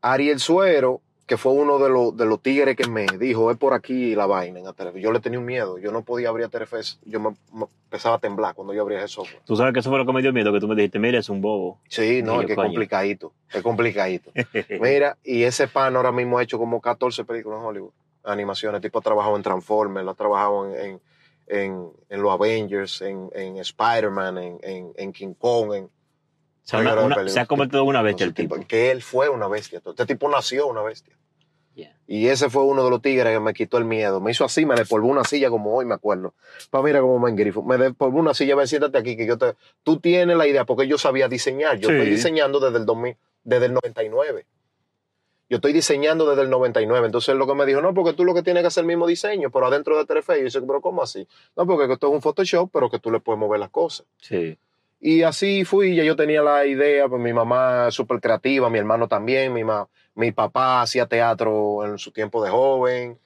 Ariel 0.02 0.40
Suero, 0.40 1.02
que 1.26 1.38
fue 1.38 1.54
uno 1.54 1.80
de 1.80 1.90
los, 1.90 2.16
de 2.16 2.26
los 2.26 2.40
tigres 2.42 2.76
que 2.76 2.88
me 2.88 3.06
dijo, 3.18 3.50
es 3.50 3.58
por 3.58 3.74
aquí 3.74 4.14
la 4.14 4.28
vaina 4.28 4.60
en 4.60 4.68
Aterefe. 4.68 5.02
Yo 5.02 5.12
le 5.12 5.20
tenía 5.20 5.40
un 5.40 5.46
miedo. 5.46 5.80
Yo 5.80 5.92
no 5.92 6.04
podía 6.04 6.30
abrir 6.30 6.46
Aterefe. 6.46 6.78
Yo 7.04 7.20
me, 7.20 7.32
me 7.52 7.66
empezaba 7.86 8.16
a 8.16 8.20
temblar 8.20 8.54
cuando 8.54 8.74
yo 8.74 8.84
abría 8.84 9.00
ese 9.00 9.08
software. 9.08 9.42
Tú 9.44 9.56
sabes 9.56 9.74
que 9.74 9.80
eso 9.80 9.90
fue 9.90 9.98
lo 9.98 10.06
que 10.06 10.14
me 10.14 10.22
dio 10.22 10.32
miedo, 10.32 10.54
que 10.54 10.60
tú 10.60 10.68
me 10.68 10.76
dijiste, 10.76 11.00
mira, 11.00 11.18
es 11.18 11.30
un 11.30 11.42
bobo. 11.42 11.80
Sí, 11.90 12.22
no, 12.22 12.42
es 12.42 12.46
que 12.46 12.54
es 12.54 12.58
complicadito. 12.58 13.34
Es 13.52 13.64
complicadito. 13.64 14.32
Mira, 14.82 15.18
y 15.24 15.44
ese 15.44 15.68
pan 15.68 15.96
ahora 15.96 16.12
mismo 16.12 16.38
ha 16.38 16.44
hecho 16.44 16.60
como 16.60 16.80
14 16.80 17.26
películas 17.26 17.60
en 17.60 17.66
Hollywood. 17.66 17.92
Animaciones. 18.24 18.78
El 18.80 18.82
tipo 18.84 19.00
ha 19.00 19.02
trabajado 19.02 19.36
en 19.36 19.44
Transformers, 19.44 20.08
ha 20.08 20.14
trabajado 20.14 20.76
en, 20.76 20.80
en, 20.86 21.02
en, 21.48 21.90
en 22.10 22.22
los 22.22 22.32
Avengers, 22.32 23.02
en, 23.02 23.30
en 23.34 23.58
Spider-Man, 23.58 24.38
en, 24.38 24.58
en, 24.62 24.94
en 24.96 25.14
King 25.14 25.34
Kong, 25.34 25.74
en, 25.74 25.90
sea, 26.68 26.80
una- 26.80 26.92
Oiga, 26.94 27.06
una- 27.06 27.16
película. 27.16 27.34
se 27.34 27.40
ha 27.40 27.46
convertido 27.46 27.82
en 27.84 27.88
una 27.90 28.02
bestia 28.02 28.26
el 28.26 28.34
tipo. 28.34 28.56
Que 28.68 28.92
él 28.92 29.02
fue 29.02 29.30
una 29.30 29.48
bestia. 29.48 29.82
Este 29.86 30.06
tipo 30.06 30.28
nació 30.30 30.68
una 30.68 30.82
bestia. 30.82 31.16
Yeah. 31.76 31.94
Y 32.08 32.28
ese 32.28 32.50
fue 32.50 32.64
uno 32.64 32.84
de 32.86 32.90
los 32.90 33.02
tigres 33.02 33.34
que 33.34 33.40
me 33.42 33.54
quitó 33.54 33.78
el 33.78 33.84
miedo. 33.86 34.22
Me 34.22 34.32
hizo 34.32 34.46
así, 34.46 34.66
me 34.66 34.76
despolvó 34.76 35.08
una 35.08 35.26
silla 35.26 35.50
como 35.50 35.76
hoy, 35.76 35.86
me 35.86 35.94
acuerdo. 35.94 36.34
Pa, 36.70 36.82
mira 36.82 37.02
cómo 37.02 37.20
me 37.20 37.30
engrifo. 37.30 37.64
Me 37.64 37.78
despolvó 37.78 38.20
una 38.20 38.34
silla, 38.34 38.56
ven, 38.56 38.68
siéntate 38.68 38.98
aquí, 38.98 39.18
que 39.18 39.28
yo 39.28 39.38
te... 39.38 39.56
Tú 39.84 40.00
tienes 40.00 40.38
la 40.38 40.48
idea, 40.48 40.64
porque 40.66 40.88
yo 40.88 40.98
sabía 40.98 41.28
diseñar. 41.28 41.78
Yo 41.80 41.90
Sí. 41.90 41.96
estoy 41.96 42.10
diseñando 42.12 42.60
desde 42.62 42.78
el 42.78 42.86
2000, 42.86 43.18
desde 43.44 43.66
el 43.66 43.74
99. 43.74 44.46
Yo 45.50 45.58
estoy 45.58 45.74
diseñando 45.74 46.26
desde 46.28 46.42
el 46.44 46.50
99. 46.50 47.06
Entonces 47.06 47.36
lo 47.36 47.46
que 47.46 47.54
me 47.54 47.66
dijo, 47.66 47.82
no, 47.82 47.94
porque 47.94 48.14
tú 48.14 48.24
lo 48.26 48.34
que 48.34 48.42
tienes 48.42 48.64
que 48.64 48.68
hacer 48.68 48.82
el 48.82 48.88
mismo 48.88 49.06
diseño, 49.06 49.52
pero 49.52 49.68
adentro 49.68 49.96
de. 50.04 50.04
Y 50.04 50.38
yo 50.40 50.44
dice, 50.46 50.62
pero 50.62 50.82
¿cómo 50.82 51.04
así? 51.04 51.28
No, 51.56 51.68
porque 51.68 51.92
esto 51.92 52.08
es 52.08 52.14
un 52.14 52.22
Photoshop, 52.22 52.70
pero 52.74 52.90
que 52.90 53.00
tú 53.00 53.12
le 53.12 53.20
puedes 53.20 53.38
mover 53.40 53.60
las 53.60 53.70
cosas. 53.70 54.08
Sí. 54.22 54.58
Y 55.00 55.22
así 55.24 55.66
fui, 55.66 55.96
ya 55.96 56.04
yo 56.04 56.16
tenía 56.16 56.42
la 56.42 56.66
idea, 56.66 57.08
pues 57.08 57.22
mi 57.22 57.34
mamá 57.34 57.88
es 57.90 57.94
súper 57.94 58.20
creativa, 58.20 58.70
mi 58.70 58.80
hermano 58.80 59.08
también, 59.08 59.54
mi, 59.54 59.64
ma- 59.64 59.88
mi 60.16 60.32
papá 60.32 60.82
hacía 60.82 61.06
teatro 61.06 61.86
en 61.86 61.98
su 62.00 62.12
tiempo 62.12 62.44
de 62.44 62.50
joven, 62.50 63.20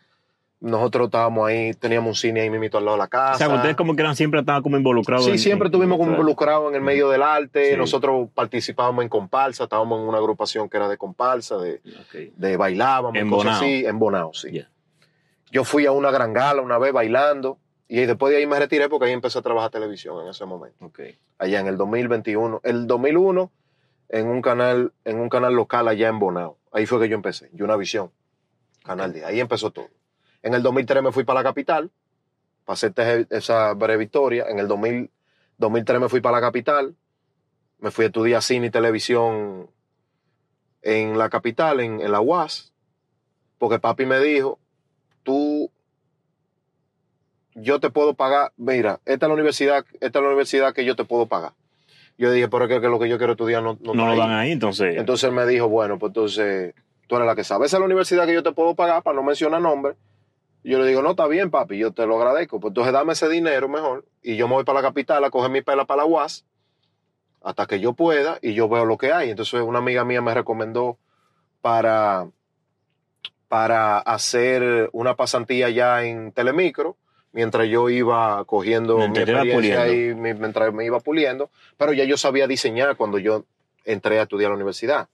nosotros 0.60 1.06
estábamos 1.06 1.48
ahí, 1.48 1.74
teníamos 1.74 2.10
un 2.10 2.16
cine 2.16 2.42
ahí 2.42 2.50
mismito 2.50 2.78
al 2.78 2.84
lado 2.86 2.98
de 2.98 3.04
la 3.04 3.08
casa. 3.08 3.46
O 3.46 3.48
sea, 3.50 3.56
ustedes 3.56 3.78
como 3.78 3.96
que 3.96 4.02
eran 4.02 4.16
siempre 4.18 4.42
estaban 4.42 4.62
como 4.62 4.76
involucrados. 4.76 5.24
Sí, 5.24 5.32
en- 5.32 5.40
siempre 5.40 5.68
en- 5.68 5.72
estuvimos 5.74 5.98
como 5.98 6.12
involucrados 6.12 6.70
en 6.70 6.76
el 6.76 6.82
medio 6.82 7.08
del 7.10 7.22
arte, 7.24 7.72
Sí. 7.72 7.78
nosotros 7.78 8.28
participábamos 8.34 9.04
en 9.04 9.10
comparsa, 9.10 9.64
estábamos 9.64 10.02
en 10.02 10.08
una 10.10 10.18
agrupación 10.18 10.68
que 10.68 10.76
era 10.76 10.90
de 10.90 10.98
comparsa, 10.98 11.58
de, 11.60 11.76
Ok. 12.02 12.34
de 12.36 12.58
bailábamos, 12.58 13.16
En 13.16 13.30
cosas 13.30 13.58
así, 13.58 13.86
en 13.86 14.00
Bonao, 14.00 14.34
sí. 14.34 14.52
Ya. 14.52 14.70
Yo 15.52 15.64
fui 15.64 15.86
a 15.86 15.92
una 15.94 16.12
gran 16.12 16.34
gala 16.34 16.62
una 16.62 16.78
vez 16.78 16.92
bailando 16.92 17.58
y 17.90 18.06
después 18.06 18.32
de 18.32 18.38
ahí 18.38 18.46
me 18.48 18.58
retiré 18.60 18.88
porque 18.88 19.08
ahí 19.08 19.12
empecé 19.14 19.40
a 19.40 19.42
trabajar 19.42 19.72
televisión 19.72 20.22
en 20.24 20.30
ese 20.30 20.46
momento 20.46 20.78
allá 21.38 21.60
en 21.60 21.68
el 21.68 21.76
2021. 21.76 22.62
El 22.64 22.88
2001 22.88 23.52
en 24.10 24.28
un 24.28 24.42
canal, 24.42 24.94
en 25.04 25.20
un 25.20 25.28
canal 25.28 25.54
local 25.54 25.88
allá 25.90 26.08
en 26.08 26.20
Bonao. 26.20 26.58
Ahí 26.72 26.86
fue 26.86 27.00
que 27.00 27.10
yo 27.10 27.16
empecé, 27.16 27.50
y 27.54 27.62
una 27.64 27.76
visión, 27.76 28.12
canal 28.86 29.12
10. 29.12 29.26
Ahí 29.26 29.40
empezó 29.40 29.72
todo. 29.72 29.90
En 30.44 30.54
el 30.54 30.62
2003 30.64 31.04
me 31.04 31.12
fui 31.12 31.24
para 31.26 31.40
la 31.42 31.44
capital, 31.44 31.92
teje- 32.94 33.28
esa 33.32 33.74
breve 33.74 34.04
historia. 34.06 34.46
En 34.48 34.60
el 34.60 34.68
2000, 34.68 35.10
2003 35.58 36.00
me 36.00 36.10
fui 36.10 36.22
para 36.22 36.38
la 36.38 36.42
capital, 36.42 36.96
me 37.80 37.92
fui 37.92 38.06
a 38.06 38.08
estudiar 38.08 38.42
cine 38.44 38.68
y 38.68 38.70
televisión 38.70 39.70
en 40.82 41.18
la 41.18 41.30
capital, 41.30 41.80
en, 41.80 42.00
en 42.02 42.12
la 42.12 42.22
UAS, 42.22 42.72
porque 43.58 43.80
papi 43.80 44.06
me 44.06 44.20
dijo, 44.20 44.60
tú, 45.24 45.72
yo 47.62 47.80
te 47.80 47.90
puedo 47.90 48.14
pagar, 48.14 48.52
mira, 48.58 49.00
esta 49.06 49.26
es 49.26 49.28
la 49.30 49.34
universidad, 49.34 49.86
esta 50.00 50.20
es 50.20 50.24
la 50.24 50.28
universidad 50.30 50.74
que 50.74 50.86
yo 50.86 50.96
te 50.96 51.04
puedo 51.06 51.28
pagar. 51.28 51.54
Yo 52.18 52.32
dije, 52.32 52.50
pero 52.50 52.66
es 52.66 52.82
que, 52.82 52.88
lo 52.88 53.00
que 53.00 53.08
yo 53.08 53.18
quiero 53.18 53.34
estudiar 53.34 53.64
no, 53.64 53.78
no, 53.82 53.94
No, 53.94 54.06
lo 54.08 54.12
ahí". 54.12 54.18
dan 54.18 54.32
ahí, 54.32 54.52
entonces. 54.52 54.98
Entonces 54.98 55.30
él 55.30 55.36
me 55.36 55.46
dijo, 55.46 55.70
bueno, 55.70 55.98
pues 55.98 56.10
entonces 56.10 56.74
tú 57.08 57.16
eres 57.16 57.26
la 57.26 57.36
que 57.36 57.44
sabe. 57.46 57.66
Esa 57.66 57.78
es 57.78 57.80
la 57.80 57.86
universidad 57.86 58.26
que 58.26 58.34
yo 58.34 58.44
te 58.44 58.52
puedo 58.52 58.76
pagar, 58.76 59.04
para 59.04 59.16
no 59.16 59.24
mencionar 59.24 59.62
nombre. 59.62 59.96
Yo 60.64 60.78
le 60.80 60.86
digo, 60.88 61.02
no, 61.02 61.12
está 61.12 61.28
bien, 61.28 61.50
papi, 61.50 61.78
yo 61.78 61.94
te 61.94 62.06
lo 62.06 62.18
agradezco. 62.18 62.60
Pues 62.60 62.72
entonces 62.72 62.92
dame 62.92 63.14
ese 63.14 63.30
dinero 63.30 63.70
mejor. 63.70 64.06
Y 64.22 64.36
yo 64.36 64.48
me 64.50 64.56
voy 64.56 64.66
para 64.66 64.82
la 64.82 64.88
capital 64.88 65.24
a 65.24 65.30
coger 65.30 65.50
mi 65.50 65.62
pela 65.62 65.86
para 65.86 66.02
la 66.02 66.06
UAS 66.06 66.46
hasta 67.42 67.66
que 67.68 67.80
yo 67.80 67.94
pueda 67.94 68.38
y 68.42 68.54
yo 68.54 68.68
veo 68.68 68.84
lo 68.84 68.98
que 68.98 69.14
hay. 69.14 69.30
Entonces 69.30 69.62
una 69.62 69.80
amiga 69.80 70.04
mía 70.04 70.22
me 70.22 70.34
recomendó 70.34 70.98
para, 71.62 72.28
para 73.48 74.00
hacer 74.00 74.90
una 74.92 75.16
pasantía 75.16 75.70
ya 75.70 76.04
en 76.04 76.32
Telemicro, 76.34 76.98
mientras 77.32 77.68
yo 77.68 77.90
iba 77.90 78.44
cogiendo 78.46 78.98
mi 79.08 79.14
experiencia 79.44 79.86
y 80.12 80.16
mi- 80.16 80.34
mientras 80.34 80.74
me 80.74 80.86
iba 80.86 81.00
puliendo, 81.00 81.50
pero 81.78 81.94
ya 81.94 82.04
yo 82.04 82.18
sabía 82.18 82.48
diseñar 82.48 82.96
cuando 82.96 83.18
yo 83.20 83.46
entré 83.86 84.20
a 84.20 84.24
estudiar 84.24 84.48
a 84.48 84.50
la 84.52 84.56
universidad. 84.56 85.08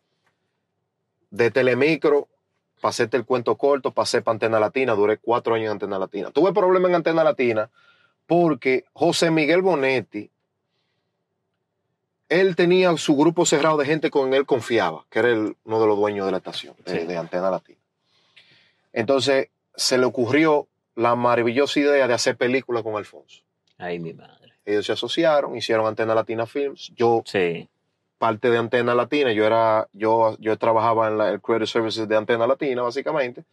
De 1.30 1.51
Telemicro, 1.51 2.28
pasé 2.82 3.10
el 3.12 3.25
cuento 3.25 3.56
corto, 3.58 3.91
pasé 3.91 4.21
para 4.21 4.34
Antena 4.34 4.60
Latina, 4.60 4.93
duré 4.93 5.17
cuatro 5.17 5.56
años 5.56 5.65
en 5.65 5.71
Antena 5.71 5.99
Latina. 5.99 6.32
Tuve 6.32 6.54
problemas 6.54 6.89
en 6.89 6.95
Antena 6.95 7.23
Latina 7.23 7.69
porque 8.28 8.86
José 8.93 9.32
Miguel 9.32 9.62
Bonetti, 9.62 10.30
él 12.30 12.56
tenía 12.56 12.95
su 12.97 13.15
grupo 13.15 13.45
cerrado 13.45 13.78
de 13.78 13.86
gente 13.86 14.10
con 14.10 14.34
él 14.34 14.45
confiaba, 14.45 15.06
que 15.10 15.19
era 15.19 15.30
el- 15.30 15.56
uno 15.63 15.80
de 15.82 15.88
los 15.88 15.97
dueños 15.97 16.25
de 16.25 16.32
la 16.32 16.38
estación, 16.38 16.75
de 17.06 17.17
Antena 17.17 17.51
Latina. 17.51 17.80
Entonces 18.93 19.49
se 19.75 19.97
le 19.97 20.06
ocurrió 20.06 20.67
la 20.95 21.15
maravillosa 21.15 21.79
idea 21.79 22.08
de 22.08 22.13
hacer 22.13 22.38
películas 22.38 22.84
con 22.84 22.95
Alfonso. 22.95 23.43
Ay, 23.77 23.99
mi 23.99 24.13
madre. 24.13 24.53
Ellos 24.65 24.86
se 24.86 24.93
asociaron, 24.93 25.55
hicieron 25.55 25.86
Antena 25.86 26.15
Latina 26.15 26.45
Films. 26.45 26.91
Yo 26.95 27.21
Sí. 27.25 27.69
parte 28.17 28.49
de 28.49 28.58
Antena 28.58 28.95
Latina. 28.95 29.31
Yo 29.34 29.45
era, 29.45 29.88
yo, 29.93 30.36
yo 30.39 30.58
trabajaba 30.58 31.08
en 31.10 31.17
la, 31.17 31.29
el 31.29 31.41
Creative 31.41 31.67
Services 31.67 32.08
de 32.08 32.15
Antena 32.15 32.47
Latina, 32.47 32.81
básicamente. 32.81 33.43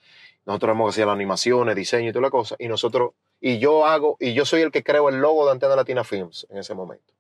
Nosotros 0.46 0.72
hemos 0.74 0.94
hacía 0.94 1.04
las 1.06 1.14
animaciones, 1.14 1.76
diseño 1.76 2.08
y 2.10 2.12
toda 2.12 2.22
la 2.22 2.30
cosa. 2.30 2.56
Y 2.58 2.68
nosotros, 2.68 3.10
y 3.40 3.58
yo 3.58 3.84
hago, 3.86 4.16
y 4.20 4.32
yo 4.34 4.44
soy 4.44 4.62
el 4.62 4.70
que 4.70 4.82
creo 4.82 5.08
el 5.08 5.16
logo 5.20 5.44
de 5.46 5.52
Antena 5.52 5.76
Latina 5.76 6.02
Films 6.04 6.46
en 6.50 6.58
ese 6.58 6.74
momento. 6.74 7.12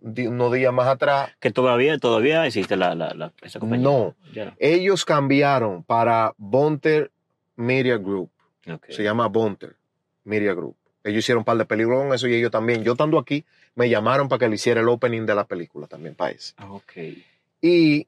Unos 0.00 0.52
días 0.52 0.72
más 0.72 0.86
atrás, 0.86 1.30
Que 1.40 1.50
todavía, 1.50 1.96
todavía 1.98 2.46
existe 2.46 2.76
la, 2.76 2.94
la, 2.94 3.14
la- 3.14 3.32
esa 3.40 3.58
compañía. 3.58 3.84
No. 3.88 4.14
No. 4.34 4.52
ellos 4.58 5.04
cambiaron 5.06 5.82
para 5.82 6.34
Bonter 6.36 7.10
Media 7.56 7.96
Group. 7.96 8.30
Se 8.94 9.02
llama 9.02 9.26
Bonter 9.28 9.76
Media 10.24 10.54
Group. 10.54 10.76
Ellos 11.02 11.18
hicieron 11.18 11.40
un 11.40 11.44
par 11.44 11.56
de 11.58 11.66
películas 11.66 12.00
con 12.00 12.14
eso 12.14 12.26
y 12.28 12.34
ellos 12.34 12.50
también. 12.50 12.82
Yo 12.82 12.92
estando 12.92 13.18
aquí, 13.18 13.44
me 13.74 13.88
llamaron 13.90 14.28
para 14.28 14.38
que 14.40 14.48
le 14.48 14.54
hiciera 14.54 14.80
el 14.80 14.88
opening 14.88 15.26
de 15.26 15.34
la 15.34 15.44
película 15.44 15.86
también 15.86 16.14
para 16.14 16.30
ese. 16.30 16.54
Ah, 16.56 16.72
Ok. 16.72 16.92
Y 17.60 18.06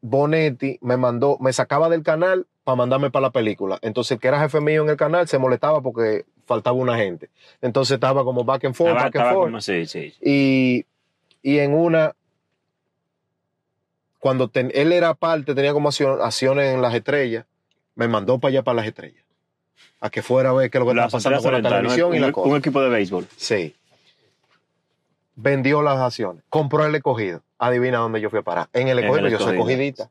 Bonetti 0.00 0.78
me 0.80 0.96
mandó, 0.96 1.36
me 1.40 1.52
sacaba 1.52 1.88
del 1.88 2.02
canal 2.02 2.46
para 2.64 2.76
mandarme 2.76 3.10
para 3.10 3.24
la 3.26 3.30
película. 3.32 3.78
Entonces, 3.82 4.12
el 4.12 4.20
que 4.20 4.28
era 4.28 4.40
jefe 4.40 4.60
mío 4.60 4.82
en 4.82 4.90
el 4.90 4.96
canal 4.96 5.26
se 5.28 5.38
molestaba 5.38 5.82
porque 5.82 6.24
faltaba 6.46 6.76
una 6.76 6.96
gente. 6.96 7.30
Entonces 7.60 7.94
estaba 7.94 8.24
como 8.24 8.44
back 8.44 8.64
and 8.64 8.74
forth, 8.74 8.90
Estaba- 8.90 9.04
back 9.06 9.16
and 9.16 9.34
forth. 9.34 9.46
como- 9.48 9.60
sí, 9.60 9.86
sí. 9.86 10.14
Y, 10.22 10.86
y 11.42 11.58
en 11.58 11.74
una, 11.74 12.14
cuando 14.18 14.48
ten- 14.48 14.70
él 14.74 14.92
era 14.92 15.14
parte, 15.14 15.54
tenía 15.54 15.72
como 15.72 15.88
acciones 15.88 16.74
en 16.74 16.82
las 16.82 16.94
estrellas, 16.94 17.46
me 17.94 18.08
mandó 18.08 18.38
para 18.38 18.50
allá 18.50 18.62
para 18.62 18.76
las 18.76 18.86
estrellas. 18.86 19.24
A 20.00 20.10
que 20.10 20.22
fuera 20.22 20.50
a 20.50 20.52
ver 20.52 20.70
qué 20.70 20.78
es 20.78 20.80
lo 20.80 20.86
que 20.86 20.92
estaba 20.92 21.08
pasando 21.10 21.42
con 21.42 21.52
la 21.52 21.62
televisión 21.62 22.10
un, 22.10 22.16
y 22.16 22.18
la 22.20 22.32
cosa. 22.32 22.48
un 22.48 22.56
equipo 22.56 22.80
de 22.80 22.88
béisbol. 22.88 23.26
Sí. 23.36 23.74
Vendió 25.36 25.82
las 25.82 25.98
acciones. 25.98 26.42
Compró 26.48 26.84
el 26.86 26.94
escogido. 26.94 27.42
Adivina 27.58 27.98
dónde 27.98 28.20
yo 28.20 28.30
fui 28.30 28.38
a 28.38 28.42
parar. 28.42 28.68
En 28.72 28.88
el 28.88 28.98
En 28.98 29.04
escogido, 29.04 29.28
yo 29.28 29.38
soy 29.38 29.56
escogidita. 29.56 30.10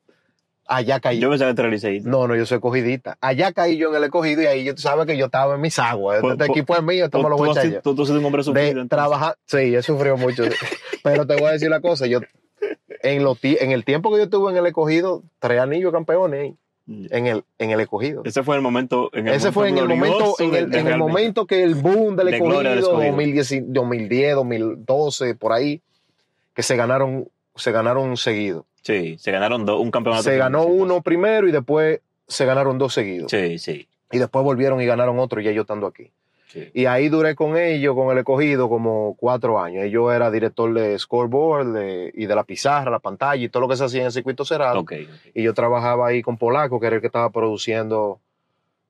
Allá 0.67 0.99
caí. 0.99 1.19
Yo 1.19 1.31
pensaba 1.31 1.55
que 1.55 1.63
liceísta. 1.63 2.07
no, 2.07 2.27
no, 2.27 2.35
yo 2.35 2.45
soy 2.45 2.57
escogidita. 2.57 3.17
Allá 3.21 3.51
caí 3.53 3.77
yo 3.77 3.89
en 3.89 3.95
el 3.95 4.03
escogido 4.03 4.43
y 4.43 4.45
ahí 4.45 4.63
yo, 4.63 4.75
tú 4.75 4.81
sabes 4.81 5.07
que 5.07 5.17
yo 5.17 5.25
estaba 5.25 5.55
en 5.55 5.61
mis 5.61 5.79
aguas. 5.79 6.21
Pues- 6.21 6.33
Este 6.33 6.45
pues- 6.45 6.57
equipo 6.57 6.75
es 6.75 6.83
mío, 6.83 7.05
esto 7.05 7.23
me 7.23 7.29
lo 7.29 7.37
voy 7.37 7.49
a 7.49 7.51
echar 7.53 7.65
yo. 7.65 7.81
tú, 7.81 7.95
tú 7.95 8.03
un 8.03 8.23
hombre 8.23 8.43
sufrido. 8.43 8.87
trabajar. 8.87 9.35
Sí, 9.45 9.75
he 9.75 9.81
sufrido 9.81 10.15
mucho. 10.17 10.43
Pero 11.03 11.25
te 11.25 11.35
voy 11.35 11.45
a 11.45 11.51
decir 11.53 11.69
la 11.71 11.81
cosa, 11.81 12.05
yo 12.05 12.19
en, 13.01 13.23
los 13.23 13.39
en 13.43 13.71
el 13.71 13.83
tiempo 13.83 14.11
que 14.11 14.17
yo 14.17 14.23
estuve 14.25 14.51
en 14.51 14.57
el 14.57 14.65
escogido, 14.67 15.23
tres 15.39 15.59
anillos 15.59 15.91
campeones 15.91 16.53
en 17.11 17.27
el, 17.27 17.43
en 17.59 17.71
el 17.71 17.79
escogido. 17.79 18.23
Ese 18.25 18.43
fue 18.43 18.55
el 18.55 18.61
momento. 18.61 19.09
En 19.13 19.27
el 19.27 19.35
Ese 19.35 19.51
fue 19.51 19.69
en 19.69 19.77
el 19.77 19.87
momento, 19.87 20.35
en 20.39 20.55
el, 20.55 20.73
en 20.75 20.97
momento 20.97 21.45
que 21.45 21.63
el 21.63 21.75
boom 21.75 22.15
del 22.15 22.31
de 22.31 22.39
gloria 22.39 22.71
del 22.71 22.79
escogido, 22.79 23.03
escogido. 23.03 23.11
2010, 23.11 23.63
2010, 23.73 24.35
2012, 24.35 25.35
por 25.35 25.53
ahí, 25.53 25.81
que 26.53 26.63
se 26.63 26.75
ganaron, 26.75 27.29
se 27.55 27.71
ganaron 27.71 28.17
seguidos. 28.17 28.65
Sí, 28.81 29.17
se 29.19 29.31
ganaron 29.31 29.65
dos- 29.65 29.79
un 29.81 29.91
campeonato. 29.91 30.23
Se 30.23 30.37
ganó 30.37 30.63
uno 30.65 31.01
primero 31.01 31.47
y 31.47 31.51
después 31.51 31.99
se 32.27 32.45
ganaron 32.45 32.77
dos 32.77 32.93
seguidos. 32.93 33.29
Sí, 33.31 33.59
sí. 33.59 33.87
Y 34.11 34.17
después 34.17 34.43
volvieron 34.43 34.81
y 34.81 34.85
ganaron 34.85 35.19
otro 35.19 35.41
ya 35.41 35.51
yo 35.51 35.61
estando 35.61 35.85
aquí. 35.85 36.11
Sí. 36.49 36.69
Y 36.73 36.85
ahí 36.85 37.07
duré 37.09 37.33
con 37.35 37.55
ellos, 37.55 37.95
con 37.95 38.11
el 38.11 38.17
escogido, 38.17 38.67
como 38.67 39.15
cuatro 39.17 39.59
años. 39.59 39.89
Yo 39.89 40.11
era 40.11 40.29
director 40.29 40.73
de 40.73 40.99
scoreboard 40.99 41.73
de- 41.73 42.11
y 42.13 42.25
de 42.25 42.35
la 42.35 42.43
pizarra, 42.43 42.91
la 42.91 42.99
pantalla 42.99 43.41
y 43.43 43.47
todo 43.49 43.61
lo 43.61 43.69
que 43.69 43.77
se 43.77 43.85
hacía 43.85 44.01
en 44.01 44.07
el 44.07 44.11
circuito 44.11 44.43
cerrado. 44.43 44.83
Y 45.33 45.43
yo 45.43 45.53
trabajaba 45.53 46.07
ahí 46.07 46.21
con 46.21 46.37
Polaco, 46.37 46.79
que 46.79 46.87
era 46.87 46.95
el 46.97 47.01
que 47.01 47.07
estaba 47.07 47.29
produciendo 47.29 48.19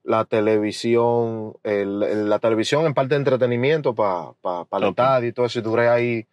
la 0.02 0.24
televisión, 0.24 1.54
el- 1.62 2.02
el- 2.02 2.28
la 2.30 2.38
televisión 2.38 2.86
en 2.86 2.94
parte 2.94 3.10
de 3.14 3.18
entretenimiento 3.18 3.94
para 3.94 4.30
el 4.72 4.84
Ok. 4.84 4.90
estadio 4.90 5.28
y 5.28 5.32
todo 5.32 5.46
eso. 5.46 5.58
Y 5.58 5.62
duré 5.62 5.88
ahí 5.88 6.26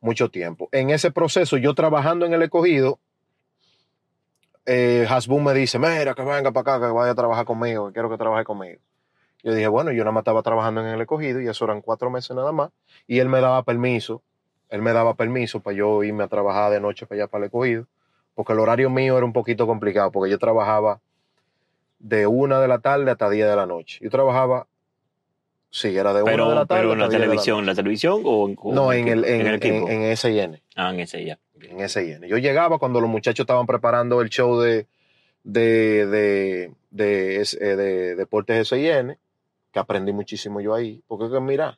mucho 0.00 0.30
tiempo. 0.30 0.68
En 0.72 0.90
ese 0.90 1.10
proceso, 1.10 1.56
yo 1.58 1.74
trabajando 1.74 2.24
en 2.26 2.32
el 2.32 2.42
escogido, 2.42 2.98
eh, 4.66 5.06
Hasbun 5.08 5.44
me 5.44 5.52
dice, 5.54 5.78
mira, 5.78 6.14
que 6.14 6.22
venga 6.22 6.50
para 6.50 6.76
acá, 6.76 6.86
que 6.86 6.92
vaya 6.92 7.12
a 7.12 7.14
trabajar 7.14 7.44
conmigo, 7.44 7.86
que 7.88 7.92
quiero 7.92 8.08
que 8.10 8.16
trabaje 8.16 8.44
conmigo. 8.44 8.80
Yo 9.44 9.54
dije, 9.54 9.68
bueno, 9.68 9.92
yo 9.92 10.02
nada 10.04 10.12
más 10.12 10.22
estaba 10.22 10.42
trabajando 10.42 10.80
en 10.80 10.86
el 10.86 11.00
escogido 11.02 11.38
y 11.38 11.46
eso 11.46 11.66
eran 11.66 11.82
cuatro 11.82 12.10
meses 12.10 12.34
nada 12.34 12.50
más. 12.50 12.70
Y 13.06 13.18
él 13.18 13.28
me 13.28 13.42
daba 13.42 13.62
permiso, 13.62 14.22
él 14.70 14.80
me 14.80 14.94
daba 14.94 15.14
permiso 15.14 15.60
para 15.60 15.76
yo 15.76 16.02
irme 16.02 16.24
a 16.24 16.28
trabajar 16.28 16.72
de 16.72 16.80
noche 16.80 17.06
para 17.06 17.22
allá 17.22 17.30
para 17.30 17.44
el 17.44 17.46
escogido, 17.48 17.86
porque 18.34 18.54
el 18.54 18.58
horario 18.58 18.88
mío 18.88 19.18
era 19.18 19.26
un 19.26 19.34
poquito 19.34 19.66
complicado, 19.66 20.10
porque 20.10 20.30
yo 20.30 20.38
trabajaba 20.38 21.00
de 21.98 22.26
una 22.26 22.58
de 22.58 22.68
la 22.68 22.78
tarde 22.78 23.10
hasta 23.10 23.28
10 23.28 23.46
de 23.46 23.56
la 23.56 23.66
noche. 23.66 23.98
Yo 24.02 24.08
trabajaba, 24.08 24.66
sí, 25.70 25.94
era 25.94 26.14
de 26.14 26.22
una 26.22 26.32
de 26.32 26.38
la 26.38 26.44
Pero, 26.46 26.66
tarde 26.66 26.80
pero 26.80 26.92
en 26.94 26.98
la 26.98 27.04
hasta 27.04 27.10
10 27.10 27.10
de 27.10 27.18
la 27.18 27.24
televisión, 27.30 27.58
¿en 27.60 27.66
la 27.66 27.74
televisión 27.74 28.22
o 28.24 28.48
en, 28.48 28.54
noche. 28.54 28.74
No, 28.74 28.92
en 28.94 29.08
el, 29.08 29.24
en, 29.26 29.40
en 29.42 29.46
el 29.46 29.54
equipo? 29.56 29.88
en, 29.90 30.02
en 30.04 30.16
SIN 30.16 30.62
ah, 30.76 30.90
en 30.90 31.04
ya. 31.04 31.38
en 31.60 31.88
SIN. 31.88 32.22
Yo 32.22 32.38
llegaba 32.38 32.78
cuando 32.78 32.98
los 33.02 33.10
muchachos 33.10 33.44
estaban 33.44 33.66
preparando 33.66 34.22
el 34.22 34.30
show 34.30 34.58
de, 34.58 34.86
de, 35.42 36.06
de, 36.06 36.72
de, 36.90 37.42
eh, 37.42 37.76
de 37.76 38.16
deportes 38.16 38.68
SIN, 38.68 39.18
que 39.74 39.78
aprendí 39.80 40.12
muchísimo 40.14 40.60
yo 40.62 40.72
ahí. 40.74 41.02
Porque 41.06 41.26
es 41.26 41.32
que 41.32 41.40
mira, 41.40 41.76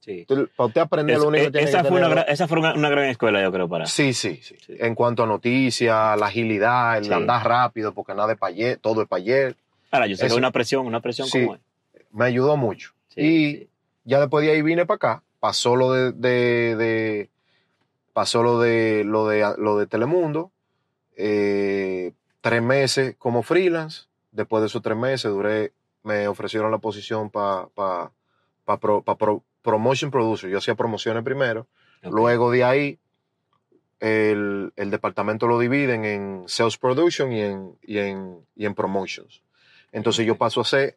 Sí. 0.00 0.24
tú- 0.28 0.48
para 0.56 0.66
usted 0.66 0.80
aprender 0.82 1.16
Es- 1.16 1.22
lo 1.22 1.28
único 1.28 1.42
que 1.44 1.48
eh, 1.48 1.52
tiene 1.52 1.68
esa, 1.70 1.82
que 1.82 1.88
fue 1.88 1.98
una, 1.98 2.08
gran- 2.08 2.24
esa 2.28 2.46
fue 2.48 2.58
una, 2.58 2.74
una 2.74 2.88
gran 2.90 3.04
escuela, 3.06 3.42
yo 3.42 3.50
creo, 3.50 3.68
para. 3.68 3.86
Sí, 3.86 4.12
sí, 4.12 4.40
sí, 4.42 4.56
Sí. 4.64 4.74
En 4.78 4.94
cuanto 4.94 5.22
a 5.22 5.26
noticias, 5.26 6.18
la 6.20 6.26
agilidad, 6.26 6.98
el 6.98 7.04
Sí. 7.06 7.12
andar 7.12 7.46
rápido, 7.48 7.94
porque 7.94 8.14
nada 8.14 8.32
es 8.34 8.38
para 8.38 8.52
ayer, 8.52 8.76
todo 8.78 9.02
es 9.02 9.08
para 9.08 9.22
ayer, 9.22 9.56
Ahora, 9.90 10.06
yo 10.08 10.16
sé 10.16 10.26
que 10.28 10.34
una 10.34 10.50
presión, 10.50 10.86
una 10.86 11.00
presión 11.00 11.28
como 11.30 11.54
es. 11.54 11.60
me 12.12 12.24
ayudó 12.26 12.56
mucho. 12.56 12.92
Y 13.16 13.68
ya 14.04 14.20
después 14.20 14.44
de 14.44 14.52
ahí 14.52 14.62
vine 14.62 14.84
para 14.84 14.96
acá, 14.96 15.22
pasó 15.40 15.74
lo 15.76 15.92
de, 15.92 16.12
de- 16.12 16.76
de- 16.76 17.30
pasó 18.12 18.42
lo 18.42 18.58
de 18.60 19.04
lo 19.04 19.26
de 19.28 19.54
lo 19.58 19.78
de 19.78 19.86
Telemundo, 19.86 20.50
eh, 21.16 22.12
tres 22.40 22.62
meses 22.62 23.14
como 23.18 23.42
freelance, 23.42 24.02
después 24.32 24.60
de 24.62 24.66
esos 24.68 24.82
tres 24.82 24.96
meses 24.96 25.30
duré, 25.30 25.72
me 26.06 26.28
ofrecieron 26.28 26.70
la 26.70 26.78
posición 26.78 27.28
para 27.30 27.66
pa, 27.74 28.12
pa 28.64 28.78
pro- 28.78 29.02
pa 29.02 29.16
pro- 29.18 29.42
promotion 29.62 30.10
producer, 30.10 30.48
yo 30.48 30.58
hacía 30.58 30.74
promociones 30.76 31.22
primero, 31.24 31.66
luego 32.02 32.50
de 32.52 32.62
ahí 32.64 32.98
el, 34.00 34.72
el 34.76 34.90
departamento 34.90 35.46
lo 35.48 35.58
dividen 35.58 36.04
en 36.04 36.44
sales 36.46 36.76
production 36.78 37.32
y 37.32 37.40
en, 37.40 37.76
y 37.82 37.98
en, 37.98 38.46
y 38.54 38.66
en 38.66 38.74
promotions. 38.74 39.42
Entonces 39.90 40.24
yo 40.26 40.36
paso 40.36 40.60
a 40.60 40.62
hacer 40.62 40.96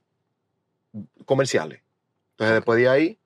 comerciales. 1.26 1.82
Entonces 2.32 2.56
después 2.56 2.78
de 2.80 2.90
ahí, 2.90 3.20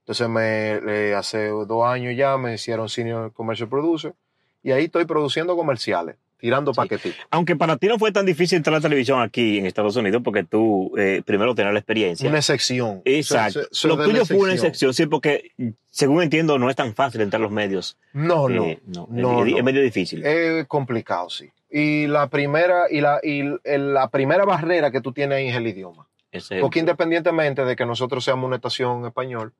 entonces 0.00 0.28
me 0.28 1.14
hace 1.14 1.48
dos 1.48 1.86
años 1.86 2.16
ya 2.16 2.36
me 2.36 2.54
hicieron 2.54 2.88
senior 2.88 3.32
commercial 3.32 3.68
producer 3.68 4.14
y 4.62 4.72
ahí 4.72 4.84
estoy 4.84 5.04
produciendo 5.06 5.56
comerciales, 5.56 6.16
tirando 6.40 6.72
Sí. 6.72 6.76
paquetitos. 6.76 7.18
Aunque 7.30 7.56
para 7.56 7.76
ti 7.76 7.86
no 7.88 7.98
fue 7.98 8.12
tan 8.12 8.26
difícil 8.26 8.56
entrar 8.56 8.74
a 8.74 8.78
la 8.78 8.82
televisión 8.82 9.20
aquí 9.20 9.58
en 9.58 9.66
Estados 9.66 9.94
Unidos 9.96 10.22
porque 10.24 10.44
tú 10.44 10.92
eh, 10.98 11.22
primero 11.24 11.54
tenías 11.54 11.72
la 11.72 11.78
experiencia. 11.80 12.28
Una 12.28 12.38
excepción. 12.38 13.02
Exacto. 13.04 13.60
Lo 13.84 13.96
tuyo 14.02 14.24
fue 14.26 14.36
una 14.38 14.54
excepción, 14.54 14.94
sí, 14.94 15.06
porque 15.06 15.52
según 15.90 16.22
entiendo 16.22 16.58
no 16.58 16.70
es 16.70 16.76
tan 16.76 16.94
fácil 16.94 17.20
entrar 17.20 17.40
a 17.40 17.44
los 17.44 17.52
medios. 17.52 17.98
No, 18.12 18.48
no. 18.48 18.64
Eh, 18.64 18.80
no, 18.86 19.06
no, 19.10 19.44
es, 19.44 19.52
no. 19.52 19.58
es 19.58 19.64
medio 19.64 19.82
difícil. 19.82 20.24
Es 20.24 20.66
complicado, 20.66 21.28
sí. 21.30 21.50
Y 21.70 22.06
la 22.08 22.28
primera, 22.28 22.86
y 22.90 23.00
la, 23.00 23.20
y 23.22 23.44
la 23.64 24.08
primera 24.10 24.44
barrera 24.44 24.90
que 24.90 25.00
tú 25.00 25.12
tienes 25.12 25.36
ahí 25.38 25.48
es 25.48 25.56
el 25.56 25.66
idioma. 25.66 26.06
Es- 26.32 26.48
Porque 26.60 26.78
independientemente 26.80 27.64
de 27.64 27.76
que 27.76 27.86
nosotros 27.86 28.24
seamos 28.24 28.46
una 28.46 28.56
estación 28.56 29.00
en 29.00 29.06
español, 29.06 29.52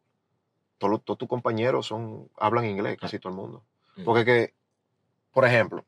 todos, 0.78 1.04
tus 1.04 1.28
compañeros 1.28 1.86
son, 1.86 2.28
hablan 2.38 2.64
inglés, 2.64 2.96
casi 3.00 3.18
todo 3.18 3.30
el 3.32 3.36
mundo. 3.36 3.62
Mm. 3.96 4.04
Porque 4.04 4.24
que, 4.24 4.52
por 5.32 5.44
ejemplo, 5.44 5.84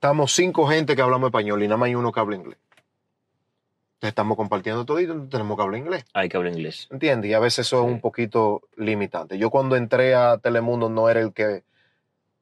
estamos 0.00 0.32
cinco 0.32 0.66
gente 0.66 0.96
que 0.96 1.02
hablamos 1.02 1.28
español 1.28 1.62
y 1.62 1.66
nada 1.68 1.76
más 1.76 1.88
hay 1.88 1.94
uno 1.94 2.10
que 2.10 2.20
habla 2.20 2.36
inglés. 2.36 2.56
Entonces 3.96 4.08
estamos 4.12 4.34
compartiendo 4.38 4.86
todo 4.86 4.98
y 4.98 5.06
tenemos 5.28 5.58
que 5.58 5.62
hablar 5.62 5.78
inglés. 5.78 6.04
Hay 6.14 6.30
que 6.30 6.38
hablar 6.38 6.54
inglés. 6.54 6.88
¿Entiendes? 6.90 7.30
Y 7.30 7.34
a 7.34 7.38
veces 7.38 7.66
eso 7.66 7.82
es 7.84 7.86
un 7.92 8.00
poquito 8.00 8.62
limitante. 8.78 9.36
Yo 9.36 9.50
cuando 9.50 9.76
entré 9.76 10.14
a 10.14 10.38
Telemundo 10.38 10.88
no 10.88 11.10
era 11.10 11.20
el 11.20 11.34
que, 11.34 11.64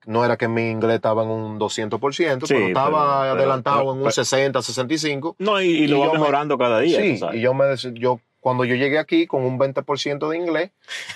no 0.06 0.24
era 0.24 0.36
que 0.36 0.46
mi 0.46 0.70
inglés 0.70 0.94
estaba 0.94 1.24
en 1.24 1.30
un 1.30 1.58
200%, 1.58 2.46
Sí, 2.46 2.54
pero 2.54 2.66
estaba 2.68 3.22
pero- 3.22 3.32
adelantado 3.40 3.78
pero- 3.80 3.90
en 3.90 3.96
un 3.96 4.02
pero- 4.04 4.12
60, 4.12 4.62
65. 4.62 5.34
No, 5.40 5.60
y, 5.60 5.66
y 5.66 5.86
lo 5.88 5.98
va 5.98 6.06
me- 6.12 6.12
mejorando 6.20 6.56
cada 6.58 6.78
día. 6.78 7.00
Sí, 7.00 7.20
y 7.32 7.40
yo 7.40 7.54
me 7.54 7.74
yo 7.94 8.20
cuando 8.40 8.64
yo 8.64 8.74
llegué 8.76 8.98
aquí 8.98 9.26
con 9.26 9.42
un 9.44 9.58
20% 9.58 10.28
de 10.28 10.36
inglés 10.36 10.70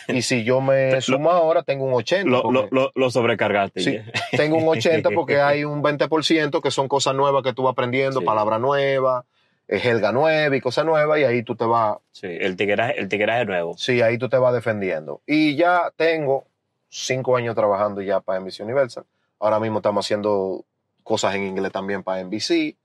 y 0.09 0.23
si 0.23 0.45
yo 0.45 0.61
me 0.61 1.01
sumo 1.01 1.31
ahora 1.31 1.63
tengo 1.63 1.85
un 1.85 1.95
80. 1.95 2.29
lo, 2.29 2.43
porque- 2.43 2.69
lo, 2.73 2.93
lo, 2.95 3.11
sobrecargaste. 3.11 3.81
Sí, 3.81 3.99
tengo 4.37 4.57
un 4.57 4.69
80 4.69 5.11
porque 5.11 5.41
hay 5.41 5.65
un 5.65 5.83
20% 5.83 6.61
que 6.61 6.71
son 6.71 6.89
cosas 6.89 7.15
nuevas 7.15 7.43
que 7.43 7.53
tú 7.53 7.63
vas 7.63 7.73
aprendiendo, 7.73 8.21
Sí. 8.21 8.27
palabra 8.27 8.59
nueva, 8.59 9.25
eh, 9.69 9.79
jerga 9.79 10.11
nueva 10.13 10.57
y 10.57 10.61
cosas 10.61 10.85
nuevas 10.85 11.19
y 11.21 11.25
ahí 11.25 11.43
tú 11.45 11.55
te 11.55 11.65
vas, 11.65 11.99
Sí, 12.11 12.27
el 12.29 12.57
tigueraje, 12.57 12.99
el 12.99 13.09
tigueraje 13.09 13.45
nuevo. 13.45 13.75
sí, 13.79 14.03
ahí 14.03 14.19
tú 14.19 14.29
te 14.29 14.37
vas 14.37 14.53
defendiendo. 14.53 15.21
Y 15.27 15.55
ya 15.57 15.93
tengo 15.97 16.47
cinco 16.89 17.37
años 17.37 17.55
trabajando 17.55 18.03
ya 18.03 18.21
para 18.21 18.41
NBC 18.41 18.61
Universal. 18.65 19.05
Ahora 19.39 19.59
mismo 19.61 19.79
estamos 19.79 20.05
haciendo 20.05 20.65
cosas 21.03 21.35
en 21.37 21.45
inglés 21.45 21.73
también 21.73 22.03
para 22.03 22.21
NBC, 22.23 22.77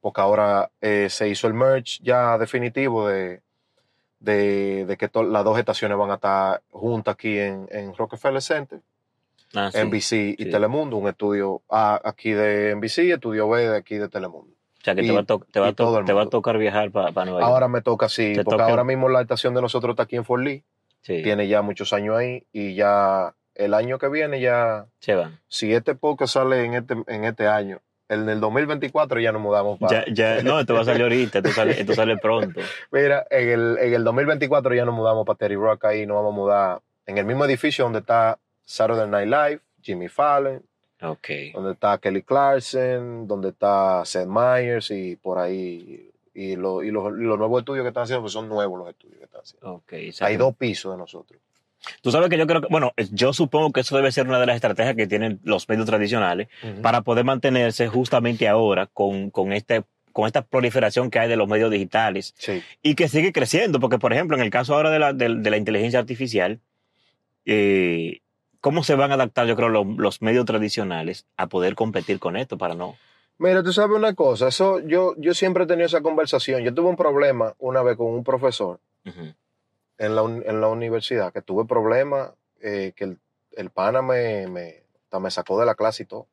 porque 0.00 0.20
ahora 0.20 0.70
eh, 0.80 1.08
se 1.10 1.28
hizo 1.28 1.46
el 1.46 1.54
merge 1.54 1.98
ya 2.02 2.38
definitivo 2.38 3.08
de, 3.08 3.40
de, 4.20 4.84
de 4.86 4.96
que 4.96 5.10
las 5.28 5.44
dos 5.44 5.58
estaciones 5.58 5.98
van 5.98 6.10
a 6.10 6.14
estar 6.14 6.62
juntas 6.70 7.14
aquí 7.14 7.38
en, 7.38 7.66
en 7.70 7.94
Rockefeller 7.94 8.40
Center. 8.42 8.80
Ah, 9.54 9.70
sí. 9.72 9.78
NBC 9.82 10.12
y 10.38 10.44
sí. 10.44 10.50
Telemundo, 10.50 10.96
un 10.96 11.08
estudio 11.08 11.62
A 11.68 12.00
aquí 12.04 12.30
de 12.30 12.74
NBC, 12.76 12.98
estudio 13.14 13.48
B 13.48 13.68
de 13.68 13.76
aquí 13.76 13.96
de 13.96 14.08
Telemundo. 14.08 14.52
O 14.52 14.82
sea, 14.84 14.94
que 14.94 15.02
te 15.02 15.10
va, 15.12 15.24
te, 15.24 15.34
va 15.60 15.72
te 16.04 16.12
va 16.12 16.22
a 16.22 16.26
tocar 16.26 16.56
viajar 16.56 16.90
para 16.90 17.10
Nueva 17.10 17.40
York. 17.40 17.42
Ahora 17.42 17.68
me 17.68 17.82
toca 17.82 18.06
Te 18.06 18.36
porque 18.44 18.56
toca- 18.56 18.66
ahora 18.70 18.84
mismo 18.84 19.08
la 19.08 19.20
estación 19.20 19.52
de 19.54 19.60
nosotros 19.60 19.92
está 19.94 20.04
aquí 20.04 20.16
en 20.16 20.24
Fort 20.24 20.42
Lee, 20.42 20.62
sí, 21.02 21.22
tiene 21.22 21.48
ya 21.48 21.60
muchos 21.62 21.92
años 21.92 22.16
ahí 22.16 22.46
y 22.52 22.74
ya 22.74 23.34
el 23.56 23.74
año 23.74 23.98
que 23.98 24.08
viene 24.08 24.40
ya, 24.40 24.86
se 25.00 25.14
van. 25.16 25.38
si 25.48 25.74
este 25.74 25.94
podcast 25.96 26.32
sale 26.34 26.64
en 26.64 26.74
este, 26.74 26.94
en 27.08 27.24
este 27.24 27.46
año, 27.46 27.80
en 28.10 28.28
el 28.28 28.40
2024 28.40 29.20
ya 29.20 29.32
nos 29.32 29.40
mudamos 29.40 29.78
para... 29.78 30.04
Ya, 30.06 30.12
ya, 30.36 30.42
no, 30.44 30.60
esto 30.60 30.74
va 30.74 30.80
a 30.80 30.84
salir 30.84 31.02
ahorita, 31.02 31.38
esto 31.38 31.50
sale, 31.52 31.80
esto 31.80 31.94
sale 31.94 32.16
pronto. 32.18 32.60
Mira, 32.92 33.26
en 33.30 33.48
el, 33.48 33.78
en 33.78 33.94
el 33.94 34.04
2024 34.04 34.74
ya 34.74 34.84
nos 34.84 34.94
mudamos 34.94 35.24
para 35.26 35.36
Terry 35.38 35.56
Rock 35.56 35.84
ahí, 35.86 36.06
nos 36.06 36.16
vamos 36.16 36.32
a 36.32 36.36
mudar 36.36 36.80
en 37.06 37.18
el 37.18 37.24
mismo 37.24 37.44
edificio 37.44 37.84
donde 37.84 38.00
está 38.00 38.38
Saturday 38.64 39.08
Night 39.08 39.28
Live, 39.28 39.60
Jimmy 39.82 40.08
Fallon, 40.08 40.62
donde 41.54 41.72
está 41.72 41.96
Kelly 41.98 42.22
Clarkson, 42.22 43.26
donde 43.26 43.48
está 43.48 44.04
Seth 44.04 44.26
Meyers 44.28 44.90
y 44.90 45.16
por 45.16 45.38
ahí. 45.38 46.06
Y, 46.34 46.56
lo- 46.56 46.82
y 46.82 46.90
los, 46.90 47.06
y 47.18 47.22
los 47.22 47.38
nuevos 47.38 47.60
estudios 47.60 47.82
que 47.84 47.88
están 47.88 48.04
haciendo, 48.04 48.22
pues 48.22 48.32
son 48.32 48.48
nuevos 48.48 48.78
los 48.78 48.88
estudios 48.88 49.18
que 49.18 49.24
están 49.24 49.40
haciendo. 49.40 49.66
Hay 50.26 50.36
dos 50.36 50.54
pisos 50.56 50.92
de 50.92 50.98
nosotros. 50.98 51.40
Tú 52.02 52.10
sabes 52.10 52.28
que 52.28 52.36
yo 52.38 52.46
creo 52.46 52.60
que, 52.60 52.68
bueno, 52.70 52.92
yo 53.12 53.32
supongo 53.32 53.72
que 53.72 53.80
eso 53.80 53.96
debe 53.96 54.12
ser 54.12 54.26
una 54.28 54.38
de 54.38 54.46
las 54.46 54.56
estrategias 54.56 54.94
que 54.96 55.06
tienen 55.06 55.40
los 55.44 55.68
medios 55.68 55.86
tradicionales 55.86 56.48
para 56.82 57.00
poder 57.02 57.24
mantenerse 57.24 57.88
justamente 57.88 58.48
ahora 58.48 58.86
con, 58.86 59.30
con, 59.30 59.52
este, 59.52 59.82
con 60.12 60.26
esta 60.26 60.42
proliferación 60.42 61.10
que 61.10 61.18
hay 61.18 61.28
de 61.28 61.36
los 61.36 61.48
medios 61.48 61.70
digitales 61.70 62.34
Sí. 62.36 62.62
y 62.82 62.94
que 62.94 63.08
sigue 63.08 63.32
creciendo, 63.32 63.80
porque 63.80 63.98
por 63.98 64.12
ejemplo, 64.12 64.36
en 64.36 64.42
el 64.42 64.50
caso 64.50 64.74
ahora 64.74 64.90
de 64.90 64.98
la, 64.98 65.12
de, 65.12 65.36
de 65.36 65.50
la 65.50 65.56
inteligencia 65.56 65.98
artificial, 65.98 66.60
eh, 67.46 68.20
¿cómo 68.60 68.84
se 68.84 68.94
van 68.94 69.10
a 69.10 69.14
adaptar, 69.14 69.46
yo 69.46 69.56
creo, 69.56 69.68
los, 69.68 69.86
los 69.96 70.22
medios 70.22 70.44
tradicionales 70.44 71.26
a 71.36 71.46
poder 71.46 71.74
competir 71.74 72.18
con 72.18 72.36
esto 72.36 72.58
para 72.58 72.74
no? 72.74 72.96
Mira, 73.38 73.62
tú 73.62 73.72
sabes 73.72 73.96
una 73.96 74.14
cosa, 74.14 74.48
eso 74.48 74.80
yo, 74.80 75.14
yo 75.16 75.32
siempre 75.32 75.64
he 75.64 75.66
tenido 75.66 75.86
esa 75.86 76.02
conversación. 76.02 76.62
Yo 76.62 76.74
tuve 76.74 76.90
un 76.90 76.96
problema 76.96 77.54
una 77.58 77.82
vez 77.82 77.96
con 77.96 78.08
un 78.08 78.22
profesor 78.22 78.80
Ujú. 79.06 79.32
En 80.00 80.16
la, 80.16 80.22
en 80.22 80.60
la 80.60 80.68
universidad, 80.68 81.32
que 81.32 81.42
tuve 81.42 81.64
problemas, 81.66 82.32
eh, 82.60 82.92
que 82.96 83.04
el, 83.04 83.18
el 83.52 83.70
pana 83.70 84.02
me, 84.02 84.46
me, 84.48 84.82
me 85.20 85.30
sacó 85.30 85.60
de 85.60 85.66
la 85.66 85.74
clase 85.74 86.02
y 86.02 86.06
todo. 86.06 86.26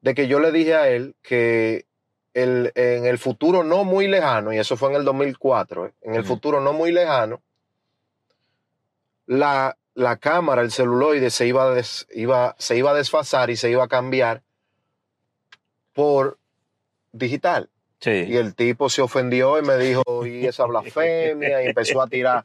De 0.00 0.14
que 0.14 0.26
yo 0.28 0.40
le 0.40 0.52
dije 0.52 0.74
a 0.74 0.88
él 0.88 1.14
que 1.22 1.86
el, 2.34 2.72
en 2.74 3.06
el 3.06 3.18
futuro 3.18 3.62
no 3.64 3.84
muy 3.84 4.08
lejano, 4.08 4.52
y 4.52 4.58
eso 4.58 4.76
fue 4.76 4.90
en 4.90 4.96
el 4.96 5.04
2004, 5.04 5.86
eh, 5.86 5.92
en 6.02 6.14
el 6.14 6.24
futuro 6.24 6.60
no 6.60 6.72
muy 6.72 6.92
lejano, 6.92 7.40
la, 9.26 9.76
la 9.94 10.16
cámara, 10.18 10.62
el 10.62 10.70
celuloide 10.70 11.30
se 11.30 11.46
iba, 11.46 11.64
a 11.64 11.70
des- 11.70 12.06
iba, 12.14 12.54
se 12.58 12.76
iba 12.76 12.90
a 12.90 12.94
desfasar 12.94 13.50
y 13.50 13.56
se 13.56 13.70
iba 13.70 13.84
a 13.84 13.88
cambiar 13.88 14.42
por 15.92 16.38
digital. 17.12 17.70
Sí. 18.00 18.10
Y 18.28 18.36
el 18.36 18.54
tipo 18.54 18.88
se 18.90 19.02
ofendió 19.02 19.58
y 19.58 19.62
me 19.62 19.76
dijo, 19.78 20.02
y 20.26 20.46
esa 20.46 20.64
blasfemia, 20.66 21.62
y 21.64 21.68
empezó 21.68 22.00
a 22.02 22.06
tirar 22.08 22.44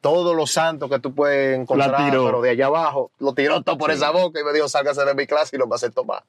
todos 0.00 0.36
los 0.36 0.50
santos 0.52 0.88
que 0.90 0.98
tú 1.00 1.14
puedes 1.14 1.58
encontrar, 1.58 2.10
pero 2.10 2.40
de 2.40 2.50
allá 2.50 2.66
abajo, 2.66 3.10
lo 3.18 3.34
tiró 3.34 3.62
todo 3.62 3.76
por 3.76 3.90
Sí. 3.90 3.96
esa 3.96 4.10
boca 4.10 4.40
y 4.40 4.44
me 4.44 4.52
dijo, 4.52 4.68
sálgase 4.68 5.04
de 5.04 5.14
mi 5.14 5.26
clase 5.26 5.56
y 5.56 5.58
lo 5.58 5.68
va 5.68 5.74
a 5.74 5.78
hacer 5.78 5.92
tomar. 5.92 6.22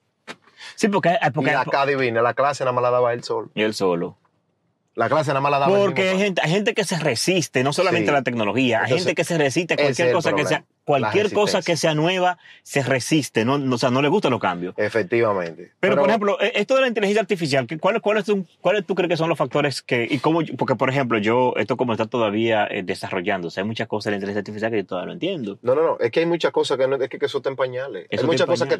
Sí, 0.75 0.87
porque, 0.87 1.17
Y 1.25 1.29
porque 1.31 1.51
hay- 1.51 1.55
acá 1.57 1.83
adivina, 1.83 2.21
la 2.21 2.33
clase 2.33 2.63
nada 2.63 2.73
más 2.73 2.81
la 2.81 2.89
daba 2.91 3.13
él 3.13 3.23
solo. 3.23 3.49
y 3.53 3.61
él 3.61 3.73
solo. 3.73 4.17
La 4.97 5.09
clase 5.09 5.29
nada 5.29 5.41
más 5.41 5.51
la 5.51 5.59
daba 5.59 5.77
Porque 5.77 6.09
hay 6.09 6.17
gente, 6.17 6.41
hay 6.43 6.49
gente 6.49 6.73
que 6.73 6.83
se 6.83 6.97
resiste, 6.97 7.63
no 7.63 7.71
solamente 7.71 8.07
Sí. 8.07 8.09
a 8.09 8.13
la 8.13 8.23
tecnología, 8.23 8.79
hay 8.79 8.85
Entonces, 8.85 9.05
gente 9.05 9.15
que 9.15 9.23
se 9.23 9.37
resiste 9.37 9.75
a 9.75 9.77
cualquier 9.77 10.11
cosa 10.11 10.33
que 10.33 10.45
sea, 10.45 10.63
cualquier 10.85 11.31
cosa 11.31 11.61
que 11.61 11.77
sea 11.77 11.93
nueva, 11.93 12.39
se 12.63 12.81
resiste, 12.81 13.45
no, 13.45 13.59
no- 13.59 13.75
o 13.75 13.77
sea, 13.77 13.91
no 13.91 14.01
le 14.01 14.07
gustan 14.07 14.31
los 14.31 14.41
cambios. 14.41 14.73
Efectivamente. 14.75 15.71
Pero, 15.79 15.97
por 15.97 16.09
ejemplo, 16.09 16.41
eh, 16.41 16.51
esto 16.55 16.73
de 16.73 16.81
la 16.81 16.87
inteligencia 16.87 17.21
artificial, 17.21 17.67
¿qué- 17.67 17.77
¿cuáles 17.77 18.01
tú, 18.25 18.43
cuáles 18.59 18.87
tú 18.87 18.95
crees 18.95 19.09
que 19.09 19.17
son 19.17 19.29
los 19.29 19.37
factores 19.37 19.83
que, 19.83 20.07
y 20.09 20.17
cómo, 20.17 20.41
porque 20.57 20.73
por 20.73 20.89
ejemplo, 20.89 21.19
yo, 21.19 21.53
esto 21.57 21.77
como 21.77 21.91
está 21.93 22.07
todavía 22.07 22.65
eh, 22.67 22.81
desarrollándose, 22.81 23.59
hay 23.61 23.67
muchas 23.67 23.87
cosas 23.87 24.05
de 24.05 24.11
la 24.11 24.15
inteligencia 24.17 24.39
artificial 24.39 24.71
que 24.71 24.77
yo 24.77 24.85
todavía 24.87 25.05
no 25.07 25.13
entiendo. 25.13 25.59
No, 25.61 25.75
no, 25.75 25.83
no, 25.83 25.97
es 25.99 26.09
que 26.09 26.21
hay 26.21 26.25
muchas 26.25 26.51
cosas 26.51 26.75
que, 26.79 26.87
no, 26.87 26.95
es 26.95 27.07
que, 27.07 27.19
que 27.19 27.25
eso 27.27 27.37
está 27.37 27.49
en 27.51 27.55
pañales. 27.55 28.07
Eso 28.09 28.23
hay 28.23 28.27
muchas 28.27 28.47
cosas 28.47 28.67
que 28.67 28.79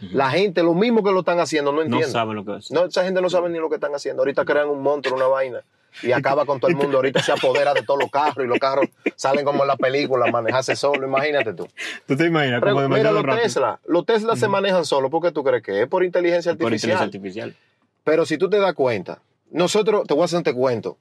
La 0.00 0.30
gente, 0.30 0.62
lo 0.62 0.74
mismo 0.74 1.02
que 1.02 1.10
lo 1.10 1.20
están 1.20 1.40
haciendo, 1.40 1.72
no 1.72 1.78
No 1.78 1.82
entiende. 1.84 2.08
saben 2.08 2.36
lo 2.36 2.44
que 2.44 2.56
es. 2.56 2.70
No, 2.70 2.84
esa 2.84 3.04
gente 3.04 3.20
no 3.20 3.28
sabe 3.30 3.48
ni 3.50 3.58
lo 3.58 3.68
que 3.68 3.76
están 3.76 3.94
haciendo. 3.94 4.22
Ahorita 4.22 4.44
crean 4.44 4.68
un 4.68 4.80
monstruo, 4.82 5.16
una 5.16 5.26
vaina, 5.26 5.62
y 6.02 6.12
acaba 6.12 6.44
con 6.46 6.60
todo 6.60 6.70
el 6.70 6.76
mundo. 6.76 6.98
Ahorita 6.98 7.20
se 7.22 7.32
apodera 7.32 7.74
de 7.74 7.82
todos 7.82 7.98
los 8.00 8.10
carros 8.10 8.44
y 8.44 8.48
los 8.48 8.58
carros 8.58 8.86
salen 9.16 9.44
como 9.44 9.62
en 9.64 9.68
la 9.68 9.76
película, 9.76 10.30
manejarse 10.30 10.76
solo. 10.76 11.06
Imagínate 11.06 11.52
tú. 11.54 11.66
¿Tú 12.06 12.16
te 12.16 12.26
imaginas? 12.26 12.60
Pero 12.60 12.74
Como 12.76 12.88
mira, 12.88 13.10
los 13.10 13.22
rápido. 13.24 13.42
Tesla, 13.42 13.80
los 13.86 14.06
Tesla 14.06 14.36
se 14.36 14.46
manejan 14.48 14.84
solos. 14.84 15.10
¿Por 15.10 15.22
qué 15.22 15.32
tú 15.32 15.42
crees 15.42 15.62
que 15.62 15.82
es? 15.82 15.88
Por 15.88 16.04
inteligencia 16.04 16.52
Por 16.54 16.66
artificial. 16.66 16.92
inteligencia 17.04 17.04
artificial. 17.50 17.56
Pero 18.04 18.24
si 18.24 18.38
tú 18.38 18.48
te 18.48 18.58
das 18.58 18.74
cuenta, 18.74 19.20
nosotros, 19.50 20.06
te 20.06 20.14
voy 20.14 20.22
a 20.22 20.24
hacer 20.26 20.38
este 20.38 20.54
cuento. 20.54 20.96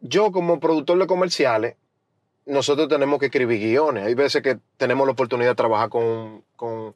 Yo 0.00 0.32
como 0.32 0.60
productor 0.60 0.98
de 0.98 1.06
comerciales, 1.06 1.76
nosotros 2.50 2.88
tenemos 2.88 3.18
que 3.18 3.26
escribir 3.26 3.58
guiones. 3.60 4.04
Hay 4.06 4.14
veces 4.14 4.42
que 4.42 4.58
tenemos 4.76 5.06
la 5.06 5.12
oportunidad 5.12 5.50
de 5.50 5.54
trabajar 5.54 5.88
con, 5.88 6.42
con, 6.56 6.94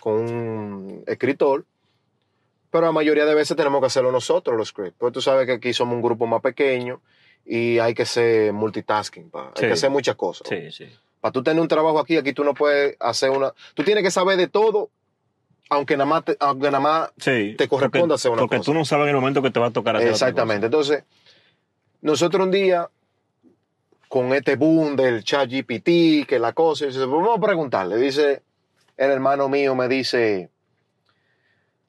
con 0.00 0.12
un 0.14 1.04
escritor, 1.06 1.64
pero 2.70 2.86
la 2.86 2.92
mayoría 2.92 3.24
de 3.26 3.34
veces 3.34 3.56
tenemos 3.56 3.80
que 3.80 3.86
hacerlo 3.86 4.10
nosotros 4.12 4.56
los 4.56 4.68
scripts. 4.68 4.96
Porque 4.98 5.14
tú 5.14 5.20
sabes 5.22 5.46
que 5.46 5.52
aquí 5.52 5.72
somos 5.72 5.94
un 5.94 6.02
grupo 6.02 6.26
más 6.26 6.40
pequeño 6.42 7.00
y 7.44 7.78
hay 7.78 7.94
que 7.94 8.04
ser 8.06 8.52
multitasking, 8.52 9.30
pa. 9.30 9.52
Sí. 9.54 9.64
hay 9.64 9.68
que 9.70 9.74
hacer 9.74 9.90
muchas 9.90 10.16
cosas. 10.16 10.48
Sí, 10.48 10.70
sí. 10.72 10.86
Para 11.20 11.32
tú 11.32 11.42
tener 11.42 11.60
un 11.60 11.68
trabajo 11.68 11.98
aquí, 11.98 12.16
aquí 12.16 12.32
tú 12.32 12.44
no 12.44 12.54
puedes 12.54 12.96
hacer 13.00 13.30
una... 13.30 13.52
Tú 13.74 13.82
tienes 13.84 14.02
que 14.04 14.10
saber 14.10 14.36
de 14.36 14.48
todo, 14.48 14.90
aunque 15.70 15.96
nada 15.96 16.08
más, 16.10 16.24
te- 16.24 16.36
aunque 16.40 16.66
nada 16.66 16.80
más 16.80 17.10
Sí. 17.18 17.54
Te 17.56 17.68
corresponde 17.68 18.00
porque, 18.08 18.14
hacer 18.14 18.30
una 18.32 18.40
Porque 18.42 18.58
cosa. 18.58 18.66
tú 18.70 18.74
no 18.74 18.84
sabes 18.84 19.04
en 19.04 19.10
el 19.10 19.16
momento 19.16 19.42
que 19.42 19.50
te 19.50 19.58
va 19.60 19.66
a 19.66 19.70
tocar 19.70 19.96
hacer 19.96 20.08
otra 20.08 20.14
Exactamente. 20.14 20.66
Entonces, 20.66 21.04
nosotros 22.02 22.44
un 22.44 22.50
día, 22.52 22.88
con 24.08 24.32
este 24.32 24.56
boom 24.56 24.96
del 24.96 25.24
chat 25.24 25.48
GPT, 25.50 26.26
que 26.26 26.38
la 26.38 26.52
cosa, 26.52 26.84
y 26.84 26.88
dice, 26.88 27.00
"Pues 27.00 27.10
vamos 27.10 27.38
a 27.38 27.40
preguntarle. 27.40 27.96
Dice, 27.96 28.42
el 28.96 29.10
hermano 29.10 29.48
mío 29.48 29.74
me 29.74 29.88
dice, 29.88 30.50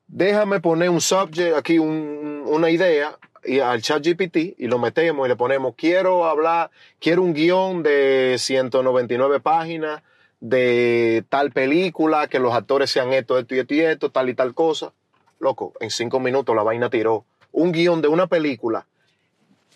déjame 0.07 0.59
poner 0.59 0.89
un 0.89 1.01
subject, 1.01 1.55
aquí 1.55 1.80
un- 1.80 2.43
una 2.45 2.70
idea, 2.70 3.18
al 3.63 3.82
chat 3.82 4.03
GPT, 4.03 4.55
y 4.57 4.68
lo 4.68 4.78
metemos 4.80 5.26
y 5.26 5.30
le 5.30 5.36
ponemos, 5.36 5.76
quiero 5.76 6.26
hablar, 6.26 6.70
quiero 6.99 7.22
un 7.22 7.34
guion 7.34 7.82
de 7.84 8.36
199 8.39 9.39
páginas 9.39 10.01
de 10.39 11.24
tal 11.30 11.51
película, 11.51 12.28
que 12.28 12.39
los 12.39 12.53
actores 12.53 12.89
sean 12.91 13.13
esto, 13.13 13.38
esto 13.39 13.55
y 13.55 13.59
esto 13.59 13.74
y 13.74 13.82
esto, 13.82 14.11
tal 14.11 14.30
y 14.30 14.34
tal 14.34 14.53
cosa. 14.53 14.93
Loco, 15.39 15.74
en 15.80 15.91
cinco 15.91 16.20
minutos 16.20 16.55
la 16.55 16.63
vaina 16.63 16.89
tiró 16.89 17.26
un 17.51 17.72
guion 17.72 18.01
de 18.01 18.07
una 18.07 18.28
película 18.28 18.86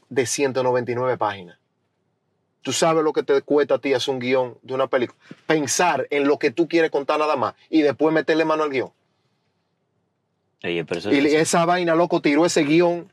de 0.10 0.26
199 0.26 1.18
páginas. 1.18 1.58
Tú 2.62 2.72
sabes 2.74 3.04
lo 3.04 3.12
que 3.14 3.24
te 3.24 3.42
cuesta 3.42 3.76
a 3.76 3.80
ti 3.80 3.94
hacer 3.94 4.14
un 4.14 4.20
guion 4.20 4.58
de 4.62 4.74
una 4.74 4.88
película. 4.88 5.18
Pensar 5.48 6.08
en 6.12 6.28
lo 6.28 6.38
que 6.38 6.52
tú 6.52 6.68
quieres 6.68 6.92
contar 6.92 7.20
nada 7.20 7.36
más 7.36 7.56
y 7.70 7.82
después 7.82 8.14
meterle 8.14 8.46
mano 8.46 8.64
al 8.64 8.70
guion. 8.70 8.92
Oye, 10.64 10.86
pero 10.86 11.00
eso, 11.00 11.12
Y 11.12 11.18
eso- 11.18 11.38
esa 11.38 11.66
vaina, 11.66 11.96
loco, 11.96 12.22
tiró 12.22 12.46
ese 12.46 12.64
guion 12.64 13.12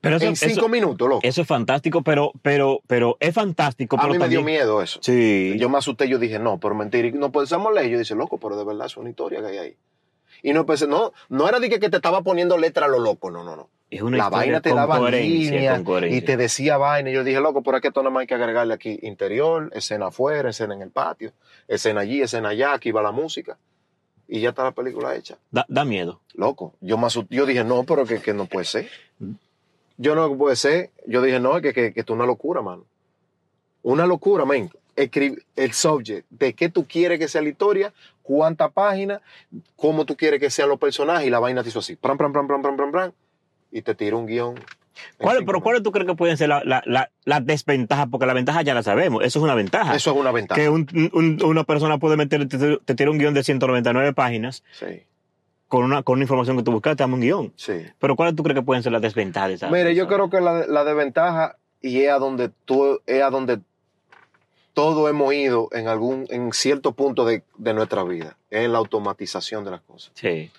pero 0.00 0.16
eso- 0.16 0.26
en 0.26 0.36
cinco 0.36 0.52
eso- 0.52 0.68
minutos, 0.68 1.08
loco. 1.08 1.20
eso 1.22 1.40
es 1.42 1.46
fantástico, 1.48 2.02
pero, 2.02 2.32
pero, 2.42 2.80
pero 2.86 3.16
es 3.20 3.34
fantástico. 3.34 3.96
A 3.96 4.02
pero 4.02 4.12
mí 4.12 4.18
me 4.18 4.28
dio 4.28 4.42
miedo 4.42 4.82
eso. 4.82 4.98
Sí. 5.02 5.54
Yo 5.58 5.68
me 5.70 5.78
asusté, 5.78 6.08
yo 6.08 6.18
dije, 6.18 6.38
no, 6.38 6.58
por 6.58 6.74
mentir, 6.74 7.14
no 7.14 7.32
podemos 7.32 7.72
leer. 7.74 7.88
Yo 7.90 7.98
dije, 7.98 8.14
loco, 8.14 8.38
pero 8.38 8.56
de 8.56 8.64
verdad 8.64 8.86
es 8.86 8.96
una 8.98 9.08
historia 9.10 9.40
que 9.40 9.46
hay 9.46 9.58
ahí. 9.58 9.76
Y 10.42 10.52
no 10.52 10.66
pensé, 10.66 10.86
no, 10.86 11.12
no 11.30 11.48
era 11.48 11.58
de 11.58 11.68
que, 11.70 11.80
que 11.80 11.88
te 11.88 11.96
estaba 11.96 12.20
poniendo 12.22 12.58
letra 12.58 12.84
a 12.86 12.88
lo 12.88 12.98
loco, 12.98 13.30
no, 13.30 13.42
no, 13.44 13.56
no. 13.56 13.68
Es 13.90 14.02
una 14.02 14.16
la 14.16 14.28
vaina 14.28 14.60
te 14.60 14.74
daba 14.74 15.10
línea 15.10 15.80
y 16.08 16.20
te 16.22 16.36
decía 16.36 16.76
vaina. 16.76 17.10
Y 17.10 17.14
yo 17.14 17.24
dije, 17.24 17.40
loco, 17.40 17.62
por 17.62 17.76
aquí 17.76 17.88
esto 17.88 18.02
nada 18.02 18.10
más 18.10 18.22
hay 18.22 18.26
que 18.26 18.34
agregarle 18.34 18.74
aquí 18.74 18.98
interior, 19.02 19.70
escena 19.74 20.06
afuera, 20.06 20.50
escena 20.50 20.74
en 20.74 20.82
el 20.82 20.90
patio, 20.90 21.32
escena 21.68 22.00
allí, 22.00 22.20
escena 22.20 22.48
allá, 22.50 22.72
aquí 22.74 22.90
va 22.90 23.02
la 23.02 23.12
música. 23.12 23.58
Y 24.28 24.40
ya 24.40 24.48
está 24.48 24.64
la 24.64 24.72
película 24.72 25.14
hecha. 25.14 25.38
Da, 25.52 25.64
da 25.68 25.84
miedo. 25.84 26.20
Loco, 26.34 26.74
yo 26.80 26.98
me 26.98 27.06
yo 27.30 27.46
dije, 27.46 27.62
no, 27.62 27.84
pero 27.84 28.04
que, 28.04 28.20
que 28.20 28.34
no 28.34 28.46
puede 28.46 28.64
ser. 28.64 28.88
Yo 29.98 30.16
no 30.16 30.36
puede 30.36 30.56
ser. 30.56 30.90
Yo 31.06 31.22
dije, 31.22 31.38
no, 31.38 31.60
que, 31.60 31.72
que, 31.72 31.92
que 31.92 32.00
esto 32.00 32.12
es 32.12 32.16
una 32.16 32.26
locura, 32.26 32.60
mano. 32.60 32.84
Una 33.82 34.04
locura, 34.04 34.44
men. 34.44 34.68
Escribe 34.96 35.42
el 35.54 35.74
subject, 35.74 36.26
de 36.30 36.54
qué 36.54 36.70
tú 36.70 36.86
quieres 36.88 37.18
que 37.18 37.28
sea 37.28 37.42
la 37.42 37.50
historia, 37.50 37.92
cuántas 38.22 38.72
páginas, 38.72 39.20
cómo 39.76 40.06
tú 40.06 40.16
quieres 40.16 40.40
que 40.40 40.48
sean 40.48 40.70
los 40.70 40.78
personajes, 40.78 41.26
y 41.26 41.30
la 41.30 41.38
vaina 41.38 41.62
te 41.62 41.68
hizo 41.68 41.80
así, 41.80 41.96
pram, 41.96 42.16
pram, 42.16 42.32
pram, 42.32 42.48
pram, 42.48 42.62
pram, 42.62 42.76
pram, 42.76 42.90
pram, 42.90 43.12
y 43.76 43.82
te 43.82 43.94
tira 43.94 44.16
un 44.16 44.26
guion. 44.26 44.54
¿Cuál, 45.18 45.44
pero 45.44 45.60
¿cuáles 45.60 45.82
tú 45.82 45.92
crees 45.92 46.06
que 46.06 46.14
pueden 46.14 46.38
ser 46.38 46.48
las 46.48 46.64
la, 46.64 46.82
la, 46.86 47.10
las 47.26 47.44
desventajas? 47.44 48.06
Porque 48.10 48.24
la 48.24 48.32
ventaja 48.32 48.62
ya 48.62 48.72
la 48.72 48.82
sabemos, 48.82 49.22
eso 49.22 49.38
es 49.38 49.42
una 49.42 49.54
ventaja. 49.54 49.94
Eso 49.94 50.12
es 50.12 50.16
una 50.16 50.32
ventaja. 50.32 50.58
que 50.58 50.70
un- 50.70 50.88
un- 51.12 51.38
una 51.44 51.64
persona 51.64 51.98
puede 51.98 52.16
meter, 52.16 52.48
te, 52.48 52.78
te 52.78 52.94
tira 52.94 53.10
un 53.10 53.18
guion 53.18 53.34
de 53.34 53.44
199 53.44 54.14
páginas 54.14 54.64
Sí, 54.72 55.02
con 55.68 55.84
una, 55.84 56.02
con 56.02 56.14
una 56.14 56.22
información 56.24 56.56
que 56.56 56.62
tú 56.62 56.72
buscas, 56.72 56.96
te 56.96 57.02
dame 57.02 57.14
un 57.14 57.20
guion. 57.20 57.52
sí. 57.56 57.74
Pero 57.98 58.16
¿cuáles 58.16 58.34
tú 58.34 58.42
crees 58.42 58.54
que 58.58 58.62
pueden 58.64 58.82
ser 58.82 58.92
las 58.92 59.02
desventajas 59.02 59.48
de 59.50 59.54
esa? 59.56 59.68
Mire, 59.70 59.94
yo 59.94 60.06
creo 60.08 60.30
que 60.30 60.40
la, 60.40 60.66
la 60.66 60.84
desventaja, 60.84 61.56
y 61.82 62.00
es 62.00 62.10
a 62.10 62.18
donde 62.18 62.48
tú, 62.64 63.00
es 63.06 63.22
a 63.22 63.28
donde 63.28 63.58
todo 64.72 65.08
hemos 65.08 65.32
ido 65.34 65.68
en 65.72 65.88
algún, 65.88 66.26
en 66.30 66.52
cierto 66.52 66.92
punto 66.92 67.24
de, 67.26 67.42
de 67.58 67.74
nuestra 67.74 68.02
vida, 68.04 68.36
en 68.50 68.72
la 68.72 68.78
automatización 68.78 69.64
de 69.64 69.70
las 69.72 69.80
cosas. 69.82 70.12
Sí. 70.14 70.50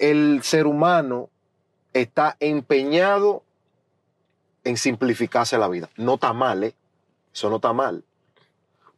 El 0.00 0.40
ser 0.42 0.66
humano 0.66 1.30
está 2.00 2.36
empeñado 2.40 3.42
en 4.64 4.76
simplificarse 4.76 5.58
la 5.58 5.68
vida. 5.68 5.88
No 5.96 6.14
está 6.14 6.32
mal, 6.32 6.64
¿eh? 6.64 6.74
Eso 7.32 7.48
no 7.50 7.56
está 7.56 7.72
mal. 7.72 8.04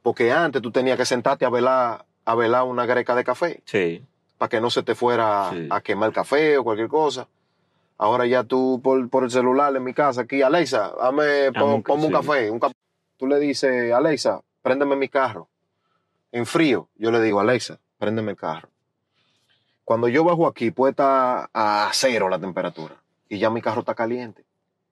Porque 0.03 0.33
antes 0.33 0.63
tú 0.63 0.71
tenías 0.71 0.97
que 0.97 1.05
sentarte 1.05 1.45
a 1.45 1.51
velar, 1.51 2.05
a 2.25 2.35
velar 2.35 2.65
una 2.65 2.87
greca 2.87 3.15
de 3.15 3.25
café 3.25 3.63
Sí. 3.67 4.05
para 4.39 4.49
que 4.49 4.61
no 4.61 4.71
se 4.71 4.83
te 4.83 4.95
fuera 4.95 5.51
Sí. 5.53 5.69
a 5.71 5.81
quemar 5.81 6.09
el 6.09 6.15
café 6.15 6.57
o 6.59 6.65
cualquier 6.65 6.89
cosa. 6.89 7.29
Ahora 7.99 8.27
ya 8.27 8.45
tú 8.45 8.81
por, 8.83 9.09
por 9.11 9.25
el 9.25 9.31
celular 9.31 9.75
en 9.75 9.83
mi 9.85 9.93
casa 9.93 10.23
aquí, 10.23 10.41
Alexa, 10.41 10.93
dame, 11.01 11.53
pon- 11.53 11.83
ponme 11.83 12.05
un 12.07 12.09
sí. 12.09 12.15
café, 12.15 12.51
un 12.51 12.61
ca- 12.61 12.71
Tú 13.17 13.27
le 13.27 13.41
dices, 13.41 13.93
Alexa, 13.93 14.41
préndeme 14.63 14.95
mi 14.95 15.09
carro. 15.09 15.49
En 16.31 16.47
frío, 16.47 16.89
yo 16.95 17.11
le 17.11 17.21
digo, 17.21 17.41
Alexa, 17.41 17.81
préndeme 17.99 18.31
el 18.31 18.37
carro. 18.37 18.69
Cuando 19.89 20.09
yo 20.09 20.23
bajo 20.23 20.47
aquí, 20.47 20.71
puede 20.71 20.91
estar 20.91 21.49
a 21.55 21.89
cero 21.95 22.29
la 22.29 22.39
temperatura 22.39 22.95
y 23.27 23.39
ya 23.39 23.49
mi 23.49 23.63
carro 23.63 23.81
está 23.81 23.95
caliente. 23.95 24.45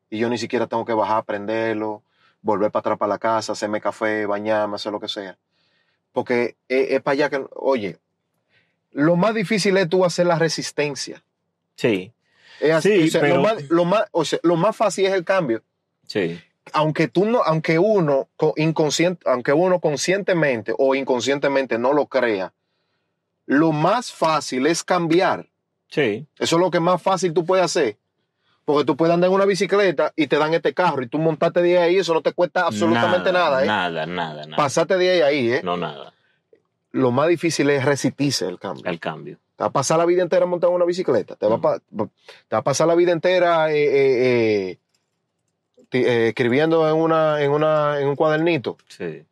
Y 0.08 0.16
yo 0.16 0.30
ni 0.30 0.38
siquiera 0.38 0.66
tengo 0.68 0.86
que 0.86 0.94
bajar, 0.94 1.22
prenderlo, 1.26 2.02
volver 2.40 2.70
para 2.70 2.80
atrás 2.80 2.98
para 2.98 3.10
la 3.10 3.18
casa, 3.18 3.52
hacerme 3.52 3.78
café, 3.82 4.24
bañarme, 4.24 4.76
hacer 4.76 4.92
lo 4.92 4.98
que 4.98 5.08
sea. 5.08 5.36
Porque 6.12 6.56
es, 6.66 6.92
es 6.92 7.02
para 7.02 7.12
allá 7.12 7.28
que, 7.28 7.44
oye, 7.56 7.98
lo 8.90 9.16
más 9.16 9.34
difícil 9.34 9.76
es 9.76 9.86
tú 9.86 10.02
hacer 10.02 10.26
la 10.28 10.38
resistencia. 10.38 11.22
Sí. 11.74 12.14
Es 12.58 12.72
así, 12.72 13.02
Sí, 13.02 13.08
o 13.08 13.10
sea, 13.10 13.20
pero- 13.20 13.36
lo, 13.36 13.42
más, 13.42 13.62
lo, 13.68 13.84
más, 13.84 14.04
o 14.12 14.24
sea, 14.24 14.38
lo 14.44 14.56
más 14.56 14.74
fácil 14.74 15.04
es 15.04 15.12
el 15.12 15.26
cambio. 15.26 15.62
Sí. 16.06 16.40
Aunque 16.72 17.06
tú 17.08 17.26
no, 17.26 17.42
aunque 17.42 17.78
uno 17.78 18.30
inconsciente, 18.56 19.28
aunque 19.28 19.52
uno 19.52 19.78
conscientemente 19.78 20.72
o 20.78 20.94
inconscientemente 20.94 21.78
no 21.78 21.92
lo 21.92 22.06
crea, 22.06 22.54
lo 23.46 23.72
más 23.72 24.12
fácil 24.12 24.66
es 24.66 24.84
cambiar. 24.84 25.48
Sí. 25.88 26.26
Eso 26.38 26.56
es 26.56 26.60
lo 26.60 26.70
que 26.70 26.80
más 26.80 27.00
fácil 27.00 27.32
tú 27.32 27.44
puedes 27.44 27.64
hacer. 27.64 27.96
Porque 28.64 28.84
tú 28.84 28.96
puedes 28.96 29.14
andar 29.14 29.28
en 29.28 29.34
una 29.34 29.44
bicicleta 29.44 30.12
y 30.16 30.26
te 30.26 30.36
dan 30.36 30.52
este 30.52 30.74
carro 30.74 31.00
y 31.02 31.06
tú 31.06 31.18
montaste 31.18 31.62
de 31.62 31.78
ahí, 31.78 31.98
eso 31.98 32.12
no 32.12 32.20
te 32.20 32.32
cuesta 32.32 32.66
absolutamente 32.66 33.30
nada, 33.32 33.62
¿eh? 33.62 33.66
Nada, 33.66 34.06
nada, 34.06 34.44
nada. 34.44 34.56
Pasaste 34.56 34.96
de 34.98 35.10
ahí 35.10 35.20
ahí, 35.20 35.52
¿eh? 35.52 35.60
No, 35.62 35.76
nada. 35.76 36.12
Lo 36.90 37.12
más 37.12 37.28
difícil 37.28 37.70
es 37.70 37.84
resistirse 37.84 38.46
el 38.48 38.58
cambio. 38.58 38.90
El 38.90 38.98
cambio. 38.98 39.38
Te 39.54 39.62
va 39.62 39.68
a 39.68 39.72
pasar 39.72 39.98
la 39.98 40.04
vida 40.04 40.22
entera 40.22 40.46
montando 40.46 40.74
una 40.74 40.84
bicicleta. 40.84 41.36
Te, 41.36 41.46
va, 41.46 41.54
a 41.54 41.78
Mm. 41.90 42.02
te 42.48 42.56
va 42.56 42.58
a 42.58 42.62
pasar 42.64 42.88
la 42.88 42.96
vida 42.96 43.12
entera 43.12 43.70
eh, 43.72 43.84
eh, 43.84 44.78
eh, 45.92 46.28
escribiendo 46.28 46.88
en, 46.88 46.96
una, 46.96 47.40
en, 47.40 47.52
una, 47.52 48.00
en 48.00 48.08
un 48.08 48.16
cuadernito. 48.16 48.76
Sí. 48.88 49.24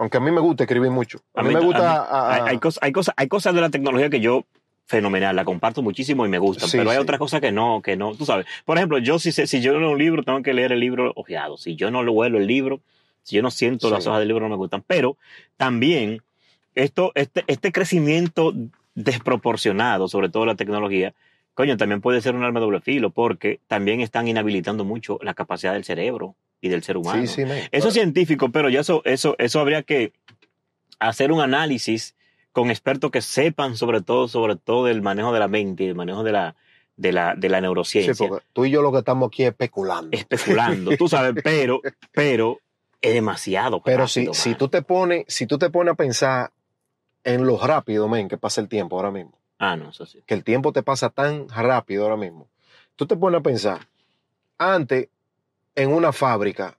Aunque 0.00 0.16
a 0.16 0.20
mí 0.20 0.30
me 0.30 0.40
gusta 0.40 0.64
escribir 0.64 0.90
mucho. 0.90 1.20
A, 1.34 1.42
mí, 1.42 1.52
me 1.54 1.60
gusta... 1.60 2.02
a- 2.04 2.34
hay, 2.34 2.40
a- 2.40 2.44
hay 2.46 2.58
cosas, 2.58 2.82
hay, 2.82 2.90
cosas, 2.90 3.14
hay 3.16 3.28
cosas 3.28 3.54
de 3.54 3.60
la 3.60 3.68
tecnología 3.70 4.08
que 4.10 4.18
yo 4.20 4.44
fenomenal, 4.86 5.36
la 5.36 5.44
comparto 5.44 5.82
muchísimo 5.82 6.26
y 6.26 6.28
me 6.28 6.38
gustan, 6.38 6.68
Sí, 6.68 6.78
pero 6.78 6.90
hay 6.90 6.96
sí. 6.96 7.02
otras 7.02 7.18
cosas 7.20 7.40
que 7.40 7.52
no, 7.52 7.80
que 7.80 7.96
no, 7.96 8.14
tú 8.16 8.24
sabes. 8.24 8.46
Por 8.64 8.76
ejemplo, 8.78 8.98
yo 8.98 9.18
si, 9.20 9.30
sé- 9.30 9.46
si 9.46 9.60
yo 9.60 9.78
leo 9.78 9.90
un 9.90 9.98
libro, 9.98 10.24
tengo 10.24 10.42
que 10.42 10.52
leer 10.54 10.72
el 10.72 10.80
libro 10.80 11.12
ojeado. 11.14 11.56
Si 11.58 11.76
yo 11.76 11.90
no 11.92 12.02
lo 12.02 12.12
vuelo 12.12 12.38
el 12.38 12.46
libro, 12.48 12.80
si 13.22 13.36
yo 13.36 13.42
no 13.42 13.50
siento 13.52 13.88
Sí. 13.88 13.94
las 13.94 14.06
hojas 14.06 14.18
del 14.20 14.28
libro, 14.28 14.44
no 14.44 14.48
me 14.50 14.56
gustan. 14.56 14.82
Pero 14.86 15.16
también 15.58 16.22
esto, 16.74 17.12
este, 17.14 17.44
este 17.46 17.70
crecimiento 17.70 18.52
desproporcionado, 18.94 20.08
sobre 20.08 20.28
todo 20.28 20.46
la 20.46 20.54
tecnología, 20.54 21.14
coño, 21.54 21.76
también 21.76 22.00
puede 22.00 22.20
ser 22.22 22.34
un 22.34 22.42
arma 22.42 22.58
de 22.60 22.64
doble 22.66 22.80
filo, 22.80 23.10
porque 23.10 23.60
también 23.66 24.00
están 24.00 24.28
inhabilitando 24.28 24.84
mucho 24.84 25.18
la 25.22 25.34
capacidad 25.34 25.74
del 25.74 25.84
cerebro 25.84 26.34
y 26.60 26.68
del 26.68 26.82
ser 26.82 26.96
humano. 26.96 27.20
sí, 27.26 27.26
sí, 27.28 27.44
men. 27.44 27.68
Eso 27.72 27.88
es 27.88 27.94
científico, 27.94 28.50
pero 28.50 28.68
ya 28.68 28.80
eso, 28.80 29.02
eso, 29.04 29.34
eso 29.38 29.60
habría 29.60 29.82
que 29.82 30.12
hacer 30.98 31.32
un 31.32 31.40
análisis 31.40 32.14
con 32.52 32.70
expertos 32.70 33.10
que 33.10 33.22
sepan 33.22 33.76
sobre 33.76 34.00
todo, 34.02 34.28
sobre 34.28 34.56
todo 34.56 34.88
el 34.88 35.02
manejo 35.02 35.32
de 35.32 35.38
la 35.40 35.48
mente 35.48 35.84
y 35.84 35.88
el 35.88 35.94
manejo 35.94 36.22
de 36.24 36.32
la, 36.32 36.56
de 36.96 37.12
la, 37.12 37.34
de 37.36 37.48
la 37.48 37.58
Sí, 37.58 37.62
neurociencia. 37.62 38.28
porque 38.28 38.44
tú 38.52 38.64
y 38.64 38.70
yo 38.70 38.82
lo 38.82 38.92
que 38.92 38.98
estamos 38.98 39.28
aquí 39.28 39.44
es 39.44 39.50
especulando. 39.50 40.08
especulando, 40.16 40.96
tú 40.96 41.08
sabes, 41.08 41.34
pero, 41.44 41.80
pero 42.12 42.58
es 43.00 43.14
demasiado. 43.14 43.80
Pero 43.82 44.04
rápido, 44.06 44.34
si, 44.34 44.50
si 44.50 44.54
tú 44.56 44.68
te 44.68 44.82
pones, 44.82 45.24
si 45.28 45.46
tú 45.46 45.58
te 45.58 45.70
pones 45.70 45.92
a 45.92 45.96
pensar 45.96 46.50
en 47.24 47.46
lo 47.46 47.58
rápido, 47.58 48.08
men, 48.08 48.28
que 48.28 48.36
pasa 48.36 48.60
el 48.60 48.68
tiempo 48.68 48.96
ahora 48.96 49.10
mismo. 49.10 49.38
Ah, 49.58 49.76
no, 49.76 49.90
eso 49.90 50.04
sí. 50.06 50.22
que 50.26 50.34
el 50.34 50.42
tiempo 50.42 50.72
te 50.72 50.82
pasa 50.82 51.08
tan 51.10 51.48
rápido 51.48 52.02
ahora 52.04 52.16
mismo. 52.16 52.48
Tú 52.96 53.06
te 53.06 53.16
pones 53.16 53.40
a 53.40 53.42
pensar, 53.42 53.86
antes 54.58 55.08
en 55.74 55.92
una 55.92 56.12
fábrica 56.12 56.76